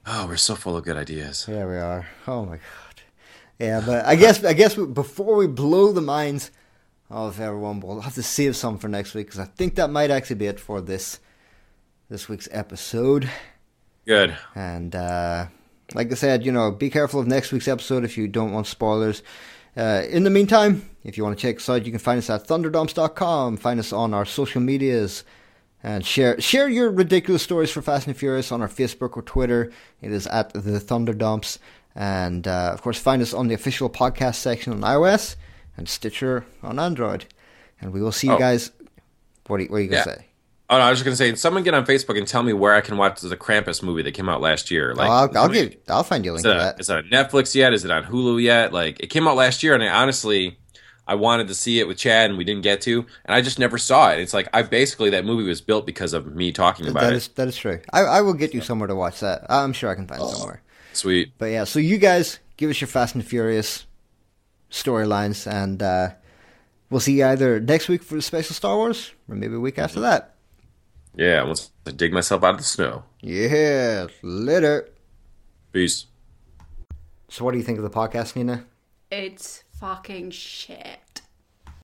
Oh, 0.05 0.27
we're 0.27 0.35
so 0.35 0.55
full 0.55 0.75
of 0.75 0.83
good 0.83 0.97
ideas. 0.97 1.45
Yeah, 1.47 1.65
we 1.65 1.77
are. 1.77 2.07
Oh 2.27 2.43
my 2.45 2.57
god. 2.57 3.01
Yeah, 3.59 3.81
but 3.85 4.05
I 4.05 4.15
guess 4.15 4.43
I 4.43 4.53
guess 4.53 4.75
before 4.75 5.35
we 5.35 5.47
blow 5.47 5.91
the 5.93 6.01
minds 6.01 6.51
of 7.09 7.39
everyone, 7.39 7.79
we'll 7.79 8.01
have 8.01 8.15
to 8.15 8.23
save 8.23 8.55
some 8.55 8.77
for 8.77 8.87
next 8.87 9.13
week 9.13 9.27
because 9.27 9.39
I 9.39 9.45
think 9.45 9.75
that 9.75 9.89
might 9.89 10.11
actually 10.11 10.37
be 10.37 10.47
it 10.47 10.59
for 10.59 10.81
this 10.81 11.19
this 12.09 12.27
week's 12.27 12.47
episode. 12.51 13.29
Good. 14.09 14.35
And 14.55 14.95
uh, 14.95 15.45
like 15.93 16.11
I 16.11 16.15
said, 16.15 16.43
you 16.43 16.51
know, 16.51 16.71
be 16.71 16.89
careful 16.89 17.19
of 17.19 17.27
next 17.27 17.51
week's 17.51 17.67
episode 17.67 18.03
if 18.03 18.17
you 18.17 18.27
don't 18.27 18.51
want 18.51 18.65
spoilers. 18.65 19.21
Uh, 19.77 20.01
in 20.09 20.23
the 20.23 20.31
meantime, 20.31 20.89
if 21.03 21.15
you 21.15 21.23
want 21.23 21.37
to 21.37 21.41
check 21.41 21.57
us 21.57 21.69
out, 21.69 21.85
you 21.85 21.91
can 21.91 21.99
find 21.99 22.17
us 22.17 22.27
at 22.29 22.47
thunderdumps.com. 22.47 23.57
Find 23.57 23.79
us 23.79 23.93
on 23.93 24.15
our 24.15 24.25
social 24.25 24.61
medias. 24.61 25.23
And 25.83 26.03
share 26.03 26.41
share 26.41 26.67
your 26.67 26.89
ridiculous 26.89 27.43
stories 27.43 27.69
for 27.71 27.81
Fast 27.83 28.07
and 28.07 28.17
Furious 28.17 28.51
on 28.51 28.61
our 28.63 28.67
Facebook 28.67 29.15
or 29.15 29.21
Twitter. 29.21 29.71
It 30.01 30.11
is 30.11 30.25
at 30.27 30.53
the 30.53 30.59
Thunderdumps. 30.79 31.59
And 31.95 32.47
uh, 32.47 32.71
of 32.73 32.81
course, 32.81 32.97
find 32.99 33.21
us 33.21 33.33
on 33.33 33.47
the 33.47 33.53
official 33.53 33.89
podcast 33.91 34.35
section 34.35 34.73
on 34.73 34.81
iOS 34.81 35.35
and 35.77 35.87
Stitcher 35.87 36.45
on 36.63 36.79
Android. 36.79 37.25
And 37.79 37.93
we 37.93 38.01
will 38.01 38.11
see 38.11 38.25
you 38.27 38.33
Oh. 38.33 38.39
guys. 38.39 38.71
What 39.47 39.59
are 39.59 39.63
you, 39.63 39.69
what 39.69 39.77
are 39.77 39.81
you 39.81 39.89
going 39.89 39.99
Yeah. 39.99 40.03
to 40.13 40.19
say? 40.19 40.25
Oh, 40.71 40.77
no, 40.77 40.83
I 40.83 40.89
was 40.91 40.99
just 40.99 41.05
going 41.05 41.13
to 41.13 41.17
say, 41.17 41.33
someone 41.35 41.63
get 41.63 41.73
on 41.73 41.83
Facebook 41.85 42.15
and 42.17 42.27
tell 42.27 42.43
me 42.43 42.53
where 42.53 42.75
I 42.75 42.81
can 42.81 42.95
watch 42.97 43.21
the 43.21 43.35
Krampus 43.35 43.81
movie 43.81 44.03
that 44.03 44.11
came 44.13 44.29
out 44.29 44.39
last 44.39 44.69
year. 44.69 44.93
Like, 44.93 45.09
Oh, 45.09 45.11
I'll, 45.11 45.37
I'll, 45.45 45.49
we- 45.49 45.77
I'll 45.87 46.03
find 46.03 46.23
you 46.23 46.31
a 46.31 46.33
link 46.33 46.45
Is 46.45 46.51
to 46.51 46.55
it, 46.55 46.59
that. 46.59 46.79
is 46.79 46.89
it 46.91 46.95
on 46.97 47.03
Netflix 47.05 47.55
yet? 47.55 47.73
Is 47.73 47.85
it 47.85 47.91
on 47.91 48.03
Hulu 48.03 48.39
yet? 48.41 48.71
Like, 48.71 48.99
it 48.99 49.07
came 49.07 49.27
out 49.27 49.35
last 49.35 49.63
year, 49.63 49.73
and 49.73 49.81
I 49.83 49.87
honestly, 49.87 50.59
I 51.07 51.15
wanted 51.15 51.47
to 51.47 51.55
see 51.55 51.79
it 51.79 51.87
with 51.87 51.97
Chad, 51.97 52.29
and 52.29 52.37
we 52.37 52.43
didn't 52.43 52.61
get 52.61 52.81
to, 52.81 52.99
and 53.25 53.33
I 53.35 53.41
just 53.41 53.57
never 53.57 53.79
saw 53.79 54.11
it. 54.11 54.19
It's 54.19 54.31
like 54.35 54.47
I 54.53 54.61
basically 54.61 55.09
that 55.09 55.25
movie 55.25 55.41
was 55.47 55.59
built 55.59 55.87
because 55.87 56.13
of 56.13 56.35
me 56.35 56.51
talking 56.51 56.87
about 56.87 57.01
That 57.01 57.13
it. 57.13 57.15
is 57.15 57.27
that 57.29 57.47
is 57.47 57.57
true. 57.57 57.79
I, 57.91 58.01
I 58.01 58.21
will 58.21 58.35
get 58.35 58.53
you 58.53 58.61
somewhere 58.61 58.85
to 58.87 58.93
watch 58.95 59.21
that. 59.21 59.47
I'm 59.49 59.73
sure 59.73 59.89
I 59.89 59.95
can 59.95 60.05
find 60.05 60.21
somewhere. 60.21 60.61
Sweet. 60.93 61.31
But 61.39 61.47
yeah, 61.47 61.63
so 61.63 61.79
you 61.79 61.97
guys 61.97 62.37
give 62.57 62.69
us 62.69 62.79
your 62.79 62.89
Fast 62.89 63.15
and 63.15 63.25
Furious 63.25 63.87
storylines, 64.71 65.51
and 65.51 65.81
uh, 65.81 66.09
we'll 66.91 66.99
see 66.99 67.17
you 67.17 67.25
either 67.25 67.59
next 67.59 67.87
week 67.89 68.03
for 68.03 68.13
the 68.15 68.21
special 68.21 68.53
Star 68.53 68.75
Wars, 68.77 69.11
or 69.27 69.35
maybe 69.35 69.55
a 69.55 69.59
week 69.59 69.79
after 69.79 69.99
that. 70.01 70.35
Yeah, 71.19 71.43
once 71.43 71.71
I 71.85 71.91
dig 71.91 72.13
myself 72.13 72.45
out 72.45 72.51
of 72.51 72.59
the 72.59 72.63
snow. 72.63 73.03
Yeah, 73.19 74.07
later. 74.21 74.87
Peace. 75.73 76.05
So, 77.27 77.43
what 77.43 77.51
do 77.51 77.57
you 77.57 77.63
think 77.65 77.77
of 77.77 77.83
the 77.83 77.89
podcast, 77.89 78.37
Nina? 78.37 78.65
It's 79.11 79.65
fucking 79.81 80.31
shit. 80.31 80.99